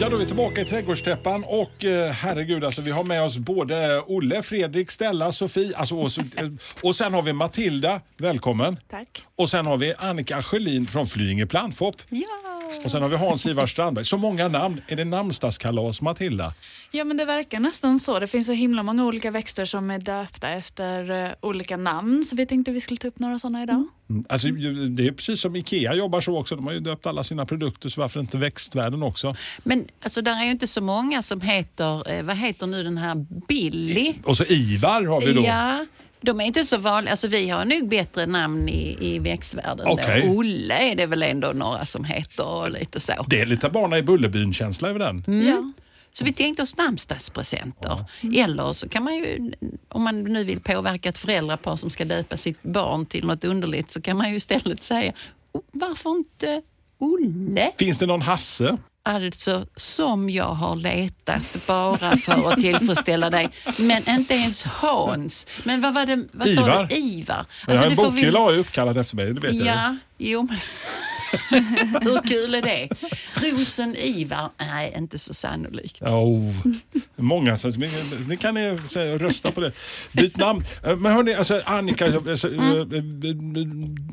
Ja, 0.00 0.08
då 0.08 0.16
är 0.16 0.20
vi 0.20 0.26
tillbaka 0.26 0.60
i 0.60 0.64
trädgårdstäppan 0.64 1.44
och 1.44 1.84
eh, 1.84 2.10
herregud, 2.10 2.64
alltså, 2.64 2.82
vi 2.82 2.90
har 2.90 3.04
med 3.04 3.22
oss 3.22 3.38
både 3.38 4.00
Olle, 4.06 4.42
Fredrik, 4.42 4.90
Stella, 4.90 5.32
Sofie 5.32 5.76
alltså, 5.76 5.94
och, 5.94 6.10
eh, 6.18 6.48
och 6.82 6.96
sen 6.96 7.14
har 7.14 7.22
vi 7.22 7.32
Matilda, 7.32 8.00
välkommen. 8.16 8.76
Tack. 8.90 9.24
Och 9.40 9.50
sen 9.50 9.66
har 9.66 9.76
vi 9.76 9.94
Annika 9.98 10.42
Sjölin 10.42 10.86
från 10.86 11.06
Flyinge 11.06 11.46
Plantfopp. 11.46 12.02
Ja. 12.08 12.26
Och 12.84 12.90
sen 12.90 13.02
har 13.02 13.08
vi 13.08 13.16
Hans-Ivar 13.16 13.66
Strandberg. 13.66 14.04
Så 14.04 14.16
många 14.18 14.48
namn. 14.48 14.80
Är 14.88 14.96
det 14.96 15.04
namnsdagskalas, 15.04 16.00
Matilda? 16.00 16.54
ja, 16.92 17.04
men 17.04 17.16
det 17.16 17.24
verkar 17.24 17.60
nästan 17.60 18.00
så. 18.00 18.18
Det 18.18 18.26
finns 18.26 18.46
så 18.46 18.52
himla 18.52 18.82
många 18.82 19.04
olika 19.04 19.30
växter 19.30 19.64
som 19.64 19.90
är 19.90 19.98
döpta 19.98 20.48
efter 20.48 21.24
eh, 21.24 21.30
olika 21.40 21.76
namn, 21.76 22.24
så 22.24 22.36
vi 22.36 22.46
tänkte 22.46 22.70
vi 22.72 22.80
skulle 22.80 22.96
ta 22.98 23.08
upp 23.08 23.18
några 23.18 23.38
sådana 23.38 23.62
idag. 23.62 23.84
Mm, 24.10 24.24
Alltså, 24.28 24.48
ju- 24.48 24.88
det 24.88 25.06
är 25.06 25.12
precis 25.12 25.40
som 25.40 25.56
Ikea 25.56 25.94
jobbar 25.94 26.20
så 26.20 26.38
också. 26.38 26.56
De 26.56 26.66
har 26.66 26.72
ju 26.72 26.80
döpt 26.80 27.06
alla 27.06 27.24
sina 27.24 27.46
produkter, 27.46 27.88
så 27.88 28.00
varför 28.00 28.20
inte 28.20 28.38
växtvärlden 28.38 29.02
också? 29.02 29.36
Men 29.64 29.84
alltså, 30.04 30.22
där 30.22 30.40
är 30.40 30.44
ju 30.44 30.50
inte 30.50 30.66
så 30.66 30.80
många 30.80 31.22
som 31.22 31.40
heter, 31.40 32.10
eh, 32.12 32.22
vad 32.22 32.36
heter 32.36 32.66
nu 32.66 32.82
den 32.82 32.98
här 32.98 33.14
Billy? 33.48 34.14
Och 34.24 34.36
så 34.36 34.44
Ivar 34.44 35.04
har 35.04 35.20
vi 35.20 35.32
då. 35.32 35.42
Ja, 35.44 35.86
de 36.20 36.40
är 36.40 36.44
inte 36.44 36.64
så 36.64 36.78
vanliga. 36.78 37.10
Alltså, 37.10 37.28
vi 37.28 37.48
har 37.50 37.64
nog 37.64 37.88
bättre 37.88 38.26
namn 38.26 38.68
i, 38.68 38.96
i 39.00 39.18
växtvärlden. 39.18 39.86
Okej. 39.88 40.28
Olle 40.28 40.90
är 40.90 40.94
det 40.94 41.06
väl 41.06 41.22
ändå 41.22 41.52
några 41.52 41.84
som 41.84 42.04
heter 42.04 42.46
och 42.46 42.70
lite 42.70 43.00
så. 43.00 43.12
Det 43.28 43.40
är 43.40 43.46
lite 43.46 43.70
Barna 43.70 43.98
i 43.98 44.02
Bullerbyn-känsla 44.02 44.88
över 44.88 44.98
den. 44.98 45.46
Ja. 45.46 45.72
Så 46.12 46.24
vi 46.24 46.32
tänkte 46.32 46.62
oss 46.62 46.76
namnsdagspresenter. 46.76 48.04
Eller 48.36 48.72
så 48.72 48.88
kan 48.88 49.04
man 49.04 49.14
ju, 49.14 49.52
om 49.88 50.02
man 50.02 50.24
nu 50.24 50.44
vill 50.44 50.60
påverka 50.60 51.08
ett 51.08 51.18
föräldrapar 51.18 51.76
som 51.76 51.90
ska 51.90 52.04
döpa 52.04 52.36
sitt 52.36 52.62
barn 52.62 53.06
till 53.06 53.26
något 53.26 53.44
underligt, 53.44 53.90
så 53.90 54.02
kan 54.02 54.16
man 54.16 54.30
ju 54.30 54.36
istället 54.36 54.82
säga, 54.82 55.12
"Oh, 55.52 55.60
varför 55.72 56.10
inte 56.10 56.62
Olle? 56.98 57.72
Finns 57.78 57.98
det 57.98 58.06
någon 58.06 58.22
Hasse? 58.22 58.76
Alltså 59.02 59.66
som 59.76 60.30
jag 60.30 60.44
har 60.44 60.76
letat 60.76 61.66
bara 61.66 62.16
för 62.16 62.52
att 62.52 62.60
tillfredsställa 62.60 63.30
dig. 63.30 63.48
Men 63.78 64.08
inte 64.08 64.34
ens 64.34 64.62
Hans. 64.62 65.46
Men 65.64 65.80
vad 65.80 65.94
var 65.94 66.06
det? 66.06 66.24
Vad 66.32 66.48
sa 66.48 66.60
Ivar. 66.62 66.86
du? 66.90 66.96
Ivar. 66.96 67.46
jag 67.66 67.76
har 67.76 67.84
en 67.84 67.90
vi- 67.90 67.96
bokhylla 67.96 68.38
har 68.38 68.50
jag 68.52 68.60
uppkallad 68.60 68.98
efter 68.98 69.16
mig, 69.16 69.26
det 69.34 69.40
vet 69.40 69.54
jag. 69.54 69.66
Ja, 69.66 69.96
jo 70.18 70.42
men... 70.42 70.56
Hur 72.02 72.28
kul 72.28 72.54
är 72.54 72.62
det? 72.62 72.88
Rosen 73.34 73.96
Ivar? 73.96 74.50
Nej, 74.58 74.94
inte 74.96 75.18
så 75.18 75.34
sannolikt. 75.34 76.02
Oh, 76.02 76.54
många, 77.16 77.56
så 77.58 77.68
ni, 78.28 78.36
kan 78.36 78.54
ni 78.54 78.70
rösta 79.18 79.52
på 79.52 79.60
det. 79.60 79.72
Byt 80.12 80.36
namn. 80.36 80.64
Eh, 80.84 80.96
Men 80.96 81.12
hörni, 81.12 81.34
alltså, 81.34 81.62
Annika, 81.64 82.04
alltså, 82.16 82.48
eh, 82.48 82.86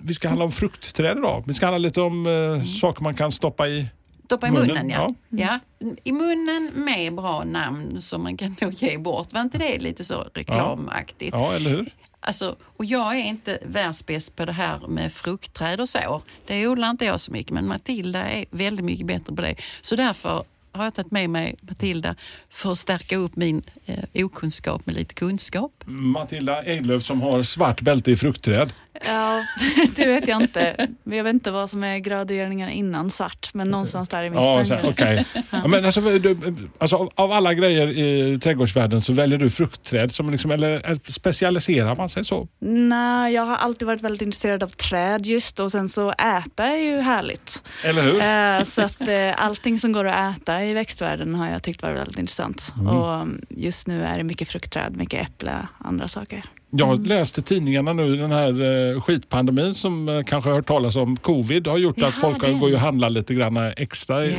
vi 0.03 0.13
ska 0.13 0.27
handla 0.27 0.45
om 0.45 0.52
fruktträd 0.52 1.17
idag. 1.17 1.43
Vi 1.47 1.53
ska 1.53 1.65
handla 1.65 1.77
lite 1.77 2.02
om 2.02 2.27
eh, 2.27 2.65
saker 2.65 3.03
man 3.03 3.15
kan 3.15 3.31
stoppa 3.31 3.67
i. 3.67 3.85
Stoppa 4.28 4.47
i 4.47 4.52
Munnen, 4.52 4.67
munnen, 4.67 4.89
ja. 4.89 5.09
ja. 5.30 5.59
I 6.03 6.11
munnen 6.11 6.72
med 6.73 7.16
bra 7.16 7.44
namn 7.44 8.02
som 8.02 8.23
man 8.23 8.38
kan 8.38 8.56
nog 8.61 8.73
ge 8.73 8.97
bort. 8.97 9.33
Var 9.33 9.42
inte 9.42 9.58
det 9.58 9.78
lite 9.80 10.06
så 10.06 10.25
reklamaktigt? 10.33 11.33
Ja, 11.33 11.53
eller 11.53 11.70
hur? 11.70 11.94
Alltså, 12.20 12.55
och 12.78 12.86
jag 12.86 13.17
är 13.17 13.23
inte 13.23 13.59
världsbäst 13.66 14.36
på 14.36 14.45
det 14.45 14.52
här 14.52 14.88
med 14.88 15.14
fruktträd 15.14 15.81
och 15.81 15.89
så. 15.89 16.22
Det 16.48 16.67
odlar 16.67 16.89
inte 16.89 17.05
jag 17.05 17.20
så 17.20 17.32
mycket, 17.32 17.54
men 17.54 17.67
Matilda 17.67 18.23
är 18.23 18.45
väldigt 18.49 18.86
mycket 18.86 19.05
bättre 19.05 19.36
på 19.36 19.42
det. 19.42 19.55
Så 19.82 19.95
därför 19.95 20.44
har 20.71 20.83
jag 20.83 20.94
tagit 20.94 21.11
med 21.11 21.30
mig 21.30 21.55
Matilda 21.61 22.15
för 22.49 22.71
att 22.71 22.77
stärka 22.77 23.17
upp 23.17 23.36
min 23.36 23.61
eh, 23.86 24.26
okunskap 24.26 24.86
med 24.86 24.95
lite 24.95 25.14
kunskap. 25.14 25.71
Matilda 25.86 26.64
Eidlöf 26.64 27.04
som 27.04 27.21
har 27.21 27.44
svart 27.44 27.82
bälte 27.82 28.11
i 28.11 28.15
fruktträd. 28.15 28.71
Ja, 29.05 29.43
det 29.95 30.05
vet 30.05 30.27
jag 30.27 30.41
inte. 30.41 30.87
Jag 31.03 31.23
vet 31.23 31.33
inte 31.33 31.52
vad 31.52 31.69
som 31.69 31.83
är 31.83 31.97
graderingar 31.97 32.69
innan 32.69 33.11
svart, 33.11 33.49
men 33.53 33.69
någonstans 33.69 34.09
där 34.09 34.23
i 34.23 34.30
mitten. 34.30 34.65
Ja, 34.69 34.89
okej. 34.89 35.25
Ja, 35.49 35.67
men 35.67 35.85
alltså, 35.85 36.02
du, 36.02 36.37
alltså, 36.77 37.09
av- 37.15 37.31
alla 37.31 37.53
grejer 37.53 37.87
i 37.87 38.39
trädgårdsvärlden 38.39 39.02
så 39.02 39.13
väljer 39.13 39.39
du 39.39 39.49
fruktträd, 39.49 40.11
som 40.11 40.30
liksom, 40.30 40.52
eller 40.52 40.89
eh, 40.91 40.97
specialiserar 41.08 41.95
man 41.95 42.09
sig 42.09 42.25
så? 42.25 42.47
Nej, 42.59 43.33
jag 43.33 43.43
har 43.43 43.55
alltid 43.55 43.85
varit 43.87 44.02
väldigt 44.02 44.21
intresserad 44.21 44.63
av 44.63 44.67
träd 44.67 45.25
just 45.25 45.59
och 45.59 45.71
sen 45.71 45.89
så 45.89 46.11
äta 46.11 46.65
är 46.65 46.77
ju 46.77 47.02
härligt. 47.02 47.64
Eller 47.83 48.02
hur? 48.02 48.21
Eh, 48.21 48.65
så 48.65 48.81
att 48.81 49.02
eh, 49.08 49.45
allting 49.45 49.79
som 49.79 49.91
går 49.91 50.05
att 50.05 50.37
äta 50.37 50.64
i 50.64 50.73
växtvärlden 50.73 51.35
har 51.35 51.49
jag 51.49 51.64
tyckt 51.64 51.81
varit 51.81 51.97
väldigt 51.99 52.17
intressant. 52.17 52.73
Mm. 52.75 52.87
Och 52.87 53.21
um, 53.21 53.41
just 53.49 53.87
nu 53.87 54.03
är 54.03 54.17
det 54.17 54.23
mycket 54.23 54.49
fruktträd, 54.49 54.97
mycket 54.97 55.21
äpple, 55.21 55.67
andra 55.77 56.08
saker. 56.08 56.43
Jag 56.70 56.86
har 56.86 56.95
läst 56.95 57.38
i 57.38 57.42
tidningarna 57.42 57.94
nu 57.94 58.16
den 58.17 58.32
här 58.32 58.61
eh, 58.95 59.02
skitpandemin 59.02 59.73
som 59.76 60.10
eh, 60.10 60.23
kanske 60.23 60.50
har 60.50 60.55
hört 60.55 60.66
talas 60.67 60.95
om. 60.95 61.17
Covid 61.17 61.67
har 61.67 61.78
gjort 61.78 61.98
att 61.98 62.02
Jaha, 62.02 62.11
folk 62.11 62.42
har- 62.42 62.48
det. 62.50 62.54
går 62.60 62.73
och 62.73 62.80
handlar 62.80 63.10
lite 63.10 63.33
grann 63.33 63.58
extra. 63.58 64.26
Ja. 64.26 64.36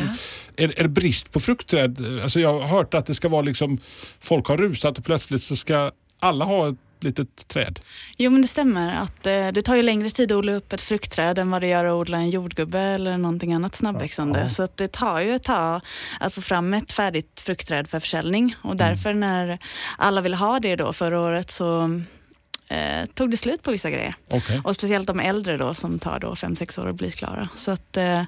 Är, 0.56 0.78
är 0.78 0.82
det 0.82 0.88
brist 0.88 1.32
på 1.32 1.40
fruktträd? 1.40 2.20
Alltså 2.22 2.40
jag 2.40 2.60
har 2.60 2.66
hört 2.68 2.94
att 2.94 3.06
det 3.06 3.14
ska 3.14 3.28
vara 3.28 3.42
liksom, 3.42 3.78
folk 4.20 4.46
har 4.46 4.56
rusat 4.56 4.98
och 4.98 5.04
plötsligt 5.04 5.42
så 5.42 5.56
ska 5.56 5.90
alla 6.20 6.44
ha 6.44 6.68
ett 6.68 6.74
litet 7.00 7.48
träd. 7.48 7.80
Jo 8.18 8.30
men 8.30 8.42
det 8.42 8.48
stämmer 8.48 9.02
att 9.02 9.26
eh, 9.26 9.48
det 9.48 9.62
tar 9.62 9.76
ju 9.76 9.82
längre 9.82 10.10
tid 10.10 10.32
att 10.32 10.36
odla 10.38 10.52
upp 10.52 10.72
ett 10.72 10.80
fruktträd 10.80 11.38
än 11.38 11.50
vad 11.50 11.62
det 11.62 11.66
gör 11.66 11.84
att 11.84 11.92
odla 11.92 12.16
en 12.18 12.30
jordgubbe 12.30 12.80
eller 12.80 13.18
någonting 13.18 13.52
annat 13.54 13.74
snabbväxande. 13.74 14.40
Ja. 14.40 14.48
Så 14.48 14.62
att 14.62 14.76
det 14.76 14.88
tar 14.92 15.20
ju 15.20 15.34
ett 15.34 15.42
tag 15.42 15.80
att 16.20 16.34
få 16.34 16.40
fram 16.40 16.74
ett 16.74 16.92
färdigt 16.92 17.40
fruktträd 17.40 17.88
för 17.88 18.00
försäljning 18.00 18.54
och 18.62 18.76
därför 18.76 19.14
när 19.14 19.58
alla 19.98 20.20
ville 20.20 20.36
ha 20.36 20.60
det 20.60 20.76
då 20.76 20.92
förra 20.92 21.20
året 21.20 21.50
så 21.50 22.00
eh, 22.70 23.06
tog 23.14 23.30
det 23.30 23.36
slut 23.36 23.62
på 23.62 23.70
vissa 23.70 23.90
grejer. 23.90 24.14
Okej. 24.30 24.60
Och 24.64 24.74
speciellt 24.74 25.06
de 25.06 25.20
äldre 25.20 25.56
då 25.56 25.74
som 25.74 25.98
tar 25.98 26.18
då 26.20 26.36
fem 26.36 26.56
sex 26.56 26.78
år 26.78 26.88
att 26.88 26.94
bli 26.96 27.10
klara. 27.10 27.48
Så 27.56 27.70
att 27.70 27.96
eh, 27.96 28.22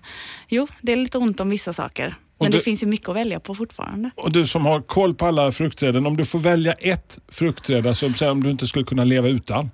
jo, 0.49 0.69
det 0.81 0.93
är 0.93 0.97
lite 0.97 1.19
ont 1.19 1.41
om 1.41 1.51
vissa 1.51 1.73
saker. 1.73 2.15
Och 2.39 2.45
Men 2.45 2.51
du- 2.53 2.59
det 2.59 2.65
finns 2.65 2.83
ju 2.83 2.87
mycket 2.87 3.09
att 3.09 3.17
välja 3.17 3.41
på 3.41 3.55
fortfarande. 3.55 4.11
Och 4.17 4.33
du 4.33 4.47
som 4.47 4.67
har 4.67 4.81
koll 4.81 5.15
på 5.15 5.27
alla 5.27 5.53
fruktträden, 5.53 6.07
om 6.07 6.17
du 6.17 6.25
får 6.25 6.39
välja 6.39 6.73
ett 6.73 7.19
fruktträd, 7.29 7.87
alltså 7.87 8.13
om 8.31 8.43
du 8.43 8.51
inte 8.51 8.67
skulle 8.67 8.85
kunna 8.85 9.05
leva 9.05 9.29
utan. 9.29 9.71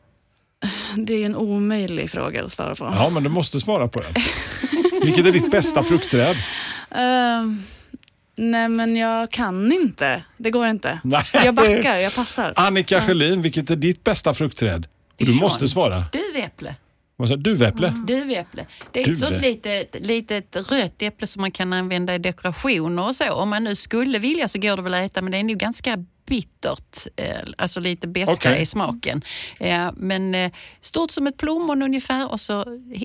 Det 0.96 1.14
är 1.14 1.18
ju 1.18 1.24
en 1.24 1.36
omöjlig 1.36 2.10
fråga 2.10 2.44
att 2.44 2.52
svara 2.52 2.74
på. 2.74 2.84
Ja, 2.84 3.10
men 3.10 3.22
du 3.22 3.28
måste 3.28 3.60
svara 3.60 3.88
på 3.88 4.00
den. 4.00 4.12
Vilket 5.02 5.26
är 5.26 5.32
ditt 5.32 5.50
bästa 5.50 5.82
fruktträd? 5.82 6.36
Ehm, 6.90 7.62
nej 8.36 8.68
men 8.68 8.96
jag 8.96 9.30
kan 9.30 9.72
inte. 9.72 10.24
Det 10.36 10.50
går 10.50 10.66
inte. 10.66 11.00
Nej. 11.04 11.24
Jag 11.32 11.54
backar, 11.54 11.96
jag 11.96 12.14
passar. 12.14 12.52
Annika 12.56 13.00
Sjölin, 13.02 13.42
vilket 13.42 13.70
är 13.70 13.76
ditt 13.76 14.04
bästa 14.04 14.34
fruktträd? 14.34 14.86
Och 14.86 15.16
du 15.18 15.24
Dijon. 15.24 15.38
måste 15.38 15.68
svara. 15.68 16.04
Duväpple. 16.12 16.74
Vad 17.16 17.28
sa 17.28 17.36
du? 17.36 17.42
Duväpple? 17.42 17.88
Duväpple. 18.06 18.66
Det 18.92 18.98
är 19.00 19.02
ett 19.02 19.06
Duve. 19.18 19.26
sånt 19.26 19.40
litet, 19.40 19.96
litet 20.00 20.56
rött 20.70 21.02
äpple 21.02 21.26
som 21.26 21.40
man 21.40 21.50
kan 21.50 21.72
använda 21.72 22.14
i 22.14 22.18
dekorationer 22.18 23.08
och 23.08 23.16
så. 23.16 23.32
Om 23.32 23.48
man 23.50 23.64
nu 23.64 23.74
skulle 23.74 24.18
vilja 24.18 24.48
så 24.48 24.58
går 24.58 24.76
det 24.76 24.82
väl 24.82 24.94
att 24.94 25.00
äta 25.10 25.22
men 25.22 25.32
det 25.32 25.38
är 25.38 25.42
nog 25.42 25.58
ganska 25.58 26.04
bittert, 26.26 27.06
eh, 27.16 27.26
alltså 27.58 27.80
lite 27.80 28.06
beskare 28.06 28.34
Okej. 28.52 28.62
i 28.62 28.66
smaken. 28.66 29.22
Eh, 29.58 29.88
Men 29.96 30.34
eh, 30.34 30.50
stort 30.80 31.10
som 31.10 31.26
ett 31.26 31.36
plommon 31.36 31.82
ungefär 31.82 32.32
och 32.32 32.40
så 32.40 32.64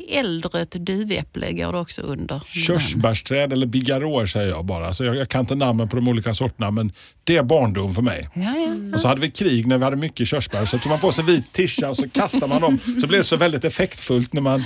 eldrött 0.09 0.71
duväpple 0.71 1.51
går 1.53 1.71
det 1.73 1.79
också 1.79 2.01
under. 2.01 2.39
Körsbärsträd 2.45 3.53
eller 3.53 3.65
bigarråer 3.67 4.25
säger 4.25 4.49
jag 4.49 4.65
bara. 4.65 4.87
Alltså 4.87 5.05
jag, 5.05 5.15
jag 5.15 5.29
kan 5.29 5.39
inte 5.41 5.55
namnen 5.55 5.89
på 5.89 5.95
de 5.95 6.07
olika 6.07 6.33
sorterna 6.33 6.71
men 6.71 6.91
det 7.23 7.37
är 7.37 7.43
barndom 7.43 7.93
för 7.93 8.01
mig. 8.01 8.29
Ja, 8.33 8.41
ja. 8.41 8.95
Och 8.95 9.01
så 9.01 9.07
hade 9.07 9.21
vi 9.21 9.31
krig 9.31 9.67
när 9.67 9.77
vi 9.77 9.83
hade 9.83 9.95
mycket 9.97 10.27
körsbär 10.27 10.65
så 10.65 10.77
tog 10.77 10.89
man 10.89 10.99
på 10.99 11.11
sig 11.11 11.23
vit 11.23 11.53
tischa 11.53 11.89
och 11.89 11.97
så 11.97 12.09
kastade 12.09 12.47
man 12.47 12.61
dem. 12.61 12.79
Så 13.01 13.07
blev 13.07 13.19
det 13.19 13.23
så 13.23 13.37
väldigt 13.37 13.63
effektfullt 13.63 14.33
när 14.33 14.41
man, 14.41 14.63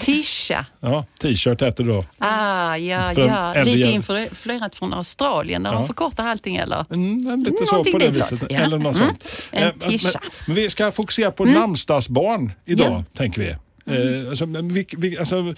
Tisha. 0.00 0.66
ja 0.80 1.04
t-shirt 1.20 1.62
heter 1.62 1.84
det 1.84 1.90
då. 1.92 2.04
Ah, 2.18 2.76
ja, 2.76 3.12
ja. 3.16 3.54
äldre 3.54 3.74
Lite 3.76 3.90
influerat 3.90 4.74
från 4.74 4.92
Australien 4.94 5.62
där 5.62 5.72
Ja. 5.72 5.78
de 5.78 5.86
förkortar 5.86 6.26
allting 6.26 6.56
eller? 6.56 6.84
Mm, 6.90 7.44
lite 7.44 7.66
så 7.66 7.73
Någonting 7.74 7.92
på 7.92 7.98
det 7.98 8.10
ditåt, 8.10 8.32
viset. 8.32 8.46
ja. 8.50 8.58
Eller 8.60 8.78
något 8.78 8.96
Mm. 8.96 9.08
sånt. 9.08 9.24
En 9.50 9.62
Eh, 9.62 9.72
men, 9.80 9.88
tischa. 9.90 10.20
men 10.46 10.56
vi 10.56 10.70
ska 10.70 10.92
fokusera 10.92 11.30
på 11.30 11.44
namnsdagsbarn 11.44 12.52
idag, 12.64 12.86
Ja. 12.92 13.04
tänker 13.16 13.42
vi. 13.42 13.48
Eh, 13.50 14.28
alltså, 14.30 14.46
vi, 14.46 14.86
vi, 14.96 15.18
alltså, 15.18 15.54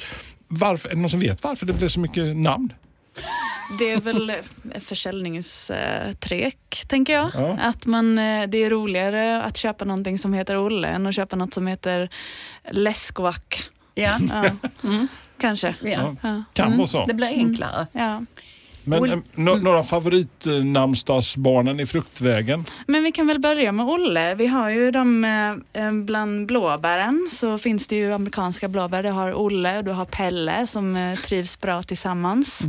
varför, 0.48 0.88
är 0.88 0.94
det 0.94 1.00
någon 1.00 1.10
som 1.10 1.20
vet 1.20 1.42
varför 1.42 1.66
det 1.66 1.72
blev 1.72 1.88
så 1.88 2.00
mycket 2.00 2.36
namn? 2.36 2.72
Det 3.78 3.90
är 3.90 4.00
väl 4.00 4.30
ett 4.74 4.82
försäljningstrek, 4.84 6.84
tänker 6.88 7.12
jag. 7.12 7.30
Ja. 7.34 7.58
Att 7.60 7.86
man, 7.86 8.18
eh, 8.18 8.46
det 8.48 8.64
är 8.64 8.70
roligare 8.70 9.42
att 9.42 9.56
köpa 9.56 9.84
någonting 9.84 10.18
som 10.18 10.34
heter 10.34 10.66
Olle 10.66 10.88
än 10.88 11.06
att 11.06 11.14
köpa 11.14 11.36
något 11.36 11.54
som 11.54 11.66
heter 11.66 12.08
Läskvack. 12.70 13.62
Ja. 13.94 14.18
Ja. 14.82 15.06
Kanske. 15.40 15.74
Ja. 15.82 16.16
Ja. 16.22 16.42
Kan 16.52 16.66
Mm, 16.66 16.78
vara 16.78 16.88
så. 16.88 17.06
Det 17.06 17.14
blir 17.14 17.26
enklare. 17.26 17.86
Ja. 17.92 18.22
Men 18.88 19.02
Ol- 19.02 19.10
eh, 19.12 19.18
no, 19.34 19.54
några 19.54 19.82
favoritnamnsdagsbarnen 19.82 21.80
i 21.80 21.86
fruktvägen? 21.86 22.64
Men 22.86 23.02
vi 23.02 23.12
kan 23.12 23.26
väl 23.26 23.38
börja 23.40 23.72
med 23.72 23.86
Olle. 23.86 24.34
Vi 24.34 24.46
har 24.46 24.70
ju 24.70 24.90
de, 24.90 25.24
eh, 25.24 25.82
eh, 25.84 25.92
bland 25.92 26.46
blåbären 26.46 27.28
så 27.32 27.58
finns 27.58 27.86
det 27.88 27.96
ju 27.96 28.12
amerikanska 28.12 28.68
blåbär. 28.68 29.02
Du 29.02 29.08
har 29.10 29.34
Olle 29.34 29.78
och 29.78 29.84
du 29.84 29.90
har 29.90 30.04
Pelle 30.04 30.66
som 30.66 31.16
trivs 31.24 31.60
bra 31.60 31.82
tillsammans. 31.82 32.62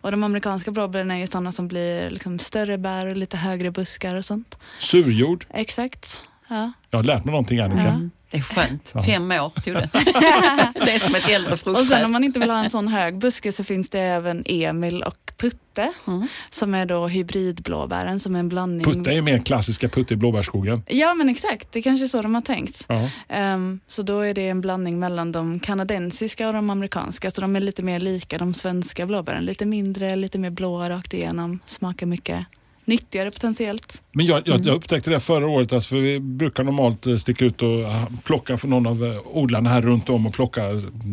Och 0.00 0.10
de 0.10 0.24
amerikanska 0.24 0.70
blåbären 0.70 1.10
är 1.10 1.16
ju 1.18 1.26
sådana 1.26 1.52
som 1.52 1.68
blir 1.68 2.10
liksom 2.10 2.38
större 2.38 2.78
bär 2.78 3.06
och 3.06 3.16
lite 3.16 3.36
högre 3.36 3.70
buskar 3.70 4.14
och 4.14 4.24
sånt. 4.24 4.58
Surjord? 4.78 5.46
Exakt. 5.54 6.16
Ja. 6.48 6.72
Jag 6.90 6.98
har 6.98 7.04
lärt 7.04 7.24
mig 7.24 7.32
någonting 7.32 7.60
Annika. 7.60 7.84
Ja. 7.84 8.00
Det 8.30 8.38
är 8.38 8.42
skönt. 8.42 8.90
Ja. 8.94 9.02
Fem 9.02 9.30
år 9.32 9.52
tog 9.64 9.74
det. 9.74 9.88
det 10.84 10.90
är 10.92 10.98
som 10.98 11.14
ett 11.14 11.28
äldre 11.28 11.52
Och 11.52 11.58
sen 11.58 11.74
fruktträd. 11.74 12.04
om 12.04 12.12
man 12.12 12.24
inte 12.24 12.38
vill 12.38 12.50
ha 12.50 12.58
en 12.64 12.70
sån 12.70 12.88
hög 12.88 13.18
buske 13.18 13.52
så 13.52 13.64
finns 13.64 13.88
det 13.88 14.00
även 14.00 14.42
Emil 14.46 15.02
och 15.02 15.29
Putte 15.40 15.92
Mm. 16.06 16.26
som 16.50 16.74
är 16.74 16.86
då 16.86 17.06
hybridblåbären 17.06 18.20
som 18.20 18.34
är 18.34 18.40
en 18.40 18.48
blandning. 18.48 18.84
Putte 18.84 19.12
är 19.12 19.22
mer 19.22 19.38
klassiska 19.38 19.88
Putte 19.88 20.14
i 20.14 20.16
blåbärsskogen. 20.16 20.82
Ja 20.86 21.14
men 21.14 21.28
exakt, 21.28 21.72
det 21.72 21.78
är 21.78 21.82
kanske 21.82 22.04
är 22.04 22.08
så 22.08 22.22
de 22.22 22.34
har 22.34 22.42
tänkt. 22.42 22.86
Ehm, 23.28 23.80
så 23.86 24.02
då 24.02 24.20
är 24.20 24.34
det 24.34 24.48
en 24.48 24.60
blandning 24.60 24.98
mellan 24.98 25.32
de 25.32 25.60
kanadensiska 25.60 26.46
och 26.46 26.52
de 26.52 26.70
amerikanska. 26.70 27.30
Så 27.30 27.40
de 27.40 27.56
är 27.56 27.60
lite 27.60 27.82
mer 27.82 28.00
lika 28.00 28.38
de 28.38 28.54
svenska 28.54 29.06
blåbären. 29.06 29.44
Lite 29.44 29.66
mindre, 29.66 30.16
lite 30.16 30.38
mer 30.38 30.50
blåa 30.50 30.90
rakt 30.90 31.14
igenom. 31.14 31.58
Smakar 31.66 32.06
mycket 32.06 32.46
nyttigare 32.84 33.30
potentiellt. 33.30 34.02
Men 34.12 34.26
jag, 34.26 34.48
Mm. 34.48 34.58
jag, 34.58 34.66
jag 34.72 34.76
upptäckte 34.76 35.10
det 35.10 35.20
förra 35.20 35.48
året, 35.48 35.72
alltså, 35.72 35.88
för 35.88 35.96
vi 35.96 36.20
brukar 36.20 36.64
normalt 36.64 37.06
eh, 37.06 37.16
sticka 37.16 37.44
ut 37.44 37.62
och 37.62 37.84
ah, 37.84 38.06
plocka 38.24 38.56
för 38.58 38.68
någon 38.68 38.86
av 38.86 39.04
eh, 39.04 39.20
odlarna 39.24 39.70
här 39.70 39.82
runt 39.82 40.10
om 40.10 40.26
och 40.26 40.32
plocka 40.34 40.62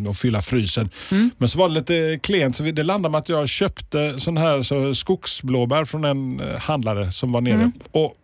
och 0.08 0.16
fylla 0.16 0.42
frysen. 0.42 0.90
Mm. 1.10 1.30
Men 1.38 1.48
så 1.48 1.58
var 1.58 1.68
det 1.68 1.74
lite 1.74 2.18
klent 2.22 2.56
så 2.56 2.62
det 2.62 2.82
landade 2.82 3.12
med 3.12 3.18
att 3.18 3.28
jag 3.28 3.48
köpte 3.48 4.20
sån 4.20 4.36
här 4.36 4.62
så, 4.62 4.94
skogsblåbär 4.94 5.84
från 5.84 6.04
en 6.04 6.40
eh, 6.40 6.58
handlare 6.58 7.12
som 7.12 7.32
var 7.32 7.40
nere. 7.40 7.54
Mm. 7.54 7.72
Och, 7.90 8.14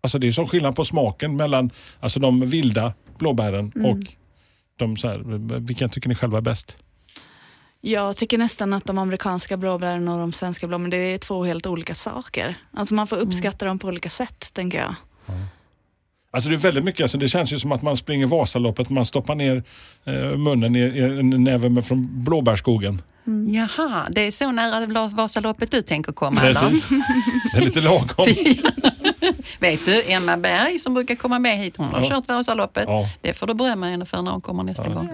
alltså, 0.00 0.18
det 0.18 0.28
är 0.28 0.32
sån 0.32 0.48
skillnad 0.48 0.76
på 0.76 0.84
smaken 0.84 1.36
mellan 1.36 1.70
alltså, 2.00 2.20
de 2.20 2.40
vilda 2.40 2.92
blåbären 3.18 3.72
Mm. 3.76 3.90
och 3.90 3.98
de 4.76 4.96
så 4.96 5.08
här, 5.08 5.58
vilken 5.58 5.90
tycker 5.90 6.08
ni 6.08 6.14
själva 6.14 6.38
är 6.38 6.42
bäst? 6.42 6.76
Jag 7.84 8.16
tycker 8.16 8.38
nästan 8.38 8.72
att 8.72 8.84
de 8.84 8.98
amerikanska 8.98 9.56
blåbären 9.56 10.08
och 10.08 10.18
de 10.18 10.32
svenska 10.32 10.66
blåbären, 10.66 10.90
det 10.90 10.96
är 10.96 11.18
två 11.18 11.44
helt 11.44 11.66
olika 11.66 11.94
saker. 11.94 12.54
Alltså 12.72 12.94
man 12.94 13.06
får 13.06 13.16
uppskatta 13.16 13.64
dem 13.64 13.78
på 13.78 13.88
olika 13.88 14.10
sätt, 14.10 14.50
tänker 14.52 14.78
jag. 14.78 14.94
Alltså 16.30 16.50
det 16.50 16.56
är 16.56 16.58
väldigt 16.58 16.84
mycket, 16.84 17.02
alltså 17.02 17.18
det 17.18 17.28
känns 17.28 17.52
ju 17.52 17.58
som 17.58 17.72
att 17.72 17.82
man 17.82 17.96
springer 17.96 18.26
Vasaloppet, 18.26 18.90
man 18.90 19.04
stoppar 19.04 19.34
ner 19.34 19.62
eh, 20.04 20.14
munnen 20.36 20.76
i, 20.76 20.80
i 20.80 21.02
en 21.02 21.44
näve 21.44 21.68
med 21.68 21.86
från 21.86 22.24
blåbärskogen. 22.24 23.02
Jaha, 23.52 24.08
det 24.10 24.26
är 24.26 24.32
så 24.32 24.52
nära 24.52 25.08
Vasaloppet 25.08 25.70
du 25.70 25.82
tänker 25.82 26.12
komma 26.12 26.42
eller? 26.42 26.60
Precis. 26.60 26.88
Det 27.52 27.58
är 27.58 27.64
lite 27.64 27.80
lagom. 27.80 28.26
Vet 29.60 29.84
du, 29.84 30.02
Emma 30.12 30.36
Berg 30.36 30.78
som 30.78 30.94
brukar 30.94 31.14
komma 31.14 31.38
med 31.38 31.58
hit, 31.58 31.76
hon 31.76 31.86
har 31.86 32.02
Ja. 32.02 32.08
kört 32.08 32.28
Vasaloppet. 32.28 32.84
Ja. 32.86 33.08
Det 33.20 33.34
får 33.34 33.46
du 33.46 33.54
berömma 33.54 33.86
henne 33.86 34.06
för 34.06 34.22
när 34.22 34.30
hon 34.30 34.40
kommer 34.40 34.62
nästa 34.62 34.88
gång. 34.88 35.08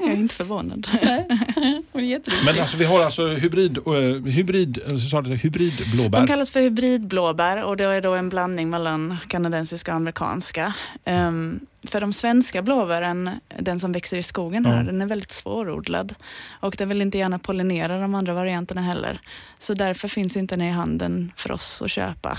Jag 0.00 0.08
är 0.10 0.16
inte 0.16 0.34
förvånad. 0.34 0.86
Hon 1.92 2.04
är. 2.04 2.44
Men 2.44 2.60
alltså 2.60 2.76
vi 2.76 2.84
har 2.84 3.04
alltså 3.04 3.26
hybrid, 3.26 3.78
uh, 3.86 4.26
hybrid, 4.26 4.78
eh, 5.14 5.22
du, 5.22 5.34
hybridblåbär. 5.34 6.20
De 6.20 6.26
kallas 6.26 6.50
för 6.50 6.60
hybridblåbär 6.60 7.62
och 7.64 7.76
det 7.76 7.84
är 7.84 8.00
då 8.00 8.14
en 8.14 8.28
blandning 8.28 8.70
mellan 8.70 9.16
kanadensiska 9.28 9.90
och 9.90 9.96
amerikanska. 9.96 10.74
Ehm, 11.04 11.60
för 11.86 12.00
de 12.00 12.12
svenska 12.12 12.62
blåbären, 12.62 13.30
den 13.58 13.80
som 13.80 13.92
växer 13.92 14.16
i 14.16 14.22
skogen 14.22 14.66
här, 14.66 14.76
Ja. 14.76 14.82
den 14.82 15.02
är 15.02 15.06
väldigt 15.06 15.30
svårodlad. 15.30 16.14
Och 16.50 16.74
den 16.78 16.88
vill 16.88 17.02
inte 17.02 17.18
gärna 17.18 17.38
pollinera 17.38 17.98
de 18.00 18.14
andra 18.14 18.34
varianterna 18.34 18.80
heller. 18.80 19.20
Så 19.58 19.74
därför 19.74 20.08
finns 20.08 20.36
inte 20.36 20.56
den 20.56 20.66
i 20.66 20.70
handeln 20.70 21.32
för 21.36 21.52
oss 21.52 21.82
att 21.82 21.90
köpa. 21.90 22.38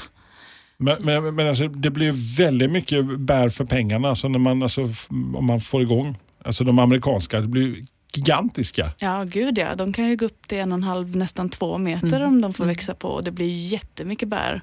Men, 0.77 0.95
men, 0.99 1.35
men 1.35 1.47
alltså, 1.47 1.67
det 1.67 1.89
blir 1.89 2.37
väldigt 2.37 2.71
mycket 2.71 3.19
bär 3.19 3.49
för 3.49 3.65
pengarna 3.65 4.09
alltså 4.09 4.27
när 4.27 4.39
man, 4.39 4.63
alltså, 4.63 4.89
om 5.09 5.45
man 5.45 5.59
får 5.59 5.81
igång. 5.81 6.17
Alltså 6.45 6.63
de 6.63 6.79
amerikanska, 6.79 7.41
det 7.41 7.47
blir 7.47 7.85
gigantiska. 8.15 8.91
Ja, 8.99 9.23
gud 9.23 9.57
ja. 9.57 9.75
De 9.75 9.93
kan 9.93 10.09
ju 10.09 10.15
gå 10.15 10.25
upp 10.25 10.47
till 10.47 10.57
en 10.57 10.71
och 10.71 10.77
en 10.77 10.83
halv, 10.83 11.15
nästan 11.15 11.49
två 11.49 11.77
meter 11.77 12.23
om 12.23 12.41
de 12.41 12.53
får 12.53 12.65
växa 12.65 12.95
på. 12.95 13.07
Och 13.07 13.23
det 13.23 13.31
blir 13.31 13.55
jättemycket 13.57 14.27
bär. 14.27 14.61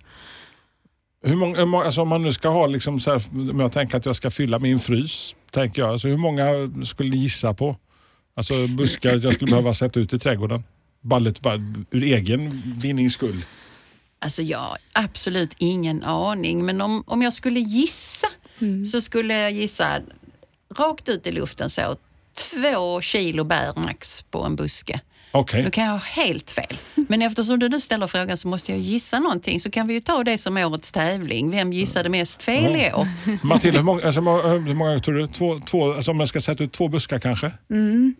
Hur 1.22 1.36
många, 1.36 1.58
hur 1.58 1.66
många, 1.66 1.84
alltså 1.84 2.02
om 2.02 2.08
man 2.08 2.22
nu 2.22 2.32
ska 2.32 2.48
ha, 2.48 2.66
liksom 2.66 3.00
så 3.00 3.10
här, 3.10 3.22
om 3.32 3.60
jag 3.60 3.72
tänker 3.72 3.96
att 3.96 4.06
jag 4.06 4.16
ska 4.16 4.30
fylla 4.30 4.58
min 4.58 4.78
frys, 4.78 5.36
tänker 5.50 5.82
jag. 5.82 5.90
Alltså 5.90 6.08
hur 6.08 6.16
många 6.16 6.44
skulle 6.84 7.10
ni 7.10 7.16
gissa 7.16 7.54
på? 7.54 7.76
Alltså 8.34 8.66
buskar 8.66 9.20
jag 9.22 9.34
skulle 9.34 9.50
behöva 9.50 9.74
sätta 9.74 10.00
ut 10.00 10.12
i 10.12 10.18
trädgården. 10.18 10.64
Bara, 11.00 11.20
lite, 11.20 11.40
bara 11.40 11.54
ur 11.90 12.02
egen 12.02 12.62
vinnings 12.82 13.12
skull. 13.12 13.44
Alltså 14.22 14.42
jag 14.42 14.58
har 14.58 14.78
absolut 14.92 15.54
ingen 15.58 16.04
aning, 16.04 16.64
men 16.64 16.80
om, 16.80 17.04
om 17.06 17.22
jag 17.22 17.32
skulle 17.32 17.60
gissa 17.60 18.26
så 18.92 19.00
skulle 19.00 19.34
jag 19.34 19.52
gissa 19.52 20.00
rakt 20.76 21.08
ut 21.08 21.26
i 21.26 21.32
luften 21.32 21.70
så 21.70 21.96
två 22.34 23.00
kilo 23.00 23.44
bär 23.44 23.80
max 23.80 24.22
på 24.22 24.42
en 24.44 24.56
buske. 24.56 25.00
Okej. 25.32 25.62
Då 25.62 25.70
kan 25.70 25.84
jag 25.84 25.92
ha 25.92 25.98
helt 25.98 26.50
fel. 26.50 26.76
Men 26.94 27.22
eftersom 27.22 27.58
du 27.58 27.68
nu 27.68 27.80
ställer 27.80 28.06
frågan 28.06 28.36
så 28.36 28.48
måste 28.48 28.72
jag 28.72 28.80
gissa 28.80 29.18
någonting 29.18 29.60
så 29.60 29.70
kan 29.70 29.88
vi 29.88 29.94
ju 29.94 30.00
ta 30.00 30.24
det 30.24 30.38
som 30.38 30.56
årets 30.56 30.92
tävling. 30.92 31.50
Vem 31.50 31.72
gissade 31.72 32.08
mest 32.08 32.42
fel 32.42 32.76
i 32.76 32.92
år? 32.92 33.06
Matilda, 33.46 33.78
hur 33.78 33.84
många, 33.84 34.06
alltså, 34.06 34.20
hur 34.20 34.74
många- 34.74 34.98
tror 34.98 35.14
du? 35.14 35.26
Två, 35.26 35.58
två, 35.58 35.92
alltså 35.92 36.10
om 36.10 36.20
jag 36.20 36.28
ska 36.28 36.40
sätta 36.40 36.64
ut 36.64 36.72
två 36.72 36.88
buskar 36.88 37.18
kanske? 37.18 37.52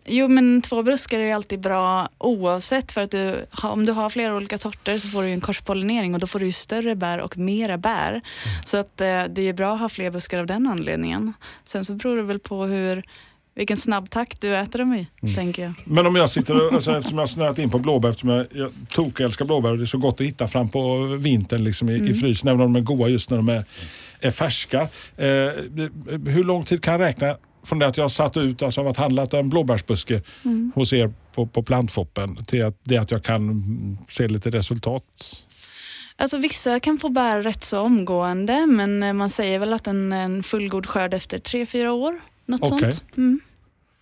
Jo, 0.05 0.27
men 0.27 0.61
två 0.61 0.83
buskar 0.83 1.19
är 1.19 1.23
ju 1.25 1.31
alltid 1.31 1.59
bra 1.59 2.09
oavsett 2.17 2.91
för 2.91 3.01
att 3.01 3.11
du, 3.11 3.45
om 3.63 3.85
du 3.85 3.91
har 3.91 4.09
flera 4.09 4.35
olika 4.35 4.57
sorter 4.57 4.99
så 4.99 5.07
får 5.07 5.21
du 5.21 5.27
ju 5.27 5.33
en 5.33 5.41
korspollinering 5.41 6.13
och 6.13 6.19
då 6.19 6.27
får 6.27 6.39
du 6.39 6.45
ju 6.45 6.51
större 6.51 6.95
bär 6.95 7.19
och 7.19 7.37
mera 7.37 7.77
bär. 7.77 8.21
Så 8.65 8.77
att 8.77 9.01
eh, 9.01 9.23
det 9.23 9.41
är 9.41 9.53
bra 9.53 9.73
att 9.73 9.79
ha 9.79 9.89
fler 9.89 10.11
buskar 10.11 10.39
av 10.39 10.45
den 10.45 10.67
anledningen. 10.67 11.33
Sen 11.67 11.85
så 11.85 11.93
beror 11.93 12.17
det 12.17 12.23
väl 12.23 12.39
på 12.39 12.65
hur, 12.65 13.03
vilken 13.55 13.77
snabb 13.77 14.09
takt 14.09 14.41
du 14.41 14.55
äter 14.55 14.79
dem 14.79 14.93
i, 14.93 15.07
tänker 15.35 15.63
jag. 15.63 15.73
Men 15.85 16.07
om 16.07 16.15
jag 16.15 16.29
sitter 16.29 16.67
och, 16.67 16.73
alltså, 16.73 16.97
eftersom 16.97 17.17
jag 17.17 17.21
har 17.21 17.27
snöat 17.27 17.59
in 17.59 17.69
på 17.69 17.79
blåbär, 17.79 18.09
eftersom 18.09 18.29
jag, 18.29 18.47
jag 18.51 18.71
tokälskar 18.89 19.45
blåbär 19.45 19.71
och 19.71 19.77
det 19.77 19.83
är 19.83 19.85
så 19.85 19.97
gott 19.97 20.21
att 20.21 20.27
hitta 20.27 20.47
fram 20.47 20.69
på 20.69 21.05
vintern 21.05 21.63
liksom, 21.63 21.89
i, 21.89 22.09
i 22.09 22.13
frysen, 22.13 22.49
även 22.49 22.61
om 22.61 22.73
de 22.73 22.79
är 22.79 22.83
goda 22.83 23.09
just 23.09 23.29
när 23.29 23.37
de 23.37 23.49
är, 23.49 23.63
är 24.19 24.31
färska. 24.31 24.81
Eh, 25.17 25.27
hur 26.25 26.43
lång 26.43 26.63
tid 26.63 26.83
kan 26.83 26.93
jag 26.93 27.01
räkna 27.01 27.37
från 27.63 27.79
det 27.79 27.87
att 27.87 27.97
jag 27.97 28.03
har 28.03 28.09
satt 28.09 28.37
ut, 28.37 28.61
alltså 28.61 28.83
varit 28.83 28.97
handlat 28.97 29.33
en 29.33 29.49
blåbärsbuske 29.49 30.21
hos 30.75 30.93
er 30.93 31.13
på, 31.35 31.45
på 31.45 31.63
plantshoppen 31.63 32.45
till 32.45 32.65
att, 32.65 32.75
det 32.83 32.97
att 32.97 33.11
jag 33.11 33.23
kan 33.23 33.49
mm, 33.49 33.97
se 34.09 34.27
lite 34.27 34.49
resultat? 34.49 35.03
Alltså 36.15 36.37
vissa 36.37 36.79
kan 36.79 36.99
få 36.99 37.09
bär 37.09 37.41
rätt 37.41 37.63
så 37.63 37.79
omgående 37.79 38.67
men 38.67 39.03
eh, 39.03 39.13
man 39.13 39.29
säger 39.29 39.59
väl 39.59 39.73
att 39.73 39.87
en, 39.87 40.13
en 40.13 40.43
fullgod 40.43 40.87
skörd 40.87 41.13
efter 41.13 41.39
tre, 41.39 41.65
fyra 41.65 41.91
år. 41.91 42.19
Något 42.45 42.61
Okej. 42.61 42.91
sånt. 42.91 43.03
Mm. 43.17 43.39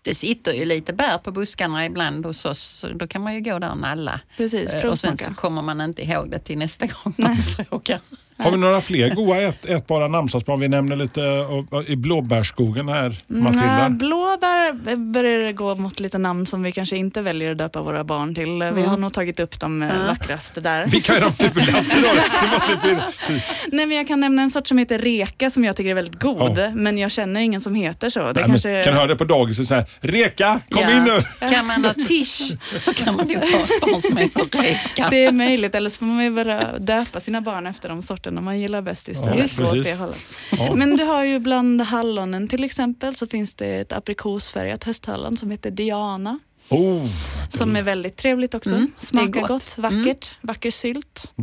Det 0.01 0.13
sitter 0.15 0.53
ju 0.53 0.65
lite 0.65 0.93
bär 0.93 1.17
på 1.17 1.31
buskarna 1.31 1.85
ibland 1.85 2.25
hos 2.25 2.45
oss, 2.45 2.59
så 2.61 2.87
då 2.89 3.07
kan 3.07 3.21
man 3.21 3.33
ju 3.35 3.41
gå 3.41 3.59
där 3.59 3.71
och 3.71 3.77
nalla. 3.77 4.21
Precis, 4.37 4.73
Eh, 4.73 4.85
Och 4.85 4.99
sen 4.99 5.17
så 5.17 5.33
kommer 5.33 5.61
man 5.61 5.81
inte 5.81 6.01
ihåg 6.03 6.31
det 6.31 6.39
till 6.39 6.57
nästa 6.57 6.85
gång 6.85 7.13
man 7.17 7.37
frågar. 7.69 7.99
Har 8.39 8.51
vi 8.51 8.57
några 8.57 8.81
fler 8.81 9.09
goda 9.15 9.41
ät, 9.41 9.65
ätbara 9.65 10.07
namnsdagsbarn? 10.07 10.59
Vi 10.59 10.67
nämner 10.67 10.95
lite 10.95 11.21
eh, 11.23 11.91
i 11.91 11.95
blåbärsskogen 11.95 12.87
här, 12.89 13.17
Matilda. 13.27 13.79
Ja, 13.83 13.89
blåbär 13.89 14.95
börjar 14.95 15.39
det 15.39 15.53
gå 15.53 15.75
mot 15.75 15.99
lite 15.99 16.17
namn 16.17 16.45
som 16.45 16.63
vi 16.63 16.71
kanske 16.71 16.97
inte 16.97 17.21
väljer 17.21 17.51
att 17.51 17.57
döpa 17.57 17.81
våra 17.81 18.03
barn 18.03 18.35
till. 18.35 18.63
Vi 18.75 18.81
har 18.83 18.97
nog 18.97 19.13
tagit 19.13 19.39
upp 19.39 19.59
de 19.59 19.81
eh, 19.83 20.05
vackraste 20.07 20.61
där. 20.61 20.85
Vilka 20.87 21.17
är 21.17 21.21
de 21.21 21.33
fulaste 21.33 21.95
då? 21.95 22.07
Det 22.41 22.53
måste. 22.53 23.03
Nej, 23.71 23.85
men 23.85 23.97
jag 23.97 24.07
kan 24.07 24.19
nämna 24.19 24.41
en 24.41 24.51
sort 24.51 24.67
som 24.67 24.77
heter 24.77 24.97
reka 24.99 25.51
som 25.51 25.63
jag 25.63 25.75
tycker 25.75 25.89
är 25.89 25.93
väldigt 25.93 26.19
god, 26.21 26.59
men 26.73 26.97
jag 26.97 27.11
känner 27.11 27.41
ingen 27.41 27.61
som 27.61 27.75
heter 27.75 28.09
så. 28.09 28.19
Det 28.19 28.25
Nej, 28.25 28.33
men, 28.35 28.49
kanske... 28.51 28.83
Kan 28.83 28.93
höra 28.93 29.07
det 29.07 29.15
på 29.15 29.23
dagis 29.25 29.67
så 29.67 29.73
här. 29.75 29.85
Reka, 29.99 30.59
kom 30.69 30.81
Ja. 30.83 30.97
in 30.97 31.03
nu! 31.03 31.49
Kan 31.49 31.65
man 31.65 31.85
ha 31.85 31.93
tisch 31.93 32.41
så 32.77 32.93
kan 32.93 33.15
man 33.15 33.29
ju 33.29 33.35
ha 33.37 33.43
ett 33.43 33.81
barn 33.81 34.01
som 34.01 34.17
heter 34.17 34.61
Reka. 34.61 35.07
Det 35.09 35.25
är 35.25 35.31
möjligt, 35.31 35.75
eller 35.75 35.89
så 35.89 35.97
får 35.99 36.05
man 36.05 36.23
ju 36.23 36.31
bara 36.31 36.77
döpa 36.79 37.19
sina 37.19 37.41
barn 37.41 37.67
efter 37.67 37.89
de 37.89 38.01
sorterna 38.29 38.41
man 38.41 38.59
gillar 38.59 38.81
bäst 38.81 39.09
istället. 39.09 39.57
Ja, 39.57 39.65
åt 39.71 39.83
det 39.83 39.95
hållet. 39.95 40.17
Ja. 40.51 40.75
Men 40.75 40.97
du 40.97 41.03
har 41.03 41.23
ju 41.25 41.39
bland 41.39 41.81
hallonen 41.81 42.47
till 42.47 42.63
exempel 42.63 43.15
så 43.15 43.27
finns 43.27 43.55
det 43.55 43.79
ett 43.81 43.91
aprikosfärgat 43.91 44.83
hösthallon 44.83 45.37
som 45.37 45.51
heter 45.51 45.71
Diana. 45.71 46.39
Oh, 46.69 47.07
Som 47.49 47.75
är 47.75 47.83
väldigt 47.83 48.17
trevligt 48.17 48.53
också. 48.53 48.69
Mm, 48.75 48.91
Smakar 48.97 49.41
gott. 49.41 49.47
gott, 49.47 49.77
vackert, 49.77 50.35
vacker 50.41 50.71
sylt. 50.71 51.33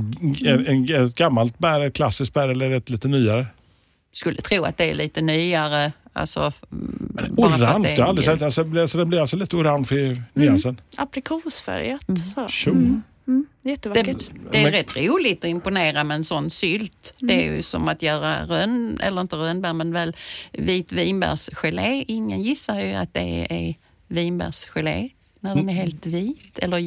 en, 0.44 0.66
en, 0.66 1.04
ett 1.06 1.14
gammalt 1.14 1.58
bär, 1.58 1.80
ett 1.80 1.94
klassiskt 1.94 2.34
bär 2.34 2.48
eller 2.48 2.70
ett 2.70 2.90
lite 2.90 3.08
nyare? 3.08 3.46
Skulle 4.12 4.42
tro 4.42 4.64
att 4.64 4.76
det 4.78 4.90
är 4.90 4.94
lite 4.94 5.20
nyare. 5.20 5.92
Alltså, 6.12 6.52
mm, 6.72 7.16
att 7.18 7.38
Orange, 7.38 7.58
det 7.58 7.66
har 7.66 7.98
jag 7.98 8.08
aldrig 8.08 8.24
sett. 8.24 8.42
Alltså, 8.42 8.88
så 8.88 8.98
den 8.98 9.08
blir 9.08 9.20
alltså 9.20 9.36
lite 9.36 9.56
orange 9.56 9.92
i 9.92 10.22
nyansen. 10.34 10.80
Aprikosfärgat. 10.96 12.00
Så. 12.34 12.48
Tjo. 12.48 12.70
Mm, 12.70 12.84
Det, 12.92 13.15
jättevackert. 13.68 14.30
det 14.52 14.58
är 14.58 14.62
Men- 14.62 14.72
rätt 14.72 14.96
roligt 14.96 15.44
att 15.44 15.50
imponera 15.50 16.04
med 16.04 16.14
en 16.14 16.24
sån 16.24 16.50
sylt. 16.50 17.14
Det 17.18 17.46
är 17.46 17.52
ju 17.56 17.62
som 17.62 17.88
att 17.88 18.02
göra 18.02 18.44
rönn, 18.46 18.98
eller 19.02 19.20
inte 19.20 19.36
rönnbär, 19.36 19.72
men 19.72 19.92
väl 19.92 20.16
vit 20.52 20.92
vinbärsgelé. 20.92 22.04
Ingen 22.08 22.42
gissar 22.42 22.80
ju 22.80 22.92
att 22.92 23.14
det 23.14 23.46
är 23.50 23.74
vinbärsgelé 24.08 25.08
när 25.40 25.56
den 25.56 25.68
är 25.68 25.74
helt 25.74 26.06
vit 26.06 26.58
eller 26.58 26.78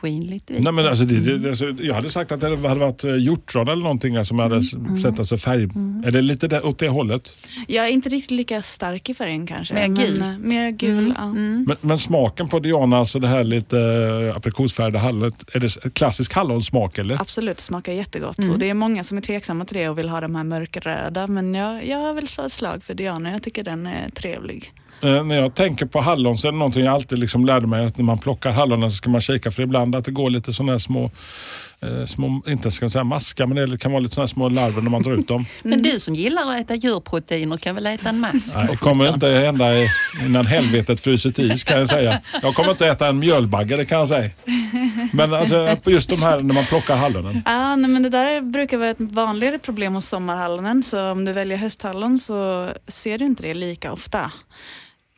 skinligt 0.00 0.50
vitt. 0.50 0.62
Nej, 0.62 0.72
men 0.72 0.86
alltså, 0.86 1.04
det, 1.04 1.38
det, 1.38 1.48
alltså, 1.48 1.68
jag 1.70 1.94
hade 1.94 2.10
sagt 2.10 2.32
att 2.32 2.40
det 2.40 2.46
hade 2.68 2.80
varit 2.80 3.04
eh, 3.04 3.16
hjortron 3.16 3.68
eller 3.68 3.82
någonting 3.82 4.16
alltså, 4.16 4.28
som 4.28 4.38
hade 4.38 4.60
Mm. 4.74 4.98
sett 5.00 5.18
alltså 5.18 5.36
färg. 5.36 5.62
Är 6.06 6.10
det 6.10 6.22
lite 6.22 6.48
där, 6.48 6.66
åt 6.66 6.78
det 6.78 6.88
hållet? 6.88 7.36
Jag 7.68 7.84
är 7.84 7.88
inte 7.90 8.08
riktigt 8.08 8.30
lika 8.30 8.62
stark 8.62 9.08
i 9.08 9.14
färgen 9.14 9.46
kanske. 9.46 9.74
Mer 9.74 9.88
men, 9.88 9.94
gult. 9.94 10.22
eh, 10.22 10.38
Mer 10.38 10.70
gul, 10.70 11.14
ja. 11.18 11.26
Men, 11.32 11.76
men 11.80 11.98
smaken 11.98 12.48
på 12.48 12.58
Diana, 12.58 12.98
alltså 12.98 13.18
det 13.18 13.28
här 13.28 13.44
lite 13.44 13.78
äh, 14.30 14.36
aprikosfärgade 14.36 14.98
hallonet, 14.98 15.44
är 15.52 15.60
det 15.60 15.94
klassisk 15.94 16.32
hallonsmak 16.34 16.98
eller? 16.98 17.20
Absolut, 17.20 17.56
det 17.56 17.62
smakar 17.62 17.92
jättegott. 17.92 18.38
Mm. 18.38 18.50
Och 18.50 18.58
det 18.58 18.70
är 18.70 18.74
många 18.74 19.04
som 19.04 19.18
är 19.18 19.22
tveksamma 19.22 19.64
till 19.64 19.76
det 19.76 19.88
och 19.88 19.98
vill 19.98 20.08
ha 20.08 20.20
de 20.20 20.34
här 20.34 20.44
mörkröda. 20.44 21.26
Men 21.26 21.54
jag, 21.54 21.86
jag 21.86 22.14
vill 22.14 22.28
slå 22.28 22.44
ett 22.44 22.52
slag 22.52 22.82
för 22.82 22.94
Diana. 22.94 23.30
Jag 23.32 23.42
tycker 23.42 23.64
den 23.64 23.86
är 23.86 24.08
trevlig. 24.08 24.72
Eh, 25.02 25.24
när 25.24 25.36
jag 25.36 25.54
tänker 25.54 25.86
på 25.86 26.00
hallon 26.00 26.38
så 26.38 26.48
är 26.48 26.52
det 26.52 26.58
någonting 26.58 26.84
jag 26.84 26.94
alltid 26.94 27.18
liksom 27.18 27.44
lärde 27.46 27.66
mig 27.66 27.86
att 27.86 27.98
när 27.98 28.04
man 28.04 28.18
plockar 28.18 28.50
hallonen 28.50 28.90
så 28.90 28.96
ska 28.96 29.10
man 29.10 29.20
kika 29.20 29.50
för 29.50 29.62
ibland 29.62 29.94
att 29.94 30.04
det 30.04 30.10
går 30.10 30.30
lite 30.30 30.52
sådana 30.52 30.72
här 30.72 30.78
små, 30.78 31.10
eh, 31.82 32.04
små 32.06 32.42
inte 32.46 32.70
ska 32.70 32.84
jag 32.84 32.92
säga 32.92 33.04
maskar, 33.04 33.46
men 33.46 33.70
det 33.70 33.78
kan 33.78 33.92
vara 33.92 34.00
lite 34.00 34.14
sådana 34.14 34.26
här 34.26 34.32
små 34.32 34.48
larver 34.48 34.82
när 34.82 34.90
man 34.90 35.02
drar 35.02 35.12
ut 35.12 35.28
dem. 35.28 35.46
Men 35.62 35.82
du 35.82 35.98
som 36.00 36.14
gillar 36.14 36.42
att 36.54 36.60
äta 36.60 36.74
djurproteiner 36.74 37.56
kan 37.56 37.74
väl 37.74 37.86
äta 37.86 38.08
en 38.08 38.20
mask? 38.20 38.56
Nej, 38.56 38.66
det 38.70 38.76
kommer 38.76 39.08
inte 39.14 39.26
hända 39.28 39.74
i- 39.78 39.88
innan 40.26 40.46
helvetet 40.46 41.00
frusit 41.00 41.38
is 41.38 41.64
kan 41.64 41.78
jag 41.78 41.88
säga. 41.88 42.20
Jag 42.42 42.54
kommer 42.54 42.70
inte 42.70 42.86
äta 42.86 43.08
en 43.08 43.18
mjölbagge 43.18 43.76
det 43.76 43.84
kan 43.84 43.98
jag 43.98 44.08
säga. 44.08 44.30
Men 45.12 45.34
alltså, 45.34 45.76
just 45.90 46.10
de 46.10 46.22
här 46.22 46.40
när 46.40 46.54
man 46.54 46.64
plockar 46.64 46.96
hallonen. 46.96 47.42
Ja, 47.46 47.76
nej, 47.76 47.90
men 47.90 48.02
det 48.02 48.08
där 48.08 48.40
brukar 48.40 48.76
vara 48.76 48.90
ett 48.90 48.96
vanligare 49.00 49.58
problem 49.58 49.94
hos 49.94 50.06
sommarhallonen. 50.08 50.82
Så 50.82 51.10
om 51.10 51.24
du 51.24 51.32
väljer 51.32 51.58
hösthallon 51.58 52.18
så 52.18 52.70
ser 52.88 53.18
du 53.18 53.24
inte 53.24 53.42
det 53.42 53.54
lika 53.54 53.92
ofta. 53.92 54.32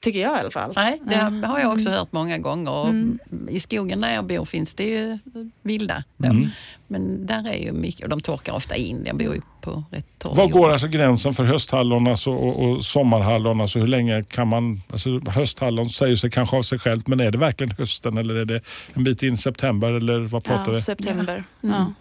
Tycker 0.03 0.21
jag 0.21 0.37
i 0.37 0.41
alla 0.41 0.51
fall. 0.51 0.73
Nej, 0.77 1.01
det 1.07 1.15
Ja. 1.43 1.49
har 1.49 1.59
jag 1.61 1.73
också 1.73 1.91
hört 1.91 2.13
många 2.13 2.39
gånger. 2.39 2.71
Och 2.71 2.89
Mm. 2.89 3.19
I 3.51 3.61
skogen 3.61 4.01
där 4.01 4.15
jag 4.15 4.25
bor 4.27 4.45
finns 4.45 4.75
det 4.75 4.85
ju 4.85 5.19
vilda. 5.63 6.05
Mm. 6.25 6.49
Men 6.87 7.27
där 7.27 7.49
är 7.49 7.57
ju 7.57 7.73
mycket, 7.73 8.03
och 8.03 8.09
de 8.09 8.21
torkar 8.21 8.53
ofta 8.53 8.77
in. 8.77 9.03
Jag 9.07 9.17
bor 9.17 9.35
ju 9.35 9.41
på 9.61 9.85
rätt 9.91 10.07
torr 10.19 10.35
Var 10.35 10.49
går 10.49 10.71
alltså 10.73 10.89
gränsen 10.89 11.33
för 11.35 11.45
hösthallon 11.45 12.07
alltså, 12.07 12.31
och, 12.31 12.63
och 12.71 12.85
sommarhallon? 12.85 13.61
Alltså, 13.61 13.79
hur 13.79 13.87
länge 13.87 14.23
kan 14.23 14.49
man... 14.49 14.83
Alltså, 14.93 15.21
hösthallon 15.31 15.89
säger 15.91 16.17
sig 16.17 16.31
kanske 16.31 16.57
av 16.57 16.63
sig 16.63 16.79
självt, 16.79 17.07
men 17.09 17.21
är 17.21 17.31
det 17.31 17.39
verkligen 17.39 17.75
hösten 17.79 18.19
eller 18.19 18.35
är 18.35 18.45
det 18.45 18.61
en 18.95 19.05
bit 19.05 19.23
in 19.23 19.35
i 19.35 19.37
september 19.37 19.93
eller 19.93 20.19
vad 20.21 20.45
pratar 20.45 20.65
Ja, 20.67 20.73
vi? 20.73 20.81
september. 20.81 21.45
Mm. 21.63 21.75
Ja. 21.77 21.93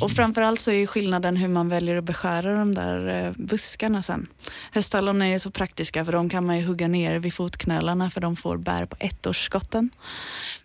Och 0.00 0.10
framförallt 0.10 0.60
så 0.60 0.70
är 0.70 0.86
skillnaden 0.86 1.36
hur 1.36 1.48
man 1.48 1.68
väljer 1.68 1.96
att 1.96 2.04
beskära 2.04 2.58
de 2.58 2.74
där 2.74 3.26
eh, 3.26 3.32
buskarna 3.36 4.02
sen. 4.02 4.26
Hösthallon 4.72 5.22
är 5.22 5.26
ju 5.26 5.38
så 5.38 5.50
praktiska 5.50 6.04
för 6.04 6.12
de 6.12 6.28
kan 6.28 6.46
man 6.46 6.58
ju 6.58 6.66
hugga 6.66 6.88
ner 6.88 7.18
vid 7.18 7.34
fotknölarna 7.34 8.10
för 8.10 8.20
de 8.20 8.36
får 8.36 8.56
bär 8.56 8.84
på 8.84 8.96
ettårsskotten. 8.98 9.90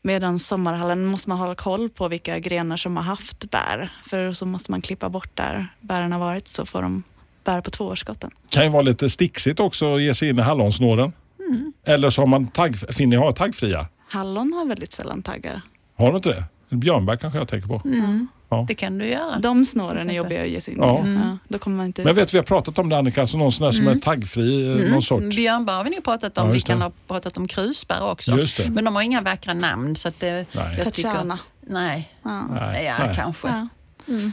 Medan 0.01 0.39
sommarhallen 0.39 1.05
måste 1.05 1.29
man 1.29 1.38
hålla 1.38 1.55
koll 1.55 1.89
på 1.89 2.07
vilka 2.07 2.39
grenar 2.39 2.77
som 2.77 2.98
har 2.98 3.03
haft 3.03 3.51
bär. 3.51 3.91
För 4.10 4.34
så 4.34 4.46
måste 4.46 4.72
man 4.72 4.81
klippa 4.81 5.10
bort 5.10 5.29
där 5.34 5.74
bären 5.81 6.12
har 6.12 6.19
varit 6.19 6.48
så 6.48 6.65
får 6.65 6.81
de 6.81 7.03
bär 7.43 7.62
på 7.62 7.72
tvåårsskotten. 7.72 8.31
kan 8.50 8.63
ju 8.63 8.69
vara 8.69 8.81
lite 8.81 9.10
sticksigt 9.10 9.60
också 9.60 9.96
att 9.96 10.01
ge 10.01 10.15
sig 10.15 10.29
in 10.29 10.39
i 10.39 10.41
hallonsnåren. 10.41 11.13
Mm. 11.39 11.74
Eller 11.84 12.10
så 12.10 12.22
har 12.22 12.27
man 12.27 12.48
tagg, 12.48 12.77
finner 12.77 13.17
jag 13.17 13.36
taggfria. 13.36 13.88
Hallon 14.10 14.53
har 14.53 14.65
väldigt 14.65 14.93
sällan 14.93 15.22
taggar. 15.22 15.62
Har 15.98 16.10
du 16.12 16.15
inte 16.15 16.29
det? 16.29 16.43
Björnbär 16.75 17.15
kanske 17.17 17.39
jag 17.39 17.48
tänker 17.48 17.67
på. 17.67 17.81
Mm. 17.86 18.27
Ja. 18.50 18.66
Det 18.68 18.75
kan 18.75 18.98
du 18.98 19.06
göra. 19.06 19.39
De 19.39 19.66
snåren 19.66 20.10
är 20.10 20.13
jobbiga 20.13 20.42
att 20.42 20.50
ge 20.50 20.62
sig 20.62 20.74
in 20.74 20.80
Ja. 20.82 20.98
i. 20.98 21.01
Mm. 21.01 21.22
Ja, 21.22 21.38
då 21.48 21.58
kommer 21.58 21.77
man 21.77 21.86
inte 21.86 22.01
Men 22.01 22.08
jag 22.08 22.13
vet 22.16 22.34
vi 22.34 22.38
har 22.38 22.46
pratat 22.46 22.80
om 22.80 22.89
det 22.89 22.98
Annika, 22.98 23.22
alltså 23.22 23.38
någon 23.38 23.51
sån 23.51 23.66
där 23.66 23.72
som 23.72 23.88
är 23.88 23.96
taggfri, 23.96 24.82
eh, 24.84 24.92
någon 24.92 25.01
sort. 25.01 25.24
Björnbär 25.30 25.74
har 25.74 25.84
vi 25.84 25.89
nog 25.89 26.04
pratat 26.04 26.38
om. 26.38 26.48
Ja, 26.48 26.54
vi 26.54 26.62
kan 26.62 26.82
ha 26.82 26.92
pratat 27.08 27.38
om 27.38 27.48
krusbär 27.48 28.12
också. 28.12 28.32
Just 28.32 28.58
det. 28.58 28.70
Men 28.70 28.86
de 28.86 28.96
har 28.96 29.01
inga 29.01 29.22
vackra 29.22 29.54
namn. 29.54 29.96
Så 29.96 30.08
att 30.08 30.20
det, 30.20 30.46
Nej. 30.51 30.75
jag 30.84 30.94
tycker, 30.94 31.24
nej, 31.68 32.13
Ja. 32.24 32.48
Nej, 32.48 32.86
ja, 32.86 33.06
nej. 33.06 33.16
kanske. 33.16 33.68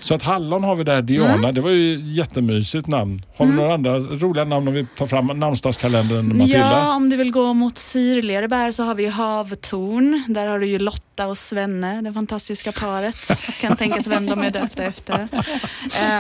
Så 0.02 0.14
att 0.14 0.22
hallon 0.22 0.64
har 0.64 0.76
vi 0.76 0.84
där, 0.84 1.02
Diana, 1.02 1.52
det 1.52 1.60
var 1.60 1.70
ju 1.70 2.00
jättemysigt 2.04 2.86
namn. 2.86 3.22
Har 3.36 3.46
du 3.46 3.52
några 3.52 3.74
andra 3.74 3.98
roliga 3.98 4.44
namn 4.44 4.68
om 4.68 4.74
vi 4.74 4.86
tar 4.96 5.06
fram 5.06 5.26
namnsdagskalendern 5.26 6.38
Matilda? 6.38 6.58
Ja, 6.58 6.96
om 6.96 7.10
du 7.10 7.16
vill 7.16 7.30
gå 7.30 7.54
mot 7.54 7.78
syrligare 7.78 8.48
bär 8.48 8.72
så 8.72 8.82
har 8.82 8.94
vi 8.94 9.06
havtorn. 9.06 10.22
Där 10.28 10.46
har 10.46 10.58
du 10.58 10.66
ju 10.66 10.78
Lotta 10.78 11.26
och 11.26 11.38
Svenne, 11.38 12.02
det 12.02 12.12
fantastiska 12.12 12.72
paret. 12.72 13.16
Kan 13.60 13.76
tänkas 13.76 14.06
vem 14.06 14.26
de 14.26 14.42
är 14.42 14.50
döpta 14.50 14.84
efter. 14.84 15.28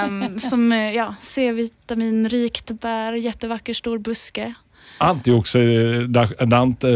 Um, 0.04 0.38
som 0.38 0.72
eh, 0.72 0.94
ja, 0.96 1.14
C-vitaminrikt 1.20 2.80
bär, 2.80 3.12
jättevacker 3.12 3.74
stor 3.74 3.98
buske. 3.98 4.54
Antioxidant 4.98 6.84
eh, 6.84 6.90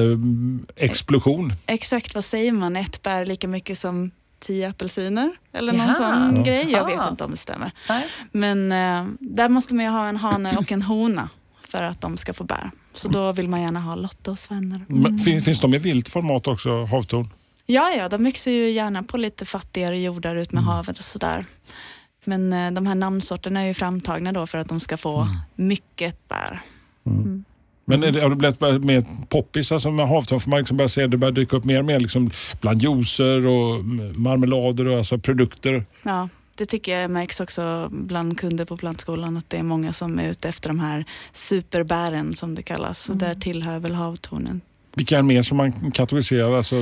explosion. 0.76 1.52
Exakt 1.66 2.14
vad 2.14 2.24
säger 2.24 2.52
man? 2.52 2.76
Ett 2.76 3.02
bär 3.02 3.26
lika 3.26 3.48
mycket 3.48 3.78
som 3.78 4.10
tio 4.38 4.68
apelsiner? 4.70 5.30
Eller 5.52 5.72
någon 5.72 5.86
Jaha. 5.86 5.94
sån 5.94 6.36
Ja. 6.36 6.42
grej. 6.42 6.70
Jag 6.70 6.86
vet 6.86 7.10
inte 7.10 7.24
om 7.24 7.30
det 7.30 7.36
stämmer. 7.36 7.72
Nej. 7.88 8.06
Men 8.32 8.72
eh, 8.72 9.06
där 9.20 9.48
måste 9.48 9.74
man 9.74 9.84
ju 9.84 9.90
ha 9.90 10.06
en 10.08 10.16
hane 10.16 10.56
och 10.56 10.72
en 10.72 10.82
hona 10.82 11.28
för 11.62 11.82
att 11.82 12.00
de 12.00 12.16
ska 12.16 12.32
få 12.32 12.44
bär. 12.44 12.70
Så 12.94 13.08
då 13.08 13.32
vill 13.32 13.48
man 13.48 13.62
gärna 13.62 13.80
ha 13.80 13.94
Lotta 13.94 14.30
och 14.30 14.38
Svenne. 14.38 14.80
Men 14.88 15.18
Finns, 15.18 15.44
finns 15.44 15.60
de 15.60 15.74
i 15.74 15.78
vilt 15.78 16.08
format 16.08 16.46
också, 16.46 16.84
havtorn? 16.84 17.28
Ja, 17.66 17.90
ja, 17.96 18.08
de 18.08 18.22
mixar 18.22 18.50
ju 18.50 18.70
gärna 18.70 19.02
på 19.02 19.16
lite 19.16 19.44
fattigare 19.44 20.00
jordar 20.00 20.36
ut 20.36 20.52
med 20.52 20.62
havet 20.64 20.98
och 20.98 21.04
sådär. 21.04 21.44
Men 22.24 22.52
eh, 22.52 22.70
de 22.72 22.86
här 22.86 22.94
namnsorterna 22.94 23.60
är 23.60 23.66
ju 23.66 23.74
framtagna 23.74 24.32
då 24.32 24.46
för 24.46 24.58
att 24.58 24.68
de 24.68 24.80
ska 24.80 24.96
få 24.96 25.28
mycket 25.54 26.28
bär. 26.28 26.62
Men 27.88 28.02
är 28.02 28.12
det, 28.12 28.20
har 28.20 28.30
det 28.30 28.36
blivit 28.36 28.84
mer 28.84 29.04
poppis 29.28 29.72
alltså 29.72 29.90
med 29.90 30.08
havtorn? 30.08 30.40
För 30.40 30.50
man 30.50 30.58
liksom 30.58 30.76
börjar 30.76 30.88
se 30.88 31.06
det 31.06 31.16
börjar 31.16 31.32
dyka 31.32 31.56
upp 31.56 31.64
mer 31.64 31.78
och 31.78 31.84
mer 31.84 32.00
liksom 32.00 32.30
bland 32.60 32.82
juicer 32.82 33.46
och 33.46 33.84
marmelader 34.18 34.86
och 34.86 34.98
alltså 34.98 35.18
produkter. 35.18 35.84
Ja, 36.02 36.28
det 36.54 36.66
tycker 36.66 36.98
jag 36.98 37.10
märks 37.10 37.40
också 37.40 37.88
bland 37.92 38.38
kunder 38.38 38.64
på 38.64 38.76
plantskolan 38.76 39.36
att 39.36 39.50
det 39.50 39.56
är 39.56 39.62
många 39.62 39.92
som 39.92 40.18
är 40.18 40.30
ute 40.30 40.48
efter 40.48 40.68
de 40.68 40.80
här 40.80 41.04
superbären 41.32 42.34
som 42.34 42.54
det 42.54 42.62
kallas. 42.62 43.08
Och 43.08 43.16
där 43.16 43.34
tillhör 43.34 43.78
väl 43.78 43.94
havtornen. 43.94 44.60
Vilka 44.94 45.18
är 45.18 45.22
mer 45.22 45.42
som 45.42 45.56
man 45.56 45.90
kategoriserar? 45.92 46.56
Alltså, 46.56 46.76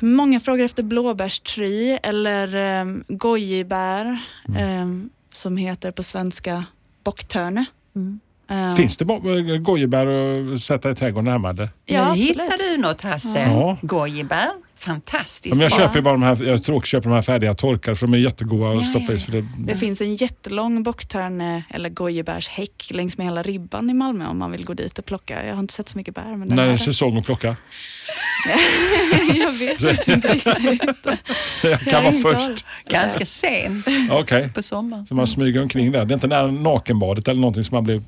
Många 0.00 0.40
frågar 0.40 0.64
efter 0.64 0.82
blåbärstri 0.82 1.98
eller 2.02 2.80
um, 2.80 3.04
gojibär 3.08 4.18
em, 4.56 5.10
som 5.32 5.56
heter 5.56 5.90
på 5.90 6.02
svenska 6.02 6.64
bocktörne. 7.04 7.64
Mm. 7.96 8.20
Em, 8.50 8.70
Finns 8.76 8.96
det 8.96 9.04
bo- 9.04 9.20
gojibär 9.60 10.06
att 10.54 10.60
sätta 10.60 10.90
i 10.90 10.94
trädgården 10.94 11.32
hemma? 11.32 11.50
eller? 11.50 11.68
Ja, 11.86 12.00
absolut. 12.02 12.28
hittar 12.28 12.72
du 12.72 12.78
något 12.82 13.02
Hasse. 13.02 13.40
Ja. 13.40 13.76
Gojibär, 13.82 14.48
fantastiskt 14.80 15.56
men 15.56 15.62
jag 15.62 15.72
köper 15.72 15.96
ju 15.96 16.02
bara 16.02 16.14
de 16.14 16.22
här, 16.22 16.44
jag 16.44 16.64
tror 16.64 16.76
också 16.76 16.88
köper 16.88 17.08
de 17.08 17.14
här 17.14 17.22
färdiga 17.22 17.54
torkar 17.54 17.94
för 17.94 18.06
de 18.06 18.14
är 18.14 18.18
jättegoda 18.18 18.70
att 18.70 18.76
Ja, 18.76 18.84
stoppa 18.84 19.12
ja, 19.12 19.12
i. 19.12 19.18
För 19.18 19.32
det, 19.32 19.46
Det 19.58 19.76
finns 19.76 20.00
en 20.00 20.14
jättelång 20.16 20.82
bocktörne 20.82 21.62
eller 21.70 21.88
gojibärshäck 21.88 22.90
längs 22.90 23.18
med 23.18 23.26
hela 23.26 23.42
ribban 23.42 23.90
i 23.90 23.94
Malmö 23.94 24.26
om 24.26 24.38
man 24.38 24.50
vill 24.52 24.64
gå 24.64 24.74
dit 24.74 24.98
och 24.98 25.04
plocka. 25.04 25.46
Jag 25.46 25.54
har 25.54 25.60
inte 25.60 25.74
sett 25.74 25.88
så 25.88 25.98
mycket 25.98 26.14
bär. 26.14 26.36
Men 26.36 26.48
när 26.48 26.66
är 26.66 26.72
det 26.72 26.78
säsong 26.78 27.18
att 27.18 27.24
plocka? 27.26 27.56
jag 29.34 29.52
vet 29.52 29.82
faktiskt 29.82 30.08
inte 30.08 30.28
riktigt. 30.34 31.06
Jag 31.62 31.80
kan 31.80 32.04
vara 32.04 32.12
först. 32.12 32.64
Ganska 32.88 33.26
sen 33.26 33.82
Okej. 34.10 34.48
på 34.54 34.62
sommaren. 34.62 35.06
Så 35.06 35.14
man 35.14 35.26
smyger 35.26 35.62
omkring 35.62 35.92
där. 35.92 36.04
Det 36.04 36.12
är 36.12 36.14
inte 36.14 36.26
nära 36.26 36.46
nakenbadet 36.50 37.28
eller 37.28 37.40
någonting 37.40 37.64
som 37.64 37.74
man 37.74 37.84
blir 37.84 38.02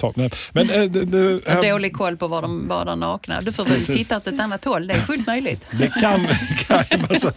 tagen. 0.00 0.30
Men 0.52 0.70
äh, 0.70 0.82
det, 0.82 1.04
det, 1.04 1.40
här, 1.46 1.72
dålig 1.72 1.96
koll 1.96 2.16
på 2.16 2.28
var 2.28 2.42
de 2.42 2.68
badar 2.68 2.96
nakna. 2.96 3.40
Du 3.40 3.52
får 3.52 3.64
väl 3.64 3.74
Precis. 3.74 3.96
titta 3.96 4.16
åt 4.16 4.26
ett 4.26 4.40
annat 4.40 4.64
håll. 4.64 4.86
Det 4.86 4.94
är 4.94 5.00
fullt 5.00 5.26
möjligt. 5.26 5.66
det 5.70 5.86
kan, 6.00 6.26
kan 6.66 6.84
ju 6.90 6.98
massa. 7.08 7.32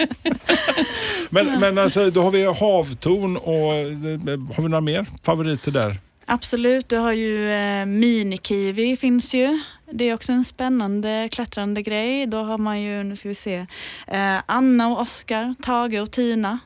Men, 1.29 1.60
men 1.60 1.77
alltså, 1.77 2.10
då 2.10 2.24
har 2.24 2.32
vi 2.32 2.46
havtorn 2.46 3.38
och 3.38 3.74
eh, 3.74 4.55
har 4.55 4.62
vi 4.63 4.70
några 4.70 4.82
mer 4.82 5.05
favoriter 5.24 5.72
där? 5.72 5.98
Absolut, 6.25 6.89
du 6.89 6.98
har 6.98 7.12
ju 7.12 7.51
eh, 7.51 7.86
minikiwi 7.86 8.98
finns 8.98 9.34
ju. 9.34 9.60
Det 9.91 10.10
är 10.10 10.13
också 10.13 10.32
en 10.32 10.46
spännande 10.46 11.29
klättrande 11.32 11.82
grej. 11.82 12.25
Då 12.25 12.38
har 12.38 12.58
man 12.58 12.82
ju, 12.82 13.03
nu 13.03 13.15
ska 13.15 13.29
vi 13.29 13.36
se, 13.36 13.65
eh, 14.08 14.38
Anna 14.46 14.88
och 14.88 15.01
Oskar, 15.01 15.55
Tage 15.62 16.01
och 16.01 16.12
Tina. 16.12 16.60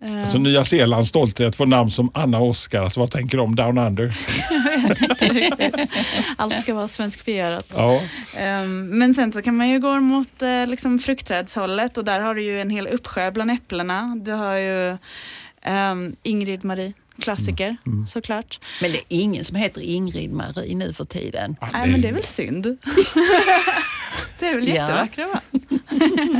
Eh, 0.00 0.20
Alltså 0.20 0.38
Nya 0.38 0.64
Zeelands 0.64 1.08
stolthet 1.08 1.56
får 1.56 1.66
namn 1.66 1.90
som 1.90 2.10
Anna 2.14 2.40
Oskar. 2.40 2.82
Alltså, 2.84 3.00
vad 3.00 3.10
tänker 3.10 3.36
du 3.36 3.42
om 3.42 3.54
Down 3.56 3.78
Under? 3.78 4.16
Allt 6.36 6.60
ska 6.62 6.74
vara 6.74 6.88
svenskfierat. 6.88 7.66
Ja. 7.76 8.00
Ehm, 8.36 8.98
men 8.98 9.14
sen 9.14 9.32
så 9.32 9.42
kan 9.42 9.56
man 9.56 9.68
ju 9.68 9.78
gå 9.80 10.00
mot 10.00 10.42
eh, 10.42 10.66
liksom 10.66 10.98
fruktträdshållet 10.98 11.96
och 11.98 12.04
där 12.04 12.20
har 12.20 12.34
du 12.34 12.42
ju 12.42 12.60
en 12.60 12.70
hel 12.70 12.86
uppsjö 12.86 13.30
bland 13.30 13.50
äpplena. 13.50 14.16
Du 14.24 14.32
har 14.32 14.54
ju 14.56 14.96
ehm, 15.62 16.16
Ingrid 16.22 16.64
Marie, 16.64 16.92
klassiker 17.22 17.76
Mm, 17.86 18.06
såklart. 18.06 18.60
Men 18.80 18.92
det 18.92 18.98
är 18.98 19.04
ingen 19.08 19.44
som 19.44 19.56
heter 19.56 19.80
Ingrid 19.80 20.32
Marie 20.32 20.74
nu 20.74 20.92
för 20.92 21.04
tiden. 21.04 21.56
Nej 21.72 21.86
men 21.90 22.00
det 22.00 22.08
är 22.08 22.12
väl 22.12 22.24
synd. 22.24 22.66
det 24.40 24.46
är 24.46 24.54
väl 24.54 24.68
Ja. 24.68 24.74
jättevackra 24.74 25.26
va? 25.26 25.40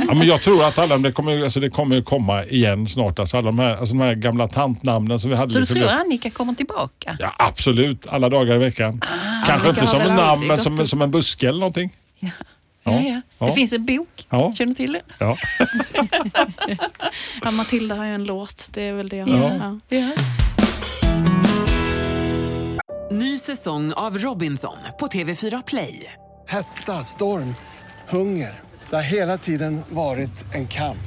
Ja, 0.07 0.13
men 0.13 0.27
jag 0.27 0.41
tror 0.41 0.63
att 0.65 0.77
alla 0.77 0.97
det 0.97 1.11
kommer, 1.11 1.43
alltså 1.43 1.59
det 1.59 1.69
kommer 1.69 2.01
komma 2.01 2.43
igen 2.45 2.87
snart. 2.87 3.19
Alltså 3.19 3.37
alla 3.37 3.45
de 3.45 3.59
här, 3.59 3.69
alltså 3.77 3.95
de 3.95 4.01
här 4.01 4.15
gamla 4.15 4.47
tantnamnen 4.47 5.19
som 5.19 5.29
vi 5.29 5.35
hade. 5.35 5.49
Så 5.51 5.57
du 5.57 5.61
liksom 5.61 5.77
tror 5.77 5.87
det- 5.87 5.95
Annika 5.95 6.29
kommer 6.29 6.53
tillbaka? 6.53 7.17
Ja, 7.19 7.33
absolut. 7.37 8.07
Alla 8.07 8.29
dagar 8.29 8.55
i 8.55 8.59
veckan. 8.59 9.01
Kanske 9.47 9.53
Annika 9.53 9.69
inte 9.69 9.87
som 9.87 10.01
en 10.01 10.15
namn, 10.15 10.47
men 10.47 10.57
som, 10.57 10.87
som 10.87 11.01
en 11.01 11.11
buske 11.11 11.47
eller 11.47 11.59
någonting. 11.59 11.89
Ja. 12.19 12.29
Ja, 12.83 12.91
ja. 13.01 13.21
Ja. 13.37 13.45
Det 13.45 13.53
finns 13.53 13.73
en 13.73 13.85
bok. 13.85 14.25
Ja. 14.29 14.53
Känner 14.57 14.69
du 14.71 14.75
till 14.75 14.93
den? 14.93 15.01
Ja. 15.19 15.37
Ja, 17.43 17.51
Matilda 17.51 17.95
har 17.95 18.05
ju 18.05 18.13
en 18.15 18.23
låt, 18.23 18.69
det 18.73 18.83
är 18.83 18.93
väl 18.93 19.09
det 19.09 19.15
jag 19.17 19.29
Ja. 19.29 19.35
har. 19.37 19.79
Ja. 19.89 19.97
Ja. 19.97 20.09
Ny 23.11 23.37
säsong 23.37 23.93
av 23.93 24.17
Robinson 24.17 24.77
på 24.99 25.07
TV4 25.07 25.63
Play. 25.67 26.13
Hetta, 26.47 27.03
storm, 27.03 27.55
hunger. 28.09 28.61
Det 28.89 28.95
har 28.95 29.03
hela 29.03 29.37
tiden 29.37 29.83
varit 29.89 30.45
en 30.55 30.67
kamp. 30.67 30.97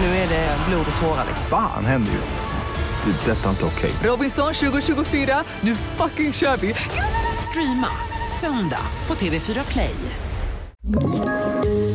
Nu 0.00 0.06
är 0.06 0.28
det 0.28 0.56
blod 0.68 0.86
och 0.94 1.02
tårar. 1.02 1.24
liksom. 1.28 1.46
Fan 1.50 1.84
händer 1.84 2.12
just 2.12 2.34
nu. 2.34 3.12
Det. 3.12 3.32
är 3.32 3.34
Detta 3.34 3.46
är 3.46 3.50
inte 3.50 3.64
okej. 3.64 3.90
Robinson 4.02 4.54
2024, 4.54 5.44
nu 5.60 5.74
fucking 5.74 6.32
kör 6.32 6.56
vi! 6.56 6.74
Streama 7.50 7.88
söndag 8.40 8.86
på 9.06 9.14
TV4 9.14 9.72
Play. 9.72 9.94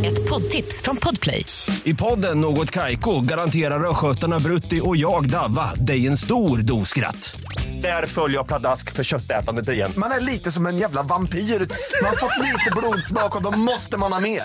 Ett 0.06 0.30
poddtips 0.30 0.82
från 0.82 0.98
Podplay. 0.98 1.46
I 1.84 1.94
podden 1.94 2.42
Något 2.42 2.72
Kaiko 2.72 3.22
garanterar 3.22 3.90
östgötarna 3.90 4.40
Brutti 4.40 4.82
och 4.84 4.98
jag, 4.98 5.30
Davva, 5.30 5.74
dig 5.74 6.08
en 6.08 6.18
stor 6.18 6.58
dos 6.58 6.90
skratt. 6.90 7.40
Där 7.82 8.06
följer 8.06 8.38
jag 8.38 8.48
pladask 8.48 8.92
för 8.92 9.04
köttätandet 9.04 9.70
igen. 9.70 9.94
Man 9.98 10.12
är 10.12 10.20
lite 10.20 10.52
som 10.52 10.66
en 10.66 10.78
jävla 10.78 11.04
vampyr. 11.04 11.40
Man 11.40 12.10
har 12.10 12.16
fått 12.18 12.46
lite 12.46 12.72
blodsmak 12.76 13.36
och 13.36 13.44
då 13.44 13.52
måste 13.60 13.98
man 13.98 14.14
ha 14.14 14.20
mer. 14.20 14.42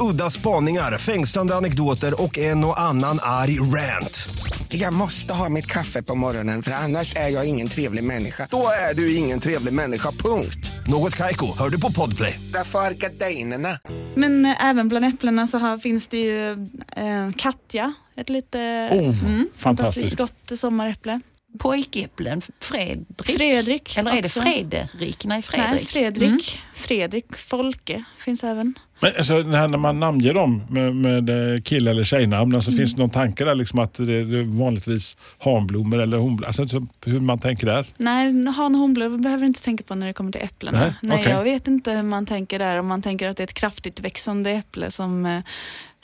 Udda 0.00 0.30
spaningar, 0.30 0.98
fängslande 0.98 1.54
anekdoter 1.56 2.22
och 2.22 2.38
en 2.38 2.64
och 2.64 2.80
annan 2.80 3.18
arg 3.22 3.60
rant. 3.60 4.28
Jag 4.68 4.92
måste 4.92 5.34
ha 5.34 5.48
mitt 5.48 5.66
kaffe 5.66 6.02
på 6.02 6.14
morgonen 6.14 6.62
för 6.62 6.72
annars 6.72 7.16
är 7.16 7.28
jag 7.28 7.46
ingen 7.48 7.68
trevlig 7.68 8.04
människa. 8.04 8.48
Då 8.50 8.68
är 8.90 8.94
du 8.94 9.14
ingen 9.16 9.40
trevlig 9.40 9.72
människa, 9.74 10.10
punkt. 10.10 10.70
Något 10.86 11.14
Kaiko, 11.16 11.58
hör 11.58 11.68
du 11.68 11.80
på 11.80 11.92
Podplay. 11.92 12.40
Därför 12.52 12.78
är 12.78 12.90
gardinerna. 12.92 13.78
Men 14.16 14.44
eh, 14.46 14.64
även 14.64 14.88
bland 14.88 15.04
äpplena 15.04 15.46
så 15.46 15.58
har, 15.58 15.78
finns 15.78 16.08
det 16.08 16.16
ju 16.16 16.52
eh, 16.96 17.30
Katja, 17.36 17.92
ett 18.16 18.28
lite 18.28 18.58
Oh, 18.92 19.12
fantastiskt 19.12 19.62
fantastiskt. 19.62 20.16
gott 20.16 20.58
sommaräpple. 20.58 21.20
Pojkäpplen, 21.58 22.42
Fredrik. 22.60 23.06
Fredrik 23.36 23.96
Eller 23.98 24.10
är 24.10 24.14
det 24.22 24.26
också. 24.26 24.40
Fredrik? 24.40 25.24
Nej, 25.24 25.42
Fredrik. 25.42 25.72
Nej, 25.72 25.84
Fredrik. 25.86 26.60
Fredrik 26.74 27.36
Folke 27.36 28.04
finns 28.18 28.44
även. 28.44 28.74
Men 29.00 29.12
alltså, 29.18 29.42
det 29.42 29.66
när 29.66 29.78
man 29.78 30.00
namnger 30.00 30.34
dem 30.34 30.62
med, 30.70 30.96
med 30.96 31.54
eh, 31.54 31.60
kill 31.62 31.88
eller 31.88 32.04
tjejnamn, 32.04 32.54
alltså, 32.54 32.70
Mm. 32.70 32.78
finns 32.78 32.94
det 32.94 33.00
någon 33.00 33.10
tanke 33.10 33.44
där 33.44 33.54
liksom 33.54 33.78
att 33.78 33.94
det 33.94 34.12
är 34.14 34.58
vanligtvis 34.58 35.16
hanblommor 35.38 35.98
eller 36.00 36.16
honblommor? 36.16 36.46
Alltså, 36.46 36.68
så, 36.68 36.86
hur 37.04 37.20
man 37.20 37.38
tänker 37.38 37.66
där? 37.66 37.86
Nej, 37.96 38.46
han 38.56 38.74
och 38.74 38.80
honblad 38.80 39.20
behöver 39.20 39.40
du 39.40 39.46
inte 39.46 39.62
tänka 39.62 39.84
på 39.84 39.94
när 39.94 40.06
det 40.06 40.12
kommer 40.12 40.32
till 40.32 40.42
äpplena. 40.42 40.80
Nej, 40.80 40.92
Nej, 41.02 41.18
okej. 41.20 41.32
jag 41.32 41.42
vet 41.42 41.66
inte 41.68 41.90
hur 41.92 42.02
man 42.02 42.26
tänker 42.26 42.58
där. 42.58 42.78
Om 42.78 42.86
man 42.86 43.02
tänker 43.02 43.28
att 43.28 43.36
det 43.36 43.42
är 43.42 43.44
ett 43.44 43.54
kraftigt 43.54 44.00
växande 44.00 44.50
äpple 44.50 44.90
som, 44.90 45.26
eh, 45.26 45.40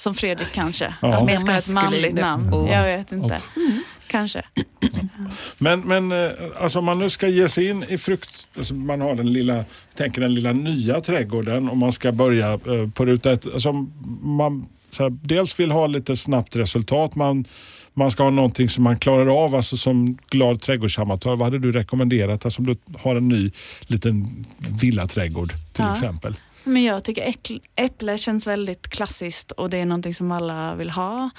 som 0.03 0.15
Fredrik 0.15 0.53
kanske. 0.53 0.95
Ja. 1.03 1.15
Att 1.15 1.21
det 1.21 1.27
Mer 1.27 1.37
ska 1.37 1.51
ha 1.51 1.59
ett 1.59 1.69
manligt 1.69 2.15
namn. 2.15 2.55
Oh. 2.55 2.71
Jag 2.71 2.85
vet 2.85 3.13
inte. 3.13 3.41
Kanske. 4.07 4.43
Men, 5.59 5.81
men 5.81 6.13
eh, 6.13 6.31
alltså 6.61 6.79
om 6.79 6.85
man 6.85 6.99
nu 6.99 7.11
ska 7.11 7.29
ge 7.29 7.49
sig 7.49 7.69
in 7.69 7.85
i 7.89 7.99
frukt, 7.99 8.49
alltså 8.57 8.75
man 8.75 9.01
har 9.01 9.15
den 9.15 9.33
lilla, 9.33 9.65
tänker 9.97 10.21
den 10.21 10.35
lilla 10.35 10.53
nya 10.53 11.01
trädgården 11.01 11.69
och 11.69 11.77
man 11.77 11.93
ska 11.93 12.13
börja 12.13 12.53
eh, 12.53 12.91
på 12.95 13.07
ruta 13.07 13.33
ett. 13.33 13.47
Alltså 13.55 13.73
man 14.23 14.67
så 14.91 15.03
här, 15.03 15.11
dels 15.23 15.61
vill 15.61 15.71
ha 15.71 15.87
lite 15.87 16.17
snabbt 16.17 16.57
resultat, 16.57 17.15
man, 17.15 17.45
man 17.95 18.11
ska 18.11 18.23
ha 18.23 18.31
någonting 18.31 18.69
som 18.69 18.85
man 18.85 18.99
klarar 18.99 19.45
av, 19.45 19.55
alltså 19.55 19.77
som 19.77 20.19
glad 20.31 20.61
trädgårdsamatör. 20.61 21.37
Vad 21.37 21.43
hade 21.47 21.59
du 21.59 21.73
rekommenderat 21.73 22.45
alltså, 22.45 22.61
om 22.61 22.67
du 22.67 22.77
har 22.99 23.17
en 23.17 23.29
ny 23.29 23.51
liten 23.87 24.47
villaträdgård 24.83 25.53
till 25.73 25.85
Ja. 25.85 25.93
exempel? 25.93 26.35
Men 26.65 26.83
jag 26.83 27.05
tycker 27.05 27.35
äpple 27.77 28.19
känns 28.19 28.47
väldigt 28.47 28.89
klassiskt 28.89 29.53
och 29.53 29.71
det 29.71 29.77
är 29.77 29.87
någonting 29.87 30.15
som 30.15 30.33
alla 30.33 30.75
vill 30.75 30.91
ha. 30.91 31.31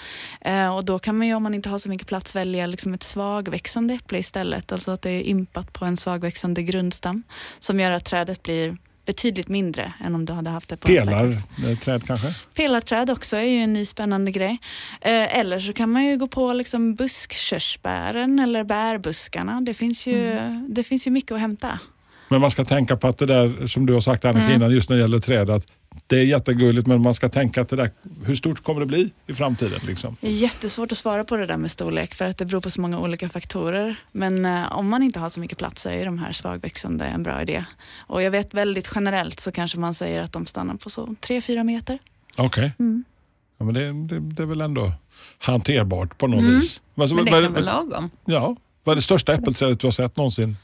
Eh, 0.42 0.75
och 0.75 0.86
då 0.86 1.00
kan 1.00 1.18
man 1.18 1.27
ju 1.27 1.34
om 1.34 1.44
man 1.44 1.53
inte 1.53 1.70
har 1.70 1.80
så 1.80 1.89
mycket 1.89 2.08
plats 2.08 2.36
välja 2.36 2.68
liksom 2.68 2.94
ett 2.94 3.03
svagväxande 3.03 3.94
äpple 3.94 4.20
istället. 4.20 4.72
Alltså 4.72 4.92
att 4.92 5.01
det 5.01 5.10
är 5.10 5.22
impat 5.22 5.74
på 5.74 5.86
en 5.86 5.98
svagväxande 5.98 6.63
grundstam 6.63 7.24
som 7.60 7.80
gör 7.80 7.92
att 7.92 8.06
trädet 8.06 8.44
blir 8.44 8.77
betydligt 9.06 9.48
mindre 9.48 9.93
än 10.00 10.15
om 10.15 10.26
du 10.26 10.34
hade 10.34 10.50
haft 10.50 10.69
det 10.69 10.78
på 10.78 10.88
Pelarträd 10.88 12.08
kanske? 12.08 12.36
Pelarträd 12.54 13.10
också 13.10 13.38
är 13.38 13.43
ju 13.43 13.58
en 13.58 13.74
ny 13.74 13.86
spännande 13.86 14.32
grej. 14.32 14.58
Eh, 15.02 15.38
eller 15.38 15.60
så 15.60 15.74
kan 15.74 15.89
man 15.89 16.06
ju 16.06 16.17
gå 16.17 16.28
på 16.28 16.54
liksom 16.54 16.95
buskkörsbären 16.95 18.39
eller 18.39 18.63
bärbuskarna. 18.63 19.62
Det 19.62 19.74
finns, 19.74 20.08
ju, 20.08 20.39
det 20.69 20.84
finns 20.84 21.08
ju 21.08 21.12
mycket 21.12 21.32
att 21.32 21.39
hämta. 21.39 21.80
Men 22.34 22.41
man 22.41 22.52
ska 22.52 22.65
tänka 22.65 22.98
på 22.98 23.08
att 23.08 23.17
det 23.17 23.26
där 23.26 23.67
som 23.67 23.86
du 23.86 23.93
har 23.93 24.02
sagt 24.02 24.26
Annika 24.26 24.43
Mm. 24.46 24.56
innan 24.56 24.72
just 24.72 24.89
när 24.89 24.96
det 24.96 25.02
gäller 25.02 25.19
träd 25.19 25.50
att 25.50 25.67
det 26.08 26.19
är 26.19 26.24
jättegulligt 26.24 26.88
men 26.88 27.02
man 27.02 27.13
ska 27.13 27.30
tänka 27.30 27.62
att 27.62 27.69
det 27.69 27.76
där, 27.76 27.91
hur 28.26 28.36
stort 28.36 28.63
kommer 28.63 28.80
det 28.80 28.86
bli 28.86 29.12
i 29.28 29.34
framtiden? 29.34 29.80
Liksom? 29.88 30.17
Det 30.22 30.28
är 30.28 30.32
jättesvårt 30.32 30.91
att 30.91 30.98
svara 30.98 31.24
på 31.24 31.36
det 31.36 31.46
där 31.46 31.58
med 31.58 31.72
storlek 31.72 32.13
för 32.13 32.26
att 32.26 32.38
det 32.38 32.46
beror 32.46 32.62
på 32.62 32.69
så 32.69 32.82
många 32.82 33.00
olika 33.00 33.30
faktorer. 33.30 33.96
Men 34.12 34.46
eh, 34.46 34.72
om 34.78 34.89
man 34.89 35.04
inte 35.04 35.19
har 35.19 35.30
så 35.30 35.39
mycket 35.39 35.58
plats 35.58 35.82
så 35.82 35.89
är 35.89 36.06
de 36.06 36.17
här 36.19 36.32
svagväxande 36.32 37.06
en 37.06 37.24
bra 37.24 37.41
idé. 37.41 37.65
Och 38.08 38.22
jag 38.24 38.32
vet 38.32 38.54
väldigt 38.54 38.91
generellt 38.96 39.39
så 39.39 39.52
kanske 39.52 39.80
man 39.80 39.93
säger 39.93 40.22
att 40.22 40.32
de 40.32 40.46
stannar 40.46 40.76
på 40.76 40.89
så 40.89 41.06
3-4 41.06 41.63
meter. 41.63 42.00
Okej. 42.36 42.72
Mm. 42.80 43.04
Ja, 43.58 43.65
men 43.65 43.74
det, 43.74 44.15
det, 44.15 44.19
det 44.19 44.43
är 44.43 44.48
väl 44.48 44.62
ändå 44.62 44.91
hanterbart 45.38 46.17
på 46.17 46.28
något 46.28 46.43
vis. 46.43 46.82
Vad, 46.93 47.15
Men 47.15 47.26
det 47.26 47.32
kan 47.32 47.54
väl 47.54 47.65
lagom? 47.65 48.10
ja, 48.26 48.56
vad 48.84 48.93
är 48.93 48.96
det 48.96 49.02
största 49.02 49.34
äppelträdet 49.34 49.80
du 49.80 49.88
har 49.88 49.91
sett 49.91 50.17
någonsin? 50.17 50.58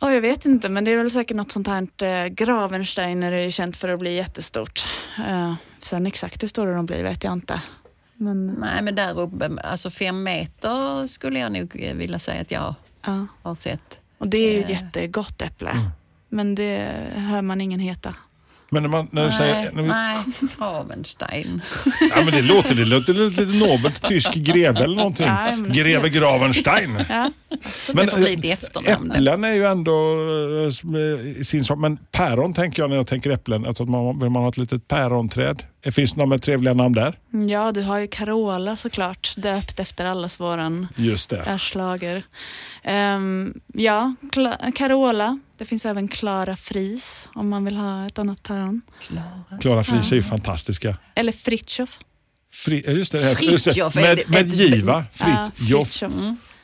Ja, 0.00 0.12
jag 0.12 0.20
vet 0.20 0.44
inte, 0.44 0.68
men 0.68 0.84
det 0.84 0.90
är 0.92 0.96
väl 0.96 1.10
säkert 1.10 1.36
något 1.36 1.50
sånt 1.52 1.66
här. 1.68 1.88
Eh, 2.02 2.26
Gravensteiner 2.28 3.32
är 3.32 3.50
känt 3.50 3.76
för 3.76 3.88
att 3.88 3.98
bli 4.00 4.14
jättestort. 4.16 4.84
Eh, 5.28 5.54
sen 5.82 6.06
exakt 6.06 6.42
hur 6.42 6.48
stora 6.48 6.74
de 6.74 6.86
blir 6.86 7.02
vet 7.02 7.24
jag 7.24 7.32
inte. 7.32 7.60
Men 8.14 8.46
Nej, 8.46 8.82
men 8.82 8.94
där 8.94 9.20
uppe, 9.20 9.50
alltså 9.64 9.90
fem 9.90 10.22
meter 10.22 11.06
skulle 11.06 11.38
jag 11.38 11.52
nog 11.52 11.76
eh, 11.82 11.94
vilja 11.94 12.18
säga 12.18 12.40
att 12.40 12.50
jag 12.50 12.74
ja, 13.06 13.26
har 13.42 13.54
sett. 13.54 13.98
och 14.18 14.28
det 14.28 14.38
är 14.38 14.52
ju 14.52 14.60
ett 14.60 14.70
Eh. 14.70 14.74
jättegott 14.82 15.42
äpple. 15.42 15.90
Men 16.28 16.54
det 16.54 16.88
hör 17.14 17.42
man 17.42 17.60
ingen 17.60 17.80
heta. 17.80 18.14
Men 18.68 18.82
när, 18.82 18.90
man, 18.90 19.08
när 19.10 19.26
du 19.26 19.32
säger... 19.32 19.54
Nej, 19.54 19.70
När 19.72 19.82
vi, 19.82 19.88
nej, 19.88 20.16
Ravenstein. 20.60 21.62
ja, 22.16 22.16
men 22.24 22.34
det 22.34 22.42
låter, 22.42 22.74
det 22.74 22.84
låter 22.84 23.14
lite, 23.14 23.40
lite 23.40 23.66
nobelt. 23.66 24.02
Tysk 24.02 24.34
greve 24.34 24.84
eller 24.84 24.96
någonting. 24.96 25.26
Ja, 25.26 25.56
men- 25.56 25.72
Greve 25.72 26.08
Gravenstein. 26.08 27.04
Ja. 27.08 27.30
det 27.92 28.06
får 28.08 28.16
bli 28.16 28.48
eh, 28.48 28.52
efternamn. 28.52 29.10
Äpplen 29.10 29.44
är 29.44 29.52
ju 29.52 29.66
ändå 29.66 29.92
i 31.36 31.44
sin 31.44 31.64
sak. 31.64 31.78
Men 31.78 31.96
päron 31.96 32.54
tänker 32.54 32.82
jag 32.82 32.90
när 32.90 32.96
jag 32.96 33.06
tänker 33.06 33.30
äpplen. 33.30 33.66
Alltså 33.66 33.82
att 33.82 33.88
man, 33.88 34.20
vill 34.20 34.30
man 34.30 34.42
ha 34.42 34.48
ett 34.48 34.58
litet 34.58 34.88
päronträd? 34.88 35.62
Finns 35.92 36.12
det 36.12 36.24
några 36.24 36.38
trevliga 36.38 36.74
namn 36.74 36.94
där? 36.94 37.18
Ja, 37.48 37.72
du 37.72 37.82
har 37.82 37.98
ju 37.98 38.06
Carola 38.06 38.76
såklart, 38.76 39.34
döpt 39.36 39.80
efter 39.80 40.04
allas 40.04 40.40
våran 40.40 40.88
Just 40.96 41.30
det. 41.30 41.42
Ehm, 42.82 43.54
ja, 43.74 44.14
Carola. 44.74 45.38
Det 45.58 45.64
finns 45.64 45.86
även 45.86 46.08
Klara 46.08 46.56
Fris 46.56 47.28
om 47.34 47.48
man 47.48 47.64
vill 47.64 47.76
ha 47.76 48.06
ett 48.06 48.18
annat 48.18 48.42
päron. 48.42 48.80
Klara 49.60 49.84
Fries 49.84 50.12
är 50.12 50.16
ju 50.16 50.22
fantistiska. 50.22 50.96
Eller 51.14 51.32
Fritjof. 51.32 51.98
Fri, 52.52 52.82
ja, 52.86 52.92
just 52.92 53.12
det, 53.12 53.20
här- 53.20 53.42
just 53.42 53.64
det. 53.64 53.94
Med, 53.94 54.22
med 54.28 54.46
ett- 54.46 54.54
J 54.54 54.82
va? 54.82 55.04
Ja, 55.18 55.50
Fritjof. 55.54 55.88
Fritjof. 55.88 56.12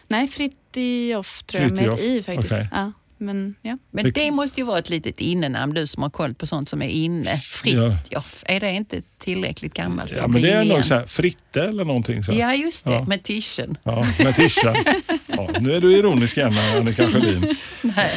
Nej, 0.08 0.28
Fritjof 0.28 1.42
tror 1.42 1.62
jag 1.62 1.72
med 1.72 1.98
i 1.98 2.22
faktiskt. 2.22 2.52
okej. 2.52 2.68
Ja, 2.72 2.92
men 3.18 3.54
ja. 3.62 3.78
Men 3.90 4.12
det 4.12 4.30
måste 4.30 4.60
ju 4.60 4.66
vara 4.66 4.78
ett 4.78 4.88
litet 4.90 5.20
innenamn, 5.20 5.74
du 5.74 5.86
som 5.86 6.02
har 6.02 6.10
koll 6.10 6.34
på 6.34 6.46
sånt 6.46 6.68
som 6.68 6.82
är 6.82 6.88
inne. 6.88 7.36
Fritjof, 7.36 8.44
är 8.46 8.60
det 8.60 8.70
inte 8.70 9.02
tillräckligt 9.18 9.74
gammalt 9.74 10.12
Ja, 10.16 10.26
men 10.26 10.42
det 10.42 10.50
är 10.50 10.56
nog 10.56 10.64
igen? 10.66 10.84
så 10.84 10.94
här, 10.94 11.06
Fritte 11.06 11.62
eller 11.62 11.84
någonting. 11.84 12.24
Så. 12.24 12.32
Ja, 12.32 12.54
just 12.54 12.84
det, 12.84 12.92
Ja. 12.92 13.04
med 13.04 13.22
tischen. 13.22 13.76
Ja, 13.82 14.06
med 14.18 14.36
Tisha. 14.36 14.74
Ja, 15.26 15.50
nu 15.60 15.72
är 15.74 15.80
du 15.80 15.92
ironisk 15.96 16.36
igen 16.36 16.58
Annika 16.58 17.10
Sjölin. 17.10 17.56
Nej, 17.82 18.12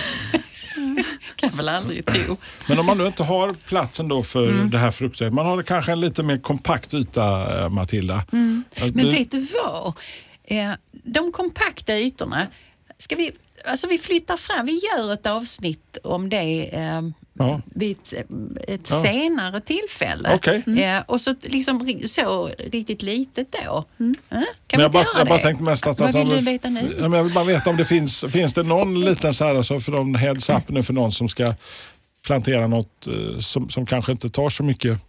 kan 1.35 1.49
väl 1.49 1.69
aldrig 1.69 2.05
tro. 2.05 2.37
Men 2.67 2.79
om 2.79 2.85
man 2.85 2.97
nu 2.97 3.07
inte 3.07 3.23
har 3.23 3.53
platsen 3.53 4.07
då 4.07 4.23
för 4.23 4.51
det 4.71 4.77
här 4.77 4.91
fruktträdet. 4.91 5.33
Man 5.33 5.45
har 5.45 5.63
kanske 5.63 5.91
en 5.91 5.99
lite 5.99 6.23
mer 6.23 6.37
kompakt 6.37 6.93
yta 6.93 7.59
eh, 7.63 7.69
Matilda. 7.69 8.15
Att 8.15 8.31
Men 8.31 8.93
du- 8.93 9.09
vet 9.09 9.31
du 9.31 9.47
vad? 9.63 9.93
Eh, 10.43 10.71
de 10.91 11.31
kompakta 11.31 11.97
ytorna, 11.99 12.47
ska 12.99 13.15
vi, 13.15 13.31
alltså 13.65 13.87
vi 13.87 13.97
flyttar 13.97 14.37
fram, 14.37 14.65
vi 14.65 14.79
gör 14.85 15.13
ett 15.13 15.25
avsnitt 15.25 15.97
om 16.03 16.29
det 16.29 16.69
eh, 16.75 17.01
Ja. 17.39 17.61
vid 17.65 17.97
ett, 17.97 18.13
ett 18.67 18.87
Ja. 18.89 19.03
senare 19.03 19.61
tillfälle. 19.61 20.35
Okej. 20.35 20.83
Eh, 20.83 21.01
och 21.07 21.21
så 21.21 21.35
liksom 21.41 21.99
så 22.07 22.47
riktigt 22.71 23.01
litet 23.01 23.47
då. 23.51 23.85
Eh, 23.99 24.07
Kan 24.29 24.41
Men 24.71 24.79
jag 24.79 24.91
bara, 24.91 25.05
jag 25.17 25.27
bara 25.27 25.39
tänkte 25.39 25.63
mest 25.63 25.87
att... 25.87 25.99
Vad 25.99 26.09
att 26.09 26.15
vill 26.15 26.29
du 26.29 26.39
veta 26.41 26.69
nu? 26.69 26.95
Ja, 26.99 27.01
men 27.07 27.13
jag 27.17 27.23
vill 27.23 27.33
bara 27.33 27.43
veta 27.45 27.69
om 27.69 27.77
det 27.77 27.85
finns, 27.85 28.25
finns 28.29 28.53
det 28.53 28.63
någon 28.63 29.01
liten 29.01 29.33
så 29.33 29.45
här, 29.45 29.55
alltså 29.55 29.79
för 29.79 29.91
någon 29.91 30.15
heads 30.15 30.49
up 30.49 30.69
nu 30.69 30.83
för 30.83 30.93
någon 30.93 31.11
som 31.11 31.29
ska 31.29 31.53
plantera 32.25 32.67
något 32.67 33.07
eh, 33.07 33.39
som, 33.39 33.69
som 33.69 33.85
kanske 33.85 34.11
inte 34.11 34.29
tar 34.29 34.49
så 34.49 34.63
mycket. 34.63 34.99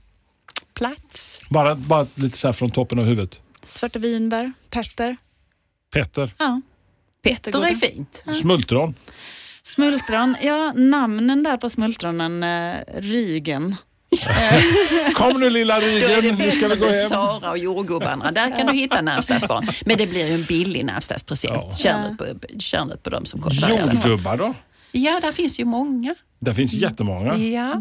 Plats. 0.74 1.40
Bara, 1.50 1.74
bara 1.74 2.06
lite 2.14 2.38
så 2.38 2.48
här 2.48 2.52
från 2.52 2.70
toppen 2.70 2.98
av 2.98 3.04
huvudet. 3.04 3.40
Svarta 3.66 3.98
vinbär, 3.98 4.52
petter. 4.70 5.16
Petter, 5.92 6.34
Ja. 6.38 6.60
Petter 7.22 7.66
är 7.66 7.74
fint. 7.74 8.22
smultron. 8.40 8.94
Smultron, 9.66 10.36
ja 10.42 10.72
namnen 10.72 11.42
där 11.42 11.56
på 11.56 11.70
smultronen, 11.70 12.42
eh, 12.42 12.76
Rygen 12.98 13.76
Kom 15.14 15.40
nu 15.40 15.50
lilla 15.50 15.80
Rydén, 15.80 16.34
nu 16.34 16.50
ska 16.50 16.68
vi 16.68 16.76
gå 16.76 16.86
hem. 16.86 17.08
Sara 17.08 17.50
och 17.50 17.58
jordgubbarna. 17.58 18.32
Där 18.32 18.56
kan 18.56 18.66
du 18.66 18.72
hitta 18.72 19.00
namnsdagsbarn. 19.00 19.66
Men 19.86 19.98
det 19.98 20.06
blir 20.06 20.26
ju 20.26 20.34
en 20.34 20.42
billig 20.42 20.84
namnsdagspresent. 20.84 21.54
Ja. 21.54 21.74
Kör, 21.74 22.00
nu 22.00 22.16
på, 22.16 22.58
kör 22.58 22.84
nu 22.84 22.96
på 22.96 23.10
dem 23.10 23.26
som 23.26 23.40
kostar. 23.40 23.68
Jordgubbar 23.68 24.36
då? 24.36 24.54
Ja, 24.92 25.20
där 25.20 25.32
finns 25.32 25.60
ju 25.60 25.64
många. 25.64 26.14
Det 26.38 26.54
finns 26.54 26.72
jättemånga. 26.72 27.36
Ja, 27.36 27.74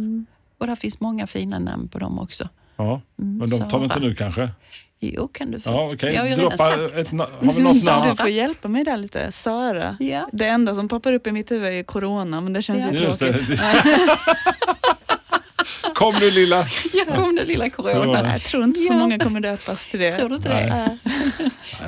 och 0.58 0.68
där 0.68 0.76
finns 0.76 1.00
många 1.00 1.28
fina 1.28 1.60
namn 1.60 1.88
på 1.88 2.00
dem 2.00 2.20
också. 2.20 2.50
Ja, 2.78 3.02
men 3.16 3.50
de 3.50 3.70
tar 3.70 3.80
vi 3.80 3.84
inte 3.84 4.00
nu 4.00 4.16
kanske? 4.16 4.50
Jo, 5.00 5.28
kan 5.28 5.52
du 5.52 5.60
få. 5.60 5.70
Ja, 5.70 5.92
okej. 5.94 6.14
Jag 6.14 6.22
har 6.22 6.28
ju 6.28 6.36
redan 6.36 6.50
Droppa 6.50 6.58
sagt. 6.58 6.94
ett, 6.96 7.12
har 7.12 7.54
vi 7.56 7.62
något 7.64 7.84
namn? 7.84 8.10
Du 8.10 8.16
får 8.16 8.30
hjälpa 8.30 8.68
mig 8.68 8.84
där 8.84 8.98
lite. 8.98 9.32
Sara. 9.32 9.98
Ja. 10.00 10.30
Det 10.34 10.46
enda 10.46 10.76
som 10.76 10.88
poppar 10.88 11.14
upp 11.14 11.28
i 11.28 11.32
mitt 11.32 11.52
huvud 11.52 11.74
är 11.74 11.84
corona, 11.84 12.42
men 12.42 12.54
det 12.54 12.62
känns 12.62 12.86
Ja. 12.86 12.92
ju 12.92 12.98
Just 12.98 13.20
tråkigt. 13.20 13.48
det. 13.48 14.18
Kom 15.96 16.16
nu 16.20 16.32
lilla. 16.32 16.68
Ja, 16.94 17.16
kom 17.16 17.36
nu 17.36 17.46
lilla 17.46 17.70
corona. 17.70 18.32
Jag 18.32 18.42
tror 18.42 18.64
inte 18.64 18.80
så 18.80 18.94
många 18.94 19.20
kommer 19.20 19.40
döpas 19.40 19.88
till 19.88 20.00
det. 20.00 20.12
Tror 20.12 20.30
du 20.30 20.36
inte 20.36 20.50
Nej. 20.50 20.66
det? 20.68 20.98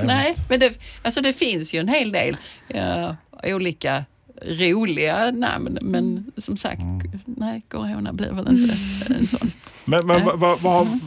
Nej, 0.03 0.35
men 0.49 0.59
det, 0.59 0.73
alltså 1.03 1.21
det 1.21 1.33
finns 1.33 1.73
ju 1.73 1.79
en 1.79 1.87
hel 1.87 2.11
del 2.11 2.37
ja, 2.67 3.15
olika 3.43 4.05
roliga 4.45 5.31
namn. 5.31 5.77
Men 5.81 6.31
som 6.37 6.57
sagt, 6.57 6.81
nej, 7.25 7.61
corona 7.69 8.13
blir 8.13 8.31
väl 8.31 8.47
inte 8.47 8.75
en 9.13 9.27
sån. 9.27 9.51
Men, 9.85 10.07
men 10.07 10.25
vad, 10.25 10.39
vad, 10.39 10.61
vad, 10.61 10.99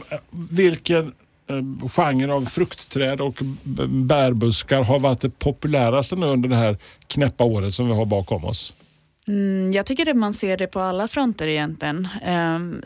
vilken 0.49 1.13
Eh, 1.57 1.87
genre 1.87 2.33
av 2.33 2.45
fruktträd 2.45 3.21
och 3.21 3.39
bärbuskar 3.89 4.83
har 4.83 4.99
varit 4.99 5.21
det 5.21 5.39
populäraste 5.39 6.15
nu 6.15 6.25
under 6.25 6.49
det 6.49 6.55
här 6.55 6.77
knäppa 7.07 7.43
året 7.43 7.73
som 7.73 7.87
vi 7.87 7.93
har 7.93 8.05
bakom 8.05 8.45
oss? 8.45 8.73
Mm, 9.27 9.71
jag 9.73 9.85
tycker 9.85 10.09
att 10.09 10.17
man 10.17 10.33
ser 10.33 10.57
det 10.57 10.67
på 10.67 10.79
alla 10.79 11.07
fronter 11.07 11.47
egentligen. 11.47 12.07
Um, 12.27 12.81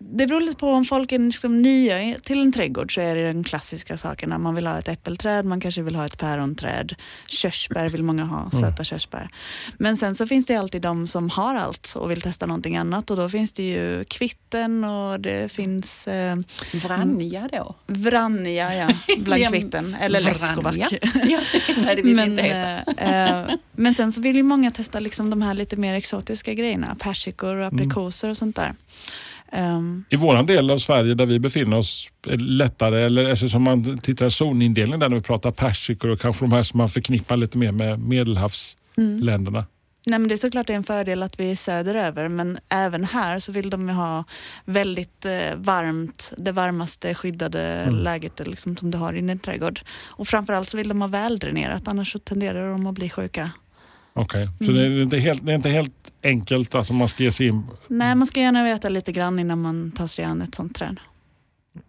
det 0.00 0.26
beror 0.26 0.40
lite 0.40 0.56
på 0.56 0.68
om 0.70 0.84
folk 0.84 1.12
är 1.12 1.18
liksom 1.18 1.62
nya 1.62 2.18
till 2.18 2.40
en 2.40 2.52
trädgård 2.52 2.94
så 2.94 3.00
är 3.00 3.16
det 3.16 3.26
den 3.26 3.44
klassiska 3.44 3.98
sakerna. 3.98 4.38
Man 4.38 4.54
vill 4.54 4.66
ha 4.66 4.78
ett 4.78 4.88
äppelträd, 4.88 5.44
man 5.44 5.60
kanske 5.60 5.82
vill 5.82 5.94
ha 5.96 6.06
ett 6.06 6.18
päronträd. 6.18 6.94
Körsbär 7.28 7.88
vill 7.88 8.02
många 8.02 8.24
ha, 8.24 8.50
söta 8.50 8.84
körsbär. 8.84 9.30
Men 9.78 9.96
sen 9.96 10.14
så 10.14 10.26
finns 10.26 10.46
det 10.46 10.56
alltid 10.56 10.82
de 10.82 11.06
som 11.06 11.30
har 11.30 11.54
allt 11.54 11.94
och 11.96 12.10
vill 12.10 12.20
testa 12.20 12.46
någonting 12.46 12.76
annat 12.76 13.10
och 13.10 13.16
då 13.16 13.28
finns 13.28 13.52
det 13.52 13.62
ju 13.62 14.04
kvitten 14.04 14.84
och 14.84 15.20
det 15.20 15.52
finns 15.52 16.08
eh, 16.08 16.36
Vranja 16.72 17.48
då? 17.52 17.74
vranja 17.86 18.74
ja, 18.74 18.88
bland 19.18 19.48
kvitten. 19.48 19.96
Eller 20.00 20.20
leskovac. 20.20 20.56
Vranja. 20.74 20.88
Ja, 21.28 21.40
nej, 21.76 21.96
det 21.96 22.02
vill 22.02 22.04
vi 22.04 22.14
Men, 22.14 22.30
inte 22.30 22.42
heta. 22.42 22.92
eh, 23.02 23.40
eh, 23.40 23.50
men 23.72 23.94
sen 23.94 24.12
så 24.12 24.20
vill 24.20 24.36
ju 24.36 24.42
många 24.42 24.70
testa 24.70 25.00
liksom 25.00 25.30
de 25.30 25.42
här 25.42 25.54
lite 25.54 25.76
mer 25.76 25.94
exotiska 25.94 26.54
grejerna. 26.54 26.96
Persikor 26.98 27.56
och 27.56 27.66
aprikoser 27.66 28.28
och 28.28 28.36
sånt 28.36 28.56
där. 28.56 28.74
Ehm, 29.52 30.04
I 30.10 30.16
våran 30.16 30.46
del 30.46 30.70
av 30.70 30.78
Sverige 30.78 31.14
där 31.14 31.26
vi 31.26 31.38
befinner 31.38 31.78
oss 31.78 32.08
är 32.26 32.36
det 32.36 32.44
lättare, 32.44 33.02
eller 33.04 33.30
alltså 33.30 33.48
som 33.48 33.62
man 33.62 33.98
tittar 33.98 34.28
zonindelningen 34.28 35.00
där 35.00 35.08
när 35.08 35.16
vi 35.16 35.22
pratar 35.22 35.50
persikor 35.50 36.10
och 36.10 36.20
kanske 36.20 36.44
de 36.44 36.52
här 36.52 36.62
som 36.62 36.78
man 36.78 36.88
förknippar 36.88 37.36
lite 37.36 37.58
mer 37.58 37.72
med 37.72 37.98
medelhavsländerna. 38.00 39.66
nej 40.06 40.18
men 40.18 40.28
det 40.28 40.34
är 40.34 40.36
såklart 40.36 40.66
det 40.66 40.72
är 40.72 40.76
en 40.76 40.84
fördel 40.84 41.22
att 41.22 41.40
vi 41.40 41.50
är 41.50 41.56
söderöver 41.56 42.28
men 42.28 42.58
även 42.68 43.04
här 43.04 43.38
så 43.38 43.52
vill 43.52 43.70
de 43.70 43.88
ju 43.88 43.94
ha 43.94 44.24
väldigt 44.64 45.24
eh, 45.24 45.54
varmt, 45.56 46.32
det 46.38 46.52
varmaste 46.52 47.14
skyddade 47.14 47.62
Mm. 47.62 47.94
läget 47.94 48.46
liksom, 48.46 48.76
som 48.76 48.90
du 48.90 48.98
har 48.98 49.12
i 49.12 49.20
din 49.20 49.38
trädgård. 49.38 49.80
Och 50.06 50.28
framförallt 50.28 50.68
så 50.68 50.76
vill 50.76 50.88
de 50.88 51.00
ha 51.00 51.08
väldränerat 51.08 51.88
annars 51.88 52.12
så 52.12 52.18
tenderar 52.18 52.70
de 52.70 52.86
att 52.86 52.94
bli 52.94 53.10
sjuka. 53.10 53.50
Okej, 54.18 54.48
så 54.60 54.72
det 54.72 54.82
är, 54.86 55.02
inte 55.02 55.18
helt, 55.18 55.46
det 55.46 55.52
är 55.52 55.56
inte 55.56 55.68
helt 55.68 56.12
enkelt 56.22 56.74
alltså 56.74 56.92
man 56.92 57.08
ska 57.08 57.22
ge 57.22 57.32
sig 57.32 57.46
in. 57.46 57.62
Nej, 57.88 58.14
man 58.14 58.26
ska 58.26 58.40
gärna 58.40 58.64
veta 58.64 58.88
lite 58.88 59.12
grann 59.12 59.38
innan 59.38 59.60
man 59.60 59.92
tar 59.92 60.06
sig 60.06 60.24
an 60.24 60.42
ett 60.42 60.54
sånt 60.54 60.74
träd. 60.74 61.00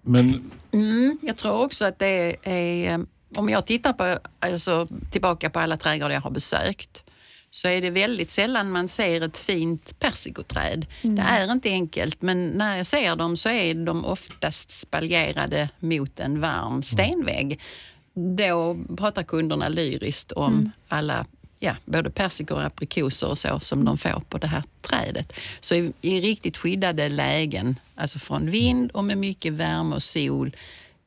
Men 0.02 0.52
Mm, 0.72 1.18
jag 1.22 1.38
tror 1.38 1.63
också 1.63 1.86
att 1.86 2.00
det 2.00 2.36
är, 2.44 2.94
eh, 2.94 3.00
om 3.36 3.50
jag 3.50 3.65
tittar 3.65 3.94
på, 3.94 4.20
alltså, 4.39 4.88
tillbaka 5.12 5.50
på 5.50 5.60
alla 5.60 5.78
trädgårdar 5.78 6.13
jag 6.13 6.22
har 6.22 6.32
besökt, 6.32 7.04
så 7.52 7.68
är 7.68 7.82
det 7.82 7.89
väldigt 7.89 8.32
sällan 8.32 8.72
man 8.72 8.88
ser 8.88 9.22
ett 9.22 9.38
fint 9.38 10.00
persikoträd. 10.00 10.86
Det 11.02 11.22
är 11.22 11.52
inte 11.52 11.70
enkelt, 11.70 12.22
men 12.22 12.48
när 12.48 12.78
jag 12.78 12.86
ser 12.86 13.15
dem 13.15 13.38
så 13.38 13.50
är 13.50 13.74
de 13.76 14.06
oftast 14.06 14.72
spaljerade 14.72 15.70
mot 15.80 16.20
en 16.20 16.39
varm 16.39 16.84
stenvägg. 16.84 17.60
Då 18.38 18.78
pratar 18.98 19.24
kunderna 19.24 19.70
lyriskt 19.70 20.32
om 20.32 20.72
alla 20.88 21.26
Ja, 21.62 21.76
både 21.86 22.10
persikor 22.10 22.56
och 22.56 22.63
aprikoser 22.63 23.28
och 23.30 23.38
så 23.39 23.60
som 23.60 23.86
de 23.86 23.98
får 23.98 24.24
på 24.30 24.38
det 24.38 24.48
här 24.48 24.63
trädet. 24.82 25.34
Så 25.62 25.76
i, 25.76 25.93
i 26.02 26.22
riktigt 26.22 26.58
skyddade 26.58 27.10
lägen, 27.10 27.80
alltså 27.95 28.19
från 28.19 28.50
vind 28.52 28.91
och 28.91 29.04
med 29.04 29.17
mycket 29.17 29.54
värme 29.54 29.95
och 29.95 30.04
sol, 30.04 30.56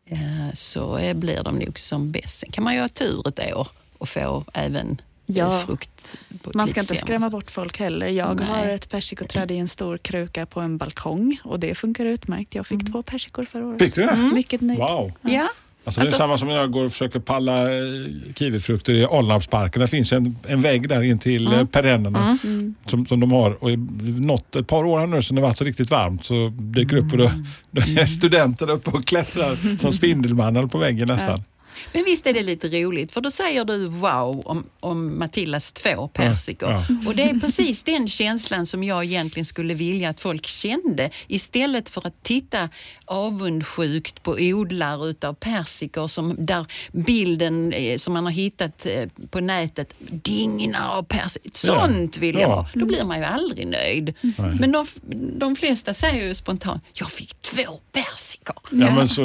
eh, 0.06 0.54
så 0.54 1.12
blir 1.14 1.42
de 1.42 1.58
nog 1.58 1.78
som 1.78 2.12
bäst. 2.12 2.38
Sen 2.40 2.50
kan 2.50 2.64
man 2.64 2.74
ju 2.74 2.80
ha 2.80 2.88
tur 2.88 3.28
ett 3.28 3.54
år 3.54 3.68
och 3.98 4.08
få 4.08 4.44
även 4.54 5.00
Ja. 5.26 5.60
eh, 5.60 5.66
frukt. 5.66 6.16
På 6.42 6.50
ett 6.50 6.56
Man 6.56 6.68
ska 6.68 6.80
inte 6.80 6.94
skrämma 6.96 7.30
bort 7.30 7.50
folk 7.50 7.78
heller. 7.78 8.06
Jag 8.06 8.36
Nej. 8.36 8.46
har 8.46 8.66
ett 8.66 8.90
persikoträd 8.90 9.50
i 9.50 9.58
en 9.58 9.68
stor 9.68 9.98
kruka 9.98 10.46
på 10.46 10.60
en 10.60 10.78
balkong 10.78 11.40
och 11.44 11.60
det 11.60 11.74
funkar 11.74 12.06
utmärkt. 12.06 12.54
Jag 12.54 12.66
fick 12.66 12.92
två 12.92 13.02
persikor 13.02 13.44
förra 13.44 13.66
året. 13.66 13.82
fick 13.82 13.94
du 13.94 14.06
det? 14.06 14.16
Mycket 14.34 14.60
nöjd. 14.60 14.78
Wow! 14.78 15.12
Ja, 15.22 15.48
Alltså 15.84 16.00
det 16.00 16.04
är 16.04 16.06
Alltså- 16.06 16.18
samma 16.18 16.38
som 16.38 16.48
när 16.48 16.54
jag 16.56 16.70
går 16.70 16.84
och 16.84 16.92
försöker 16.92 17.20
palla 17.20 17.62
eh, 17.62 17.78
kiwifrukter 18.38 18.92
i 18.92 19.04
Alnarpsparken. 19.04 19.80
Det 19.80 19.88
finns 19.88 20.12
en, 20.12 20.38
en 20.48 20.62
vägg 20.62 20.88
där 20.88 21.02
in 21.02 21.18
till 21.18 21.46
Mm. 21.46 21.66
perennerna 21.66 22.38
som, 22.86 23.06
som 23.06 23.20
de 23.20 23.32
har. 23.32 23.64
Och 23.64 23.78
något, 24.20 24.56
ett 24.56 24.66
par 24.66 24.84
år 24.84 24.98
här 25.00 25.06
nu 25.06 25.22
så 25.22 25.34
det 25.34 25.40
varit 25.40 25.58
så 25.58 25.64
riktigt 25.64 25.90
varmt 25.90 26.24
så 26.24 26.52
dyker 26.58 26.96
upp 26.96 27.12
och 27.12 27.18
då, 27.18 27.30
då 27.70 27.80
är 27.82 28.06
studenter 28.06 28.70
uppe 28.70 28.90
och 28.90 29.04
klättrar 29.04 29.76
som 29.78 29.92
Spindelmannen 30.02 30.68
på 30.68 30.78
väggen 30.78 31.08
nästan. 31.08 31.42
Men 31.92 32.04
visst 32.04 32.26
är 32.26 32.32
det 32.32 32.42
lite 32.42 32.68
roligt 32.68 33.12
för 33.12 33.20
då 33.20 33.30
säger 33.30 33.64
du 33.64 33.86
wow 33.86 34.42
om, 34.46 34.66
om 34.80 35.18
Matildas 35.18 35.72
två 35.72 36.08
persikor. 36.08 36.70
Ja, 36.70 36.84
Och 37.06 37.14
det 37.16 37.22
är 37.22 37.40
precis 37.40 37.82
den 37.82 38.08
känslan 38.08 38.66
som 38.66 38.84
jag 38.84 39.04
egentligen 39.04 39.46
skulle 39.46 39.74
vilja 39.74 40.08
att 40.08 40.20
folk 40.20 40.46
kände 40.46 41.10
istället 41.26 41.88
för 41.88 42.06
att 42.06 42.22
titta 42.22 42.68
avundsjukt 43.04 44.22
på 44.22 44.30
odlare 44.40 45.10
utav 45.10 45.34
persikor 45.34 46.08
som 46.08 46.34
där 46.38 46.66
bilden 46.92 47.72
eh, 47.72 47.98
som 47.98 48.14
man 48.14 48.24
har 48.24 48.32
hittat 48.32 48.86
eh, 48.86 49.08
på 49.30 49.40
nätet 49.40 49.94
dignar 50.10 50.88
av 50.98 51.02
persikor. 51.02 51.50
Sånt 51.54 52.16
vill 52.16 52.34
jag 52.34 52.42
Ja. 52.42 52.54
ha. 52.54 52.68
Då 52.74 52.86
blir 52.86 53.04
man 53.04 53.18
ju 53.18 53.24
aldrig 53.24 53.66
nöjd. 53.66 54.14
Men 54.60 54.72
de, 54.72 54.86
de 55.38 55.56
flesta 55.56 55.94
säger 55.94 56.26
ju 56.26 56.34
spontant, 56.34 56.82
jag 56.92 57.10
fick 57.10 57.34
två 57.42 57.80
persikor. 57.92 58.56
Ja, 58.70 58.94
men 58.94 59.08
så, 59.08 59.22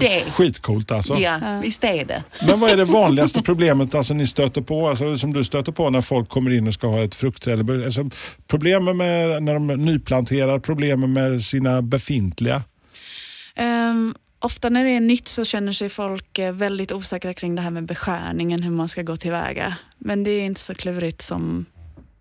Det- 0.00 0.24
skitcoolt 0.32 0.90
alltså. 0.90 1.18
Ja, 1.18 1.60
visst 1.62 1.79
är 1.88 2.04
det. 2.04 2.22
Men 2.46 2.60
vad 2.60 2.70
är 2.70 2.76
det 2.76 2.84
vanligaste 2.84 3.42
problemet 3.42 3.94
alltså, 3.94 4.14
ni 4.14 4.26
stöter 4.26 4.60
på, 4.60 4.88
alltså, 4.88 5.18
som 5.18 5.32
du 5.32 5.44
stöter 5.44 5.72
på 5.72 5.90
när 5.90 6.00
folk 6.00 6.28
kommer 6.28 6.50
in 6.50 6.68
och 6.68 6.74
ska 6.74 6.86
ha 6.86 7.04
ett 7.04 7.14
fruktträd? 7.14 7.70
Alltså, 7.70 8.10
problemen 8.46 8.96
med 8.96 9.42
när 9.42 9.54
de 9.54 9.66
nyplanterar, 9.66 10.58
problemen 10.58 11.12
med 11.12 11.42
sina 11.42 11.82
befintliga? 11.82 12.62
Ehm, 13.54 14.14
ofta 14.38 14.68
när 14.68 14.84
det 14.84 14.90
är 14.90 15.00
nytt 15.00 15.28
så 15.28 15.44
känner 15.44 15.72
sig 15.72 15.88
folk 15.88 16.38
eh, 16.38 16.52
väldigt 16.52 16.92
osäkra 16.92 17.34
kring 17.34 17.54
det 17.54 17.62
här 17.62 17.70
med 17.70 17.84
beskärningen, 17.84 18.62
hur 18.62 18.70
man 18.70 18.88
ska 18.88 19.02
gå 19.02 19.16
tillväga. 19.16 19.76
Men 19.98 20.24
det 20.24 20.30
är 20.30 20.42
inte 20.42 20.60
så 20.60 20.74
klurigt 20.74 21.22
som, 21.22 21.66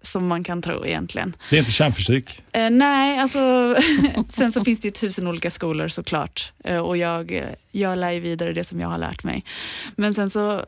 som 0.02 0.28
man 0.28 0.44
kan 0.44 0.62
tro 0.62 0.86
egentligen. 0.86 1.36
Det 1.50 1.56
är 1.56 1.60
inte 1.60 1.72
kärnfysik. 1.72 2.44
Eh, 2.52 2.70
nej, 2.70 3.20
alltså 3.20 3.76
sen 4.30 4.52
så 4.52 4.64
finns 4.64 4.80
det 4.80 4.88
ju 4.88 4.92
tusen 4.92 5.28
olika 5.28 5.52
skolor 5.52 5.88
såklart 5.88 6.52
eh, 6.64 6.78
och 6.78 6.98
jag, 6.98 7.32
eh, 7.32 7.50
jag 7.72 7.98
lär 7.98 8.12
ju 8.12 8.20
vidare 8.20 8.54
det 8.54 8.64
som 8.64 8.80
jag 8.80 8.88
har 8.88 8.98
lärt 8.98 9.24
mig. 9.24 9.44
Men 9.96 10.14
sen 10.14 10.30
så 10.30 10.66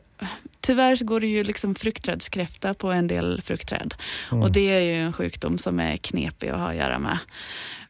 tyvärr 0.60 0.96
så 0.96 1.04
går 1.04 1.20
det 1.20 1.26
ju 1.26 1.44
liksom 1.44 1.74
fruktträdskräfta 1.74 2.74
på 2.74 2.92
en 2.92 3.06
del 3.06 3.42
fruktträd 3.42 3.94
och 4.30 4.52
det 4.52 4.70
är 4.70 4.80
ju 4.80 4.94
en 4.94 5.12
sjukdom 5.12 5.58
som 5.58 5.80
är 5.80 5.96
knepig 5.96 6.48
att 6.48 6.58
ha 6.58 6.68
att 6.68 6.76
göra 6.76 6.98
med. 6.98 7.18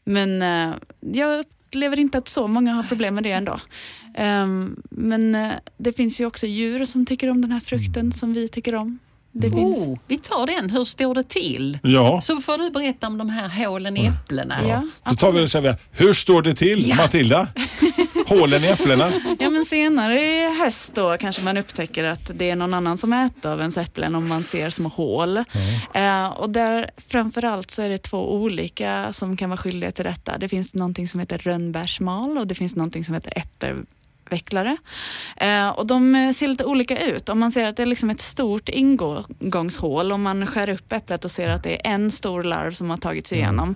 Men 0.05 0.43
eh, 0.43 0.77
jag 1.01 1.41
upplever 1.41 1.99
inte 1.99 2.19
att 2.19 2.29
så 2.29 2.47
många 2.47 2.73
har 2.73 2.83
problem 2.83 3.15
med 3.15 3.25
det 3.25 3.33
ändå. 3.33 3.61
Ehm, 4.15 4.83
men 4.91 5.35
eh, 5.35 5.53
det 5.77 5.93
finns 5.93 6.21
ju 6.21 6.27
också 6.27 6.47
djur 6.47 6.85
som 6.85 7.07
tycker 7.07 7.31
om 7.31 7.43
den 7.43 7.53
här 7.53 7.61
frukten 7.61 8.13
som 8.13 8.33
vi 8.33 8.49
tycker 8.49 8.75
om. 8.75 8.99
Det 9.35 9.51
finns, 9.51 9.79
Oh, 9.79 9.99
vi 10.07 10.17
tar 10.19 10.47
den. 10.47 10.71
Hur 10.71 10.85
står 10.85 11.15
det 11.15 11.29
till? 11.29 11.79
Ja. 11.83 12.21
Så 12.21 12.41
får 12.41 12.59
du 12.59 12.71
berätta 12.71 13.07
om 13.07 13.19
de 13.19 13.29
här 13.31 13.67
hålen 13.67 13.97
i 13.97 14.07
äpplena. 14.07 14.55
ja, 14.69 14.83
Då 15.11 15.17
tar 15.17 15.33
vi 15.33 15.45
och 15.45 15.51
säger, 15.51 15.77
hur 15.91 16.13
står 16.15 16.43
det 16.43 16.55
till 16.55 16.89
Ja. 16.89 16.97
Matilda? 16.97 17.49
Hålen 18.27 18.65
i 18.65 18.67
äpplena? 18.67 19.13
Ja 19.39 19.51
men 19.51 19.65
senare 19.65 20.23
i 20.23 20.55
höst 20.65 20.95
då 20.95 21.17
kanske 21.21 21.43
man 21.43 21.57
upptäcker 21.57 22.05
att 22.05 22.31
det 22.35 22.51
är 22.51 22.57
någon 22.57 22.75
annan 22.75 22.99
som 22.99 23.13
äter 23.13 23.53
av 23.53 23.59
ens 23.61 23.77
äpplen 23.77 24.15
om 24.15 24.29
man 24.29 24.45
ser 24.45 24.71
små 24.71 24.89
hål. 24.89 25.37
Eh, 25.95 26.27
och 26.27 26.51
där 26.51 26.91
framförallt 27.09 27.71
så 27.71 27.83
är 27.83 27.89
det 27.89 27.99
två 27.99 28.35
olika 28.35 29.13
som 29.13 29.37
kan 29.37 29.51
vara 29.51 29.57
skyldiga 29.59 29.93
till 29.93 30.05
detta. 30.05 30.39
Det 30.39 30.49
finns 30.49 30.75
någonting 30.75 31.09
som 31.09 31.21
heter 31.21 31.39
rönnbärsmal 31.39 32.39
och 32.39 32.47
det 32.47 32.55
finns 32.55 32.77
någonting 32.77 33.05
som 33.05 33.15
heter 33.15 33.33
äppelvecklare. 34.33 34.77
Eh, 35.37 35.69
och 35.69 35.87
de 35.87 36.15
eh, 36.15 36.33
ser 36.33 36.49
lite 36.49 36.65
olika 36.65 37.05
ut. 37.05 37.29
Om 37.29 37.39
man 37.39 37.53
ser 37.53 37.65
att 37.65 37.77
det 37.77 37.83
är 37.83 37.87
liksom 37.87 38.11
ett 38.11 38.21
stort 38.21 38.69
ingångshål, 38.69 40.13
om 40.13 40.23
man 40.23 40.47
skär 40.47 40.69
upp 40.69 40.93
äpplet 40.93 41.25
och 41.25 41.31
ser 41.31 41.49
att 41.49 41.63
det 41.63 41.87
är 41.87 41.95
en 41.95 42.11
stor 42.11 42.45
larv 42.45 42.73
som 42.73 42.91
har 42.91 42.97
tagit 42.97 43.27
sig 43.27 43.39
igenom, 43.39 43.75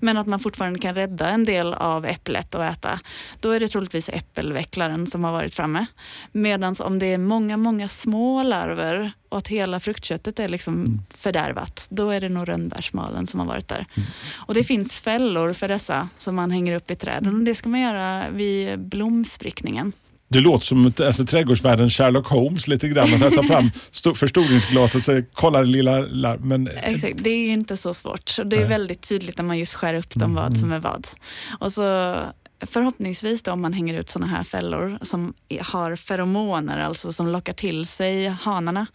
men 0.00 0.16
att 0.16 0.26
man 0.26 0.40
fortfarande 0.40 0.78
kan 0.78 0.94
rädda 0.94 1.28
en 1.28 1.44
del 1.44 1.74
av 1.74 2.06
äpplet 2.06 2.54
och 2.54 2.64
äta, 2.64 3.00
då 3.40 3.50
är 3.50 3.60
det 3.60 3.68
troligtvis 3.68 4.08
äppelvecklaren 4.08 5.06
som 5.06 5.24
har 5.24 5.32
varit 5.32 5.54
framme. 5.54 5.86
Medan 6.32 6.74
om 6.80 6.98
det 6.98 7.06
är 7.06 7.18
många, 7.18 7.56
många 7.56 7.88
små 7.88 8.42
larver 8.42 9.12
och 9.28 9.38
att 9.38 9.48
hela 9.48 9.80
fruktköttet 9.80 10.38
är 10.38 10.48
liksom 10.48 11.02
fördärvat, 11.14 11.86
då 11.90 12.10
är 12.10 12.20
det 12.20 12.28
nog 12.28 12.48
rönnbärsmalen 12.48 13.26
som 13.26 13.40
har 13.40 13.46
varit 13.46 13.68
där. 13.68 13.86
Och 14.34 14.54
det 14.54 14.64
finns 14.64 14.96
fällor 14.96 15.52
för 15.52 15.68
dessa 15.68 16.08
som 16.18 16.34
man 16.34 16.50
hänger 16.50 16.74
upp 16.76 16.90
i 16.90 16.94
träden 16.94 17.34
och 17.36 17.42
det 17.44 17.54
ska 17.54 17.68
man 17.68 17.80
göra 17.80 18.30
vid 18.30 18.78
blomsprickningen. 18.78 19.92
Det 20.30 20.40
låter 20.40 20.66
som 20.66 20.92
alltså, 21.00 21.26
trädgårdsvärldens 21.26 21.94
Sherlock 21.96 22.26
Holmes 22.26 22.68
lite 22.68 22.88
grann. 22.88 23.22
Att 23.22 23.34
ta 23.34 23.42
fram 23.42 23.70
sto- 23.92 24.14
förstoringsglas 24.14 25.08
och 25.08 25.14
kolla 25.32 25.58
det 25.60 25.66
lilla... 25.66 25.98
la- 25.98 26.36
Men, 26.38 26.68
Exakt, 26.82 27.14
det 27.18 27.30
är 27.30 27.48
inte 27.48 27.76
så 27.76 27.94
svårt. 27.94 28.36
Det 28.44 28.56
är 28.56 28.66
väldigt 28.66 29.08
tydligt 29.08 29.36
när 29.38 29.44
man 29.44 29.58
just 29.58 29.74
skär 29.74 29.94
upp 29.94 30.14
dem 30.14 30.34
vad 30.34 30.58
som 30.58 30.72
är 30.72 30.78
vad. 30.78 31.06
Och 31.60 31.72
så 31.72 32.16
förhoppningsvis 32.60 33.42
då 33.42 33.52
om 33.52 33.60
man 33.60 33.72
hänger 33.72 33.94
ut 33.94 34.08
sådana 34.08 34.32
här 34.32 34.44
fällor 34.44 34.98
som 35.02 35.34
har 35.60 35.96
feromoner, 35.96 36.78
alltså 36.78 37.12
som 37.12 37.28
lockar 37.28 37.52
till 37.52 37.86
sig 37.86 38.26
hanarna. 38.28 38.86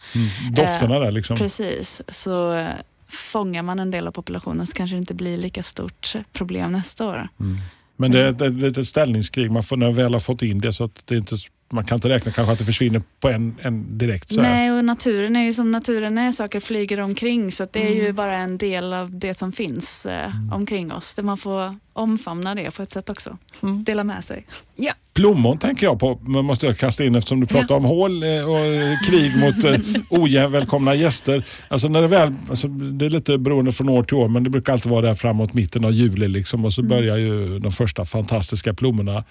dofterna 0.52 0.98
där 0.98 1.12
liksom. 1.12 1.36
Precis, 1.36 2.02
så 2.08 2.54
eh, 2.54 2.68
fångar 3.08 3.62
man 3.62 3.78
en 3.78 3.90
del 3.90 4.06
av 4.06 4.12
populationen 4.12 4.66
så 4.66 4.72
kanske 4.72 4.96
det 4.96 5.00
inte 5.00 5.14
blir 5.14 5.38
lika 5.38 5.62
stort 5.62 6.14
problem 6.32 6.72
nästa 6.72 7.06
år. 7.06 7.28
Men 7.96 8.10
det 8.10 8.20
är 8.20 8.46
ett, 8.46 8.54
litet 8.54 8.88
ställningskrig. 8.88 9.50
Man 9.50 9.62
får 9.62 9.76
när 9.76 9.92
väl 9.92 10.12
har 10.12 10.20
fått 10.20 10.42
in 10.42 10.58
det 10.58 10.72
så 10.72 10.84
att 10.84 11.06
det 11.06 11.16
inte, 11.16 11.36
man 11.72 11.84
kan 11.84 11.94
inte 11.96 12.08
räkna 12.08 12.32
kanske 12.32 12.52
att 12.52 12.58
det 12.58 12.64
försvinner 12.64 13.02
på 13.20 13.28
en, 13.28 13.54
en 13.62 13.98
direkt. 13.98 14.28
Så 14.30 14.42
här. 14.42 14.50
Nej, 14.54 14.72
och 14.72 14.84
naturen 14.84 15.36
är 15.36 15.44
ju 15.44 15.54
som 15.54 15.70
naturen 15.70 16.18
är, 16.18 16.32
saker 16.32 16.60
flyger 16.60 17.00
omkring 17.00 17.52
så 17.52 17.62
att 17.62 17.72
det 17.72 17.82
är 17.82 17.92
Mm. 17.92 18.04
ju 18.04 18.12
bara 18.12 18.36
en 18.36 18.58
del 18.58 18.92
av 18.92 19.18
det 19.18 19.34
som 19.38 19.52
finns 19.52 20.06
eh, 20.06 20.30
omkring 20.52 20.92
oss. 20.92 21.14
Där 21.14 21.22
man 21.22 21.36
får 21.36 21.76
omfamna 21.92 22.54
det 22.54 22.70
på 22.76 22.82
ett 22.82 22.90
sätt 22.90 23.08
också. 23.10 23.38
Mm. 23.62 23.84
Dela 23.84 24.04
med 24.04 24.24
sig. 24.24 24.46
Ja, 24.76 24.92
Plommon 25.14 25.58
tänker 25.58 25.86
jag 25.86 26.00
på, 26.00 26.14
måste 26.42 26.66
jag 26.66 26.78
kasta 26.78 27.04
in 27.04 27.14
eftersom 27.14 27.40
du 27.40 27.46
pratar 27.46 27.66
Ja. 27.74 27.76
om 27.76 27.84
hål 27.84 28.22
eh, 28.22 28.28
och 28.28 29.06
krig 29.10 29.38
mot 29.38 29.64
eh, 29.64 29.80
ovälkomna 30.20 30.94
gäster. 30.94 31.44
Alltså 31.68 31.88
när 31.88 32.02
det 32.02 32.08
väl, 32.08 32.34
alltså 32.50 32.68
det 32.68 33.06
är 33.06 33.10
lite 33.10 33.38
beroende 33.38 33.72
från 33.72 33.88
år 33.88 34.02
till 34.02 34.16
år, 34.16 34.28
men 34.28 34.44
det 34.44 34.50
brukar 34.50 34.72
alltid 34.72 34.92
vara 34.92 35.06
där 35.06 35.14
framåt 35.14 35.54
mitten 35.54 35.84
av 35.84 35.92
juli 35.92 36.28
liksom, 36.28 36.64
och 36.64 36.72
så 36.72 36.82
börjar 36.82 37.16
ju 37.16 37.58
de 37.58 37.72
första 37.72 38.04
fantastiska 38.04 38.74
plommorna. 38.74 39.24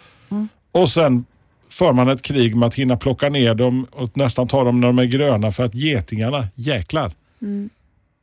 Och 0.72 0.90
sen 0.92 1.26
för 1.74 1.94
man 1.94 2.10
ett 2.10 2.22
krig 2.22 2.56
med 2.56 2.68
att 2.68 2.76
hinna 2.76 2.98
plocka 2.98 3.30
ner 3.30 3.54
dem 3.56 3.88
och 3.92 4.18
nästan 4.18 4.48
ta 4.48 4.64
dem 4.64 4.80
när 4.80 4.88
de 4.88 5.00
är 5.00 5.06
gröna 5.06 5.52
för 5.52 5.64
att 5.64 5.76
getingarna, 5.76 6.48
jäklar. 6.56 7.12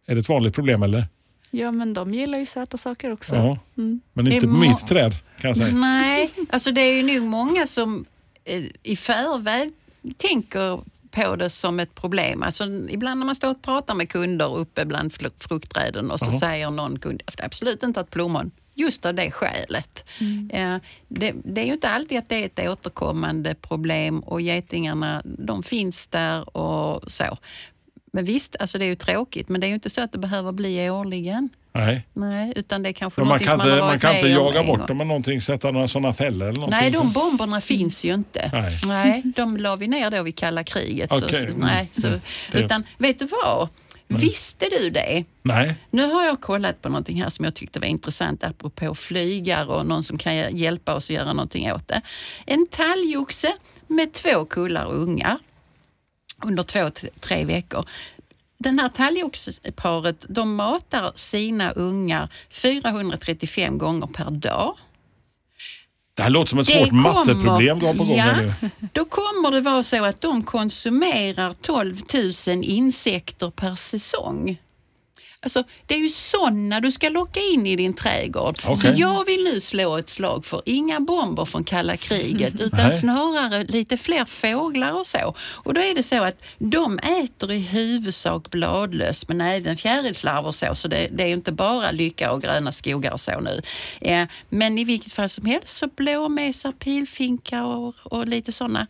Är 0.06 0.14
det 0.14 0.20
ett 0.20 0.28
vanligt 0.28 0.54
problem 0.54 0.82
eller? 0.82 1.04
Ja, 1.50 1.70
men 1.70 1.94
de 1.94 2.14
gillar 2.14 2.38
ju 2.38 2.46
söta 2.46 2.76
saker 2.78 3.12
också. 3.12 3.36
Ja. 3.36 3.58
Men 4.12 4.24
Det 4.24 4.34
inte 4.34 4.46
på 4.46 4.52
mitt 4.52 4.88
träd 4.88 5.14
kan 5.40 5.48
jag 5.48 5.56
säga. 5.56 5.74
Nej, 5.74 6.30
alltså 6.50 6.72
det 6.72 6.80
är 6.80 6.92
ju 6.92 7.02
nog 7.02 7.28
många 7.28 7.66
som 7.66 8.04
eh, 8.44 8.64
i 8.82 8.96
förväg 8.96 9.72
tänker 10.16 10.80
på 11.10 11.36
det 11.36 11.50
som 11.50 11.80
ett 11.80 11.94
problem. 11.94 12.42
Alltså, 12.42 12.64
ibland 12.88 13.18
när 13.18 13.26
man 13.26 13.34
står 13.34 13.50
och 13.50 13.62
pratar 13.62 13.94
med 13.94 14.08
kunder 14.08 14.56
uppe 14.56 14.84
bland 14.84 15.12
fruktträden 15.38 16.10
och 16.10 16.18
så 16.18 16.26
Jaha. 16.30 16.38
säger 16.40 16.70
någon 16.70 16.98
kund, 16.98 17.22
jag 17.26 17.32
ska 17.32 17.44
absolut 17.44 17.82
inte 17.82 18.00
ha 18.00 18.04
ett 18.04 18.10
plommon. 18.10 18.50
Just 18.80 19.06
av 19.06 19.14
det 19.14 19.30
skälet. 19.30 20.04
Eh, 20.52 20.76
det, 21.08 21.34
det 21.44 21.60
är 21.60 21.64
ju 21.66 21.72
inte 21.72 21.88
alltid 21.88 22.18
att 22.18 22.28
det 22.28 22.36
är 22.42 22.46
ett 22.46 22.70
återkommande 22.70 23.54
problem 23.54 24.20
och 24.20 24.40
getingarna 24.40 25.22
de 25.24 25.62
finns 25.62 26.06
där 26.06 26.56
och 26.56 27.12
så. 27.12 27.38
Men 28.12 28.24
visst, 28.24 28.56
alltså 28.60 28.78
det 28.78 28.84
är 28.84 28.88
ju 28.88 28.94
tråkigt 28.96 29.48
men 29.48 29.60
det 29.60 29.66
är 29.66 29.68
ju 29.68 29.74
inte 29.74 29.90
så 29.90 30.00
att 30.00 30.12
det 30.12 30.18
behöver 30.18 30.52
bli 30.52 30.90
årligen. 30.90 31.48
Nej. 31.72 32.06
Nej, 32.12 32.52
utan 32.56 32.82
det 32.82 32.88
är 32.88 32.92
kanske 32.92 33.20
Men 33.20 33.28
man 33.28 33.38
kan 33.38 33.58
man 33.58 33.68
inte, 33.68 33.80
man 33.80 33.98
kan 33.98 34.16
inte 34.16 34.28
jaga 34.28 34.62
bort 34.64 34.88
dem 34.88 34.96
med 34.96 35.06
någonting, 35.06 35.40
sätta 35.40 35.70
några 35.70 35.88
sådana 35.88 36.12
fällor 36.12 36.48
eller 36.48 36.60
någonting. 36.60 36.80
Nej, 36.80 36.90
de 36.90 37.12
bomberna 37.12 37.60
finns 37.60 38.04
ju 38.04 38.14
inte. 38.14 38.70
Nej. 38.86 39.22
de 39.36 39.56
la 39.56 39.76
vi 39.76 39.88
ner 39.88 40.10
då 40.10 40.22
vid 40.22 40.36
kalla 40.36 40.64
kriget. 40.64 41.12
Okej, 41.12 41.28
Så, 41.28 41.56
mm. 41.56 41.60
nej, 41.60 41.88
så, 41.92 42.08
Det- 42.52 42.58
utan 42.60 42.84
vet 42.98 43.18
du 43.18 43.26
vad? 43.26 43.68
Visste 44.10 44.68
du 44.68 44.90
det? 44.90 45.24
Nej. 45.42 45.76
Nu 45.90 46.02
har 46.02 46.24
jag 46.24 46.40
kollat 46.40 46.82
på 46.82 46.88
någonting 46.88 47.22
här 47.22 47.30
som 47.30 47.44
jag 47.44 47.54
tyckte 47.54 47.80
var 47.80 47.86
intressant 47.86 48.44
apropå 48.44 48.94
flygare 48.94 49.66
och 49.66 49.86
någon 49.86 50.02
som 50.02 50.18
kan 50.18 50.56
hjälpa 50.56 50.94
oss 50.94 51.04
att 51.04 51.16
göra 51.16 51.32
någonting 51.32 51.72
åt 51.72 51.88
det. 51.88 52.02
En 52.46 52.66
talgoxe 52.66 53.56
med 53.86 54.12
två 54.12 54.44
kullar 54.44 54.92
ungar 54.92 55.38
under 56.44 56.62
två, 56.62 56.90
tre 57.20 57.44
veckor. 57.44 57.84
Den 58.58 58.78
här 58.78 58.88
talgoxparet 58.88 60.24
de 60.28 60.54
matar 60.54 61.12
sina 61.14 61.70
ungar 61.70 62.28
435 62.50 63.78
gånger 63.78 64.06
per 64.06 64.30
dag. 64.30 64.76
Det 66.20 66.24
här 66.24 66.30
låter 66.30 66.50
som 66.50 66.58
ett 66.58 66.66
Det 66.66 66.72
svårt 66.72 66.88
kommer- 66.88 67.02
matteproblem 67.02 67.80
har 67.80 67.94
på 67.94 68.04
gång 68.04 68.16
ja. 68.16 68.34
Då 68.92 69.04
kommer 69.04 69.50
det 69.50 69.60
vara 69.60 69.82
så 69.82 70.04
att 70.04 70.20
de 70.20 70.42
konsumerar 70.42 71.54
12 71.62 71.96
000 72.48 72.64
insekter 72.64 73.50
per 73.50 73.74
säsong. 73.74 74.58
Alltså, 75.42 75.64
det 75.86 75.94
är 75.94 75.98
ju 75.98 76.08
sådana 76.08 76.80
du 76.80 76.90
ska 76.92 77.08
locka 77.08 77.40
in 77.40 77.66
i 77.66 77.76
din 77.76 77.94
trädgård. 77.94 78.58
Okej. 78.64 78.94
Så 78.94 79.00
jag 79.00 79.24
vill 79.24 79.44
nu 79.44 79.60
slå 79.60 79.96
ett 79.96 80.10
slag 80.10 80.46
för 80.46 80.62
inga 80.64 81.00
bomber 81.00 81.44
från 81.44 81.64
kalla 81.64 81.96
kriget 81.96 82.54
utan 82.60 82.88
Nej. 82.88 83.00
snarare 83.00 83.64
lite 83.64 83.96
fler 83.96 84.24
fåglar 84.24 84.92
och 84.92 85.06
så. 85.06 85.34
Och 85.40 85.74
då 85.74 85.80
är 85.80 85.94
det 85.94 86.02
så 86.02 86.24
att 86.24 86.44
de 86.58 86.98
äter 86.98 87.52
i 87.52 87.58
huvudsak 87.58 88.50
bladlöss 88.50 89.28
men 89.28 89.40
även 89.40 89.76
fjärilslarver 89.76 90.48
och 90.48 90.54
så. 90.54 90.74
Så 90.74 90.88
det, 90.88 91.08
det 91.12 91.22
är 91.22 91.28
inte 91.28 91.52
bara 91.52 91.90
lycka 91.90 92.32
och 92.32 92.42
gröna 92.42 92.72
skogar 92.72 93.12
och 93.12 93.20
så 93.20 93.40
nu. 93.40 93.62
Eh, 94.00 94.26
men 94.48 94.78
i 94.78 94.84
vilket 94.84 95.12
fall 95.12 95.28
som 95.28 95.46
helst 95.46 95.76
så 95.76 95.86
blåmesar, 95.96 96.72
pilfinkar 96.72 97.64
och, 97.64 97.94
och 98.02 98.26
lite 98.26 98.52
sådana. 98.52 98.86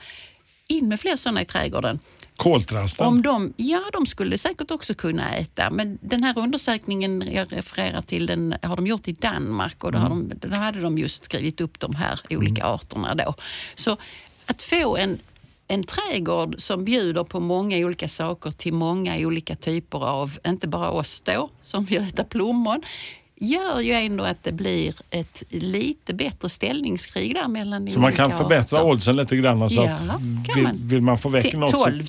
In 0.66 0.88
med 0.88 1.00
fler 1.00 1.16
sådana 1.16 1.42
i 1.42 1.44
trädgården. 1.44 1.98
Koltrasten. 2.40 3.06
Om 3.06 3.22
de, 3.22 3.52
ja, 3.56 3.82
de 3.92 4.06
skulle 4.06 4.38
säkert 4.38 4.70
också 4.70 4.94
kunna 4.94 5.34
äta, 5.36 5.70
men 5.70 5.98
den 6.02 6.24
här 6.24 6.38
undersökningen 6.38 7.22
jag 7.32 7.52
refererar 7.52 8.02
till 8.02 8.26
den 8.26 8.54
har 8.62 8.76
de 8.76 8.86
gjort 8.86 9.08
i 9.08 9.12
Danmark 9.12 9.84
och 9.84 9.92
då, 9.92 9.98
har 9.98 10.08
de, 10.08 10.32
då 10.36 10.56
hade 10.56 10.80
de 10.80 10.98
just 10.98 11.24
skrivit 11.24 11.60
upp 11.60 11.80
de 11.80 11.94
här 11.94 12.20
olika 12.30 12.64
arterna 12.64 13.14
då. 13.14 13.34
Så 13.74 13.96
att 14.46 14.62
få 14.62 14.96
en, 14.96 15.18
en 15.68 15.84
trädgård 15.84 16.54
som 16.58 16.84
bjuder 16.84 17.24
på 17.24 17.40
många 17.40 17.76
olika 17.76 18.08
saker 18.08 18.50
till 18.50 18.72
många 18.72 19.16
olika 19.16 19.56
typer 19.56 20.06
av, 20.06 20.38
inte 20.46 20.68
bara 20.68 20.90
oss 20.90 21.20
då 21.20 21.50
som 21.62 21.84
vill 21.84 22.02
äta 22.02 22.24
plommon, 22.24 22.82
gör 23.42 23.80
ju 23.80 23.92
ändå 23.92 24.24
att 24.24 24.44
det 24.44 24.52
blir 24.52 24.94
ett 25.10 25.42
lite 25.48 26.14
bättre 26.14 26.48
ställningskrig 26.48 27.34
där 27.34 27.48
mellan 27.48 27.90
Så 27.90 28.00
man 28.00 28.12
kan 28.12 28.30
förbättra 28.30 28.78
arter. 28.78 28.88
oddsen 28.90 29.16
lite 29.16 29.36
grann. 29.36 29.70
Så 29.70 29.76
Ja, 29.76 29.90
att 29.92 30.56
vill, 30.56 30.62
man. 30.62 30.78
vill 30.88 31.00
man 31.02 31.18
få 31.18 31.28
väck 31.28 31.52
något 31.54 31.70
så 31.70 31.84
12 31.84 32.04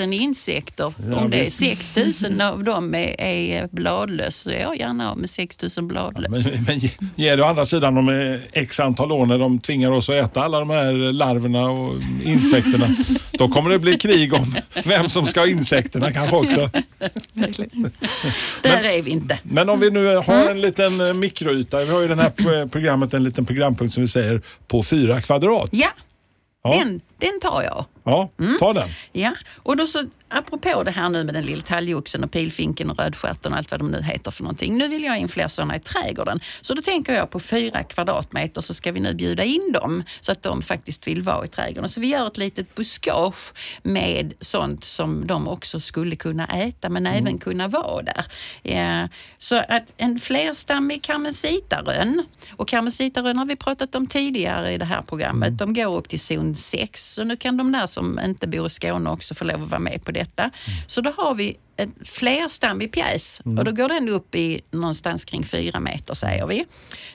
000 0.00 0.12
insekter. 0.12 0.92
Ja, 1.10 1.16
Om 1.24 1.30
det 1.30 1.40
är 1.40 1.44
visst. 1.44 1.58
6 1.94 1.96
000 2.30 2.40
av 2.40 2.64
dem 2.64 2.94
är, 2.94 3.20
är 3.20 3.68
bladlöss 3.72 4.36
så 4.36 4.50
är 4.50 4.60
jag 4.60 4.78
gärna 4.78 5.10
av 5.10 5.18
med 5.18 5.30
6 5.30 5.58
000 5.76 5.86
bladlöss. 5.86 6.46
Men, 6.46 6.64
men 6.66 6.78
ge- 7.16 7.40
å 7.40 7.44
andra 7.44 7.66
sidan 7.66 7.98
om 7.98 8.08
eh, 8.08 8.40
x 8.62 8.80
antal 8.80 9.12
år 9.12 9.26
när 9.26 9.38
de 9.38 9.58
tvingar 9.58 9.90
oss 9.90 10.08
att 10.08 10.14
äta 10.14 10.40
alla 10.44 10.58
de 10.60 10.70
här 10.70 10.92
larverna 11.12 11.64
och 11.70 11.94
insekterna. 12.24 12.96
då 13.32 13.48
kommer 13.48 13.70
det 13.70 13.78
bli 13.78 13.98
krig 13.98 14.34
om 14.34 14.54
vem 14.84 15.08
som 15.08 15.26
ska 15.26 15.40
ha 15.40 15.46
insekterna 15.48 16.12
kanske 16.12 16.36
också. 16.36 16.70
Där 18.62 18.84
är 18.98 19.02
vi 19.02 19.10
inte. 19.10 19.38
Men 19.42 19.68
om 19.68 19.80
vi 19.80 19.90
nu 19.90 20.08
Mm. 20.10 20.22
har 20.26 20.50
en 20.50 20.60
liten 20.60 21.00
eh, 21.00 21.14
mikroyta. 21.14 21.84
Vi 21.84 21.90
har 21.92 22.00
ju 22.02 22.08
den 22.08 22.18
här 22.18 22.30
pro- 22.30 22.68
programmet 22.68 23.14
en 23.14 23.24
liten 23.24 23.44
programpunkt 23.44 23.94
som 23.94 24.02
vi 24.02 24.08
säger 24.08 24.40
på 24.68 24.82
fyra 24.82 25.20
kvadrat. 25.20 25.68
Ja, 25.72 25.88
Ja, 26.66 26.78
den, 26.78 27.00
den 27.18 27.40
tar 27.40 27.62
jag. 27.62 27.84
ja 28.04 28.30
ta 28.58 28.72
den. 28.72 28.88
Ja, 29.12 29.32
och 29.62 29.76
då 29.76 29.86
så, 29.86 30.04
apropå 30.28 30.82
det 30.82 30.90
här 30.90 31.08
nu 31.08 31.24
med 31.24 31.34
den 31.34 31.44
lilla 31.44 31.62
talgoxen 31.62 32.24
och 32.24 32.30
pilfinken 32.30 32.90
och 32.90 32.98
rödstjärten 32.98 33.52
och 33.52 33.58
allt 33.58 33.70
vad 33.70 33.80
de 33.80 33.90
nu 33.90 34.02
heter 34.02 34.30
för 34.30 34.42
någonting. 34.42 34.78
Nu 34.78 34.88
vill 34.88 35.04
jag 35.04 35.10
ha 35.10 35.16
in 35.16 35.28
fler 35.28 35.48
sådana 35.48 35.76
i 35.76 35.80
trädgården. 35.80 36.40
Så 36.60 36.74
då 36.74 36.82
tänker 36.82 37.14
jag 37.14 37.30
på 37.30 37.40
fyra 37.40 37.82
kvadratmeter 37.82 38.60
så 38.60 38.74
ska 38.74 38.92
vi 38.92 39.00
nu 39.00 39.14
bjuda 39.14 39.44
in 39.44 39.72
dem 39.72 40.02
så 40.20 40.32
att 40.32 40.42
de 40.42 40.62
faktiskt 40.62 41.06
vill 41.06 41.22
vara 41.22 41.44
i 41.44 41.48
trädgården. 41.48 41.88
Så 41.88 42.00
vi 42.00 42.06
gör 42.06 42.26
ett 42.26 42.36
litet 42.36 42.74
buskage 42.74 43.52
med 43.82 44.34
sånt 44.40 44.84
som 44.84 45.26
de 45.26 45.48
också 45.48 45.80
skulle 45.80 46.16
kunna 46.16 46.46
äta 46.46 46.88
men 46.88 47.06
även 47.06 47.38
kunna 47.38 47.68
vara 47.68 48.02
där. 48.02 48.24
Ja, 48.62 49.08
så 49.38 49.56
att 49.68 49.92
en 49.96 50.20
flerstammig 50.20 51.02
karmesitarönn 51.02 52.24
och 52.56 52.68
karmesitarönn 52.68 53.38
har 53.38 53.46
vi 53.46 53.56
pratat 53.56 53.94
om 53.94 54.06
tidigare 54.06 54.72
i 54.72 54.78
det 54.78 54.84
här 54.84 55.02
programmet. 55.02 55.58
De 55.58 55.74
går 55.74 55.96
upp 55.96 56.08
till 56.08 56.20
zon 56.20 56.54
6 56.54 57.03
så 57.04 57.24
nu 57.24 57.36
kan 57.36 57.56
de 57.56 57.72
där 57.72 57.86
som 57.86 58.20
inte 58.20 58.46
bor 58.46 58.66
i 58.66 58.70
Skåne 58.70 59.10
också 59.10 59.34
få 59.34 59.44
lov 59.44 59.62
att 59.62 59.70
vara 59.70 59.80
med 59.80 60.04
på 60.04 60.12
detta. 60.12 60.50
Så 60.86 61.00
då 61.00 61.12
har 61.16 61.34
vi 61.34 61.56
en 61.76 61.94
flerstammig 62.04 62.92
pjäs 62.92 63.40
och 63.44 63.64
då 63.64 63.72
går 63.72 63.88
den 63.88 64.08
upp 64.08 64.34
i 64.34 64.60
någonstans 64.70 65.24
kring 65.24 65.44
fyra 65.44 65.80
meter 65.80 66.14
säger 66.14 66.46
vi. 66.46 66.64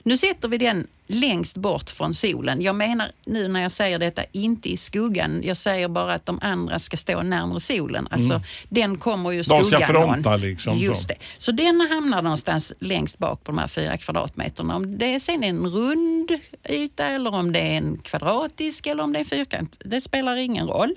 Nu 0.03 0.17
sätter 0.17 0.47
vi 0.47 0.57
den 0.57 0.87
längst 1.11 1.57
bort 1.57 1.89
från 1.89 2.13
solen. 2.13 2.61
Jag 2.61 2.75
menar 2.75 3.11
nu 3.25 3.47
när 3.47 3.61
jag 3.61 3.71
säger 3.71 3.99
detta 3.99 4.23
inte 4.31 4.69
i 4.69 4.77
skuggan. 4.77 5.41
Jag 5.43 5.57
säger 5.57 5.87
bara 5.87 6.13
att 6.13 6.25
de 6.25 6.39
andra 6.41 6.79
ska 6.79 6.97
stå 6.97 7.21
närmare 7.21 7.59
solen. 7.59 8.07
Alltså 8.11 8.41
den 8.69 8.97
kommer 8.97 9.31
ju 9.31 9.37
De 9.37 9.43
ska 9.43 9.63
skuggan 9.63 9.87
fronta 9.87 10.29
någon. 10.29 10.41
liksom, 10.41 10.77
Just 10.77 11.01
så. 11.01 11.07
det. 11.07 11.15
Så 11.37 11.51
den 11.51 11.81
hamnar 11.91 12.21
någonstans 12.21 12.73
längst 12.79 13.17
bak 13.17 13.43
på 13.43 13.51
de 13.51 13.57
här 13.57 13.67
fyra 13.67 13.97
kvadratmeterna. 13.97 14.75
Om 14.75 14.97
det 14.97 15.15
är 15.15 15.19
sen 15.19 15.43
en 15.43 15.67
rund 15.67 16.31
yta 16.69 17.05
eller 17.05 17.33
om 17.33 17.51
det 17.51 17.59
är 17.59 17.77
en 17.77 17.97
kvadratisk 17.97 18.87
eller 18.87 19.03
om 19.03 19.13
det 19.13 19.19
är 19.19 19.21
en 19.21 19.25
fyrkant. 19.25 19.77
Det 19.85 20.01
spelar 20.01 20.35
ingen 20.35 20.67
roll. 20.67 20.95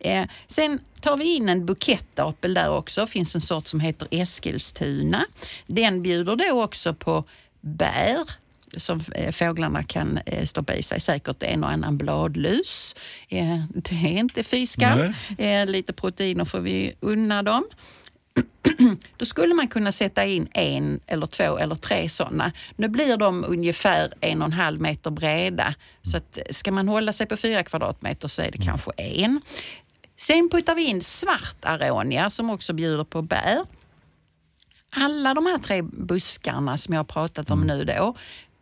Eh, 0.00 0.24
sen 0.46 0.78
tar 1.00 1.16
vi 1.16 1.36
in 1.36 1.48
en 1.48 1.66
bukettapel 1.66 2.54
där 2.54 2.70
också. 2.70 3.00
Det 3.00 3.06
finns 3.06 3.34
en 3.34 3.40
sort 3.40 3.68
som 3.68 3.80
heter 3.80 4.08
Eskilstuna. 4.10 5.24
Den 5.66 6.02
bjuder 6.02 6.36
då 6.36 6.62
också 6.64 6.94
på 6.94 7.24
bär 7.60 8.18
som 8.76 9.00
eh, 9.14 9.32
fåglarna 9.32 9.84
kan 9.84 10.18
eh, 10.26 10.44
stoppa 10.46 10.74
i 10.74 10.82
sig. 10.82 11.00
Säkert 11.00 11.42
en 11.42 11.64
och 11.64 11.70
annan 11.70 11.98
bladlus. 11.98 12.96
Eh, 13.28 13.58
Det 13.74 13.94
är 13.94 14.08
inte. 14.18 14.42
Eh, 15.38 15.66
Lite 15.66 15.92
proteiner 15.92 16.44
får 16.44 16.60
vi 16.60 16.94
unna 17.00 17.42
dem. 17.42 17.64
Då 19.16 19.24
skulle 19.24 19.54
man 19.54 19.68
kunna 19.68 19.92
sätta 19.92 20.24
in 20.24 20.48
en 20.54 21.00
eller 21.06 21.26
två 21.26 21.58
eller 21.58 21.74
tre 21.74 22.08
sådana. 22.08 22.52
Nu 22.76 22.88
blir 22.88 23.16
de 23.16 23.44
ungefär 23.44 24.12
en 24.20 24.42
och 24.42 24.46
en 24.46 24.52
halv 24.52 24.80
meter 24.80 25.10
breda. 25.10 25.74
Så 26.02 26.16
att 26.16 26.38
ska 26.50 26.72
man 26.72 26.88
hålla 26.88 27.12
sig 27.12 27.26
på 27.26 27.36
fyra 27.36 27.62
kvadratmeter 27.64 28.28
så 28.28 28.42
är 28.42 28.50
det 28.50 28.58
kanske 28.58 28.90
en. 28.96 29.40
Sen 30.18 30.48
puttar 30.50 30.74
vi 30.74 30.84
in 30.84 31.02
svart 31.02 31.64
aronia 31.64 32.30
som 32.30 32.50
också 32.50 32.72
bjuder 32.72 33.04
på 33.04 33.22
bär. 33.22 33.64
Alla 34.90 35.34
de 35.34 35.46
här 35.46 35.58
tre 35.58 35.82
buskarna 35.82 36.76
som 36.76 36.94
jag 36.94 36.98
har 36.98 37.04
pratat 37.04 37.50
om 37.50 37.60
nu 37.60 37.84
då, 37.84 38.14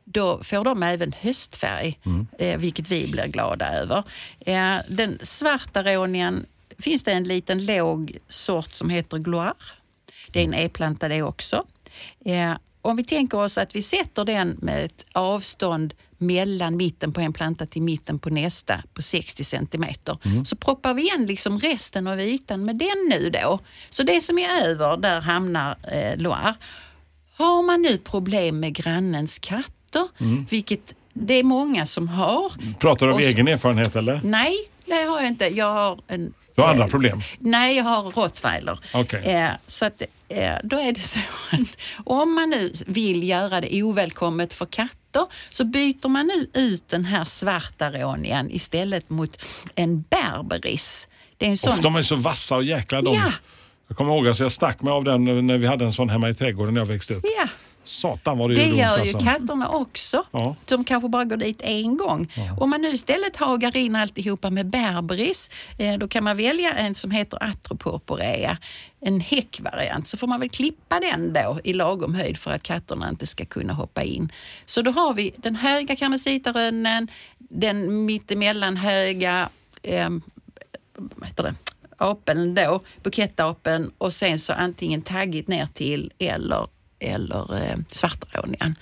då 0.04 0.44
får 0.44 0.64
de 0.64 0.82
även 0.82 1.12
höstfärg, 1.12 1.98
eh, 2.38 2.58
vilket 2.58 2.88
vi 2.88 3.10
blir 3.10 3.26
glada 3.26 3.72
över. 3.72 4.02
Eh, 4.40 4.76
den 4.88 5.18
svarta 5.22 5.80
aronian 5.80 6.46
finns 6.78 7.04
det 7.04 7.12
en 7.12 7.24
liten 7.24 7.66
låg 7.66 8.18
sort 8.28 8.72
som 8.72 8.90
heter 8.90 9.18
gloire. 9.18 9.54
Det 10.30 10.40
är 10.40 10.44
en 10.44 10.54
e-planta 10.54 11.08
det 11.08 11.22
också. 11.22 11.64
Eh, 12.24 12.54
om 12.82 12.96
vi 12.96 13.04
tänker 13.04 13.38
oss 13.38 13.58
att 13.58 13.76
vi 13.76 13.82
sätter 13.82 14.24
den 14.24 14.58
med 14.62 14.84
ett 14.84 15.06
avstånd 15.12 15.94
mellan 16.18 16.76
mitten 16.76 17.12
på 17.12 17.20
en 17.20 17.32
planta 17.32 17.66
till 17.66 17.82
mitten 17.82 18.18
på 18.18 18.30
nästa 18.30 18.82
på 18.94 19.02
60 19.02 19.44
centimeter. 19.44 20.18
Så 20.44 20.56
proppar 20.56 20.94
vi 20.94 21.02
igen 21.02 21.26
liksom 21.26 21.58
resten 21.58 22.06
av 22.06 22.20
ytan 22.20 22.64
med 22.64 22.76
den 22.76 23.06
nu 23.10 23.30
då. 23.30 23.58
Så 23.90 24.02
det 24.02 24.20
som 24.20 24.38
är 24.38 24.62
över, 24.68 24.96
där 24.96 25.20
hamnar 25.20 25.76
eh, 25.92 26.16
Loire. 26.16 26.54
Har 27.36 27.62
man 27.62 27.82
nu 27.82 27.98
problem 27.98 28.60
med 28.60 28.74
grannens 28.74 29.38
katter, 29.38 30.08
vilket 30.50 30.94
det 31.12 31.34
är 31.34 31.42
många 31.44 31.86
som 31.86 32.08
har. 32.08 32.52
Pratar 32.78 33.06
du 33.06 33.12
av 33.12 33.18
så- 33.18 33.24
egen 33.24 33.48
erfarenhet 33.48 33.96
eller? 33.96 34.20
Nej, 34.24 34.54
det 34.86 35.04
har 35.04 35.20
jag 35.20 35.26
inte. 35.26 35.46
Jag 35.46 35.72
har 35.74 35.98
en... 36.06 36.34
Du 36.54 36.62
har 36.62 36.68
andra 36.68 36.84
eh, 36.84 36.90
problem? 36.90 37.22
Nej, 37.38 37.76
jag 37.76 37.84
har 37.84 38.02
rottweiler. 38.02 38.78
Okej. 38.94 39.20
Eh, 39.24 39.50
så 39.66 39.84
att, 39.84 40.02
eh, 40.28 40.54
då 40.62 40.76
är 40.76 40.92
det 40.92 41.00
så 41.00 41.18
att 41.50 41.76
om 42.04 42.34
man 42.34 42.50
nu 42.50 42.72
vill 42.86 43.28
göra 43.28 43.60
det 43.60 43.82
ovälkommet 43.82 44.54
för 44.54 44.66
katter 44.66 45.26
så 45.50 45.64
byter 45.64 46.08
man 46.08 46.26
nu 46.26 46.60
ut 46.60 46.88
den 46.88 47.04
här 47.04 47.24
svarta 47.24 47.90
rånian 47.90 48.50
istället 48.50 49.10
mot 49.10 49.42
en 49.74 50.02
berberis. 50.02 51.08
Det 51.36 51.46
är 51.46 51.50
en 51.50 51.58
sån... 51.58 51.72
Och 51.72 51.82
de 51.82 51.96
är 51.96 52.02
så 52.02 52.16
vassa 52.16 52.56
och 52.56 52.64
jäkla 52.64 53.02
de. 53.02 53.14
Ja. 53.14 53.32
Jag 53.88 53.96
kommer 53.96 54.14
ihåg 54.14 54.28
att 54.28 54.38
jag 54.38 54.52
stack 54.52 54.82
mig 54.82 54.92
av 54.92 55.04
den 55.04 55.46
när 55.46 55.58
vi 55.58 55.66
hade 55.66 55.84
en 55.84 55.92
sån 55.92 56.08
hemma 56.08 56.28
i 56.28 56.34
trädgården 56.34 56.74
när 56.74 56.80
jag 56.80 56.86
växte 56.86 57.14
upp. 57.14 57.24
Ja, 57.38 57.48
Satan 57.88 58.38
vad 58.38 58.50
det, 58.50 58.54
det 58.54 58.64
gör 58.64 58.98
ont 58.98 59.06
ju 59.06 59.14
alltså. 59.14 59.18
katterna 59.18 59.68
också. 59.68 60.24
Ja. 60.30 60.56
De 60.64 60.84
kanske 60.84 61.08
bara 61.08 61.24
går 61.24 61.36
dit 61.36 61.62
en 61.62 61.96
gång. 61.96 62.32
Om 62.58 62.70
man 62.70 62.82
nu 62.82 62.88
istället 62.88 63.36
hagar 63.36 63.76
in 63.76 63.96
alltihopa 63.96 64.50
med 64.50 64.66
berberis, 64.66 65.50
eh, 65.78 65.98
då 65.98 66.08
kan 66.08 66.24
man 66.24 66.36
välja 66.36 66.72
en 66.72 66.94
som 66.94 67.10
heter 67.10 67.42
atropurpurea, 67.42 68.58
en 69.00 69.20
häckvariant. 69.20 70.08
Så 70.08 70.16
får 70.16 70.26
man 70.26 70.40
väl 70.40 70.50
klippa 70.50 71.00
den 71.00 71.32
då 71.32 71.60
i 71.64 71.72
lagom 71.72 72.14
höjd 72.14 72.38
för 72.38 72.50
att 72.50 72.62
katterna 72.62 73.08
inte 73.08 73.26
ska 73.26 73.44
kunna 73.44 73.72
hoppa 73.72 74.02
in. 74.02 74.32
Så 74.66 74.82
då 74.82 74.90
har 74.90 75.14
vi 75.14 75.34
den 75.36 75.56
höga 75.56 75.96
karmesitarönnen, 75.96 77.10
den 77.38 78.04
mittemellan 78.04 78.76
höga 78.76 79.48
eh, 79.82 80.10
vad 80.96 81.28
heter 81.28 81.42
det? 81.42 81.54
apeln 81.98 82.54
då, 82.54 82.80
bukettapeln 83.02 83.90
och 83.98 84.12
sen 84.12 84.38
så 84.38 84.52
antingen 84.52 85.02
taggigt 85.02 85.48
ner 85.48 85.66
till 85.66 86.12
eller, 86.18 86.66
eller 86.98 87.62
eh, 87.62 87.76
svartaronian. 87.90 88.74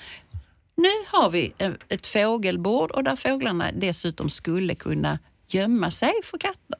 Nu 0.77 0.89
har 1.07 1.31
vi 1.31 1.53
eh, 1.59 1.73
ett 1.89 2.07
fågelbord 2.07 2.91
och 2.91 3.05
där 3.05 3.17
fåglarna 3.17 3.73
dessutom 3.73 4.31
skulle 4.31 4.75
kunna 4.75 5.19
gömma 5.49 5.91
sig 5.91 6.13
för 6.25 6.39
katter. 6.39 6.79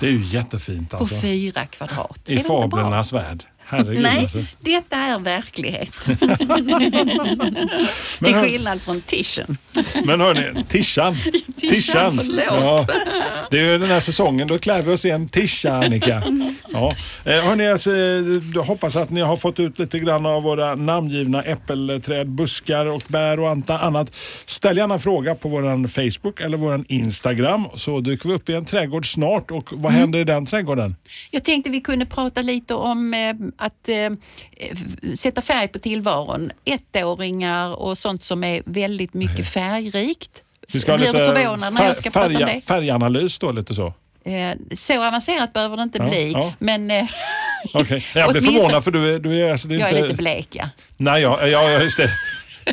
Det 0.00 0.06
är 0.06 0.10
ju 0.10 0.24
jättefint 0.24 0.90
På 0.90 0.96
alltså. 0.96 1.14
fyra 1.14 1.66
kvadrat. 1.66 2.28
I 2.28 2.38
fablernas 2.38 3.12
värld. 3.12 3.44
Herregud 3.68 4.02
Nej, 4.02 4.20
alltså. 4.20 4.38
detta 4.60 4.96
är 4.96 5.18
verklighet. 5.18 5.92
Till 8.24 8.34
skillnad 8.34 8.82
från 8.82 9.00
tischen. 9.00 9.56
Men 10.04 10.20
hörni. 10.20 10.64
Tishan, 10.68 11.16
förlåt. 12.16 12.44
Ja, 12.46 12.86
det 13.50 13.58
är 13.58 13.72
ju 13.72 13.78
den 13.78 13.90
här 13.90 14.00
säsongen, 14.00 14.48
då 14.48 14.58
klär 14.58 14.82
vi 14.82 14.92
oss 14.92 15.04
i 15.04 15.10
en 15.10 15.28
tisha 15.28 15.72
Annika. 15.72 16.22
Ja. 16.72 16.92
Eh, 17.24 17.44
Hörni, 17.44 17.66
alltså, 17.68 17.90
eh, 17.90 18.42
jag 18.54 18.62
hoppas 18.62 18.96
att 18.96 19.10
ni 19.10 19.20
har 19.20 19.36
fått 19.36 19.60
ut 19.60 19.78
lite 19.78 19.98
grann 19.98 20.26
av 20.26 20.42
våra 20.42 20.74
namngivna 20.74 21.42
äppelträd, 21.42 22.28
buskar 22.30 22.86
och 22.86 23.02
bär 23.08 23.40
och 23.40 23.50
annat. 23.68 24.14
Ställ 24.46 24.76
gärna 24.76 24.94
en 24.94 25.00
fråga 25.00 25.34
på 25.34 25.48
våran 25.48 25.88
Facebook 25.88 26.40
eller 26.40 26.56
våran 26.56 26.84
Instagram 26.88 27.64
så 27.74 28.00
dyker 28.00 28.28
vi 28.28 28.34
upp 28.34 28.48
i 28.48 28.54
en 28.54 28.64
trädgård 28.64 29.12
snart. 29.12 29.50
Och 29.50 29.68
vad 29.72 29.92
Mm. 29.92 30.00
händer 30.00 30.18
i 30.18 30.24
den 30.24 30.46
trädgården? 30.46 30.96
Jag 31.30 31.44
tänkte 31.44 31.70
vi 31.70 31.80
kunde 31.80 32.06
prata 32.06 32.42
lite 32.42 32.74
om 32.74 33.14
eh, 33.14 33.34
att 33.56 33.88
eh, 33.88 34.10
sätta 35.18 35.42
färg 35.42 35.68
på 35.68 35.78
tillvaron. 35.78 36.52
Ettåringar 36.64 37.74
och 37.74 37.98
sånt 37.98 38.24
som 38.24 38.44
är 38.44 38.62
väldigt 38.66 39.14
mycket 39.14 39.48
färgrikt. 39.48 40.42
Vi 40.72 40.80
ska 40.80 40.92
ha 40.92 40.96
Blir 40.98 41.06
lite 41.12 41.28
du 41.28 41.34
förvånad 41.36 41.74
när 41.74 41.84
jag 41.86 41.96
ska 41.96 42.10
prata 42.10 42.26
om 42.26 42.32
det? 42.34 42.64
färganalys 42.64 43.38
då, 43.38 43.52
lite 43.52 43.74
så. 43.74 43.86
Eh, 44.24 44.56
så 44.76 45.04
avancerat 45.04 45.52
behöver 45.52 45.76
det 45.76 45.82
inte 45.82 45.98
Ja, 45.98 46.08
bli, 46.08 46.32
ja. 46.32 46.52
men 46.58 46.90
eh, 46.90 47.06
Okej, 47.72 48.04
Jag 48.14 48.32
blir 48.32 48.40
förvånad 48.42 48.84
för 48.84 48.90
du 48.90 49.14
är, 49.14 49.18
du 49.18 49.38
är, 49.46 49.52
alltså, 49.52 49.68
det 49.68 49.74
är 49.74 49.78
jag 49.78 49.88
inte... 49.88 50.00
är 50.00 50.02
lite 50.02 50.16
blek 50.16 50.48
ja. 50.50 50.68
Nej, 50.96 51.22
ja, 51.22 51.46
ja 51.46 51.82
just 51.82 51.96
det. 51.96 52.10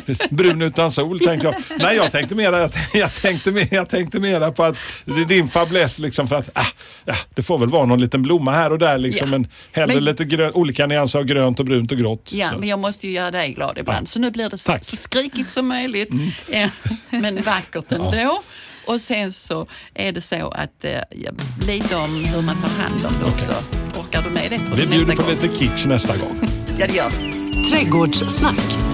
Brun 0.30 0.62
utan 0.62 0.90
sol 0.90 1.20
tänkte 1.20 1.46
jag. 1.46 1.78
Nej, 1.78 1.96
jag 1.96 2.12
tänkte 2.12 2.34
mera, 2.34 2.60
jag, 2.60 2.70
jag 2.94 3.14
tänkte 3.14 3.52
mera, 3.52 3.68
jag 3.70 3.88
tänkte 3.88 4.20
mera 4.20 4.50
på 4.52 4.64
att 4.64 4.76
det 5.04 5.20
är 5.20 5.24
din 5.24 5.48
fäbless 5.48 5.98
liksom 5.98 6.28
för 6.28 6.36
att 6.36 6.50
ah, 6.54 6.66
ja, 7.04 7.14
det 7.34 7.42
får 7.42 7.58
väl 7.58 7.68
vara 7.68 7.86
någon 7.86 8.00
liten 8.00 8.22
blomma 8.22 8.52
här 8.52 8.70
och 8.72 8.78
där 8.78 8.98
liksom. 8.98 9.26
Ja. 9.32 9.38
Men 9.38 9.46
hellre 9.72 9.94
Men- 9.94 10.04
lite 10.04 10.24
grön, 10.24 10.52
olika 10.54 10.86
nyanser 10.86 11.18
av 11.18 11.24
grönt 11.24 11.60
och 11.60 11.66
brunt 11.66 11.92
och 11.92 11.98
grått. 11.98 12.30
Ja, 12.34 12.50
Så. 12.50 12.58
men 12.58 12.68
jag 12.68 12.78
måste 12.78 13.06
ju 13.06 13.12
göra 13.12 13.30
dig 13.30 13.52
glad 13.52 13.78
ibland. 13.78 14.08
Så 14.08 14.18
nu 14.20 14.30
blir 14.30 14.50
det 14.50 14.58
så, 14.58 14.72
Tack. 14.72 14.84
så 14.84 14.96
skrikigt 14.96 15.50
som 15.50 15.68
möjligt, 15.68 16.10
eh, 16.48 16.68
men 17.10 17.42
vackert 17.42 17.92
ändå. 17.92 18.42
Och 18.86 19.00
sen 19.00 19.32
så 19.32 19.66
är 19.94 20.12
det 20.12 20.20
så 20.20 20.48
att 20.50 20.84
eh, 20.84 20.92
ja, 21.10 21.30
lite 21.66 21.96
om 21.96 22.24
hur 22.24 22.42
man 22.42 22.56
tar 22.62 22.82
hand 22.82 23.06
om 23.06 23.12
det 23.20 23.26
också. 23.26 23.52
Orkar 24.00 24.22
du 24.22 24.30
med 24.30 24.50
det? 24.50 24.60
Vi 24.76 24.86
bjuder 24.86 25.06
nästa 25.06 25.22
på 25.22 25.28
gång? 25.30 25.40
lite 25.42 25.56
kitsch 25.58 25.86
nästa 25.86 26.16
gång. 26.16 26.40
Ja, 26.78 26.86
det 26.86 26.94
gör 26.94 27.10
vi. 27.10 27.64
Trädgårdssnack. 27.70 28.93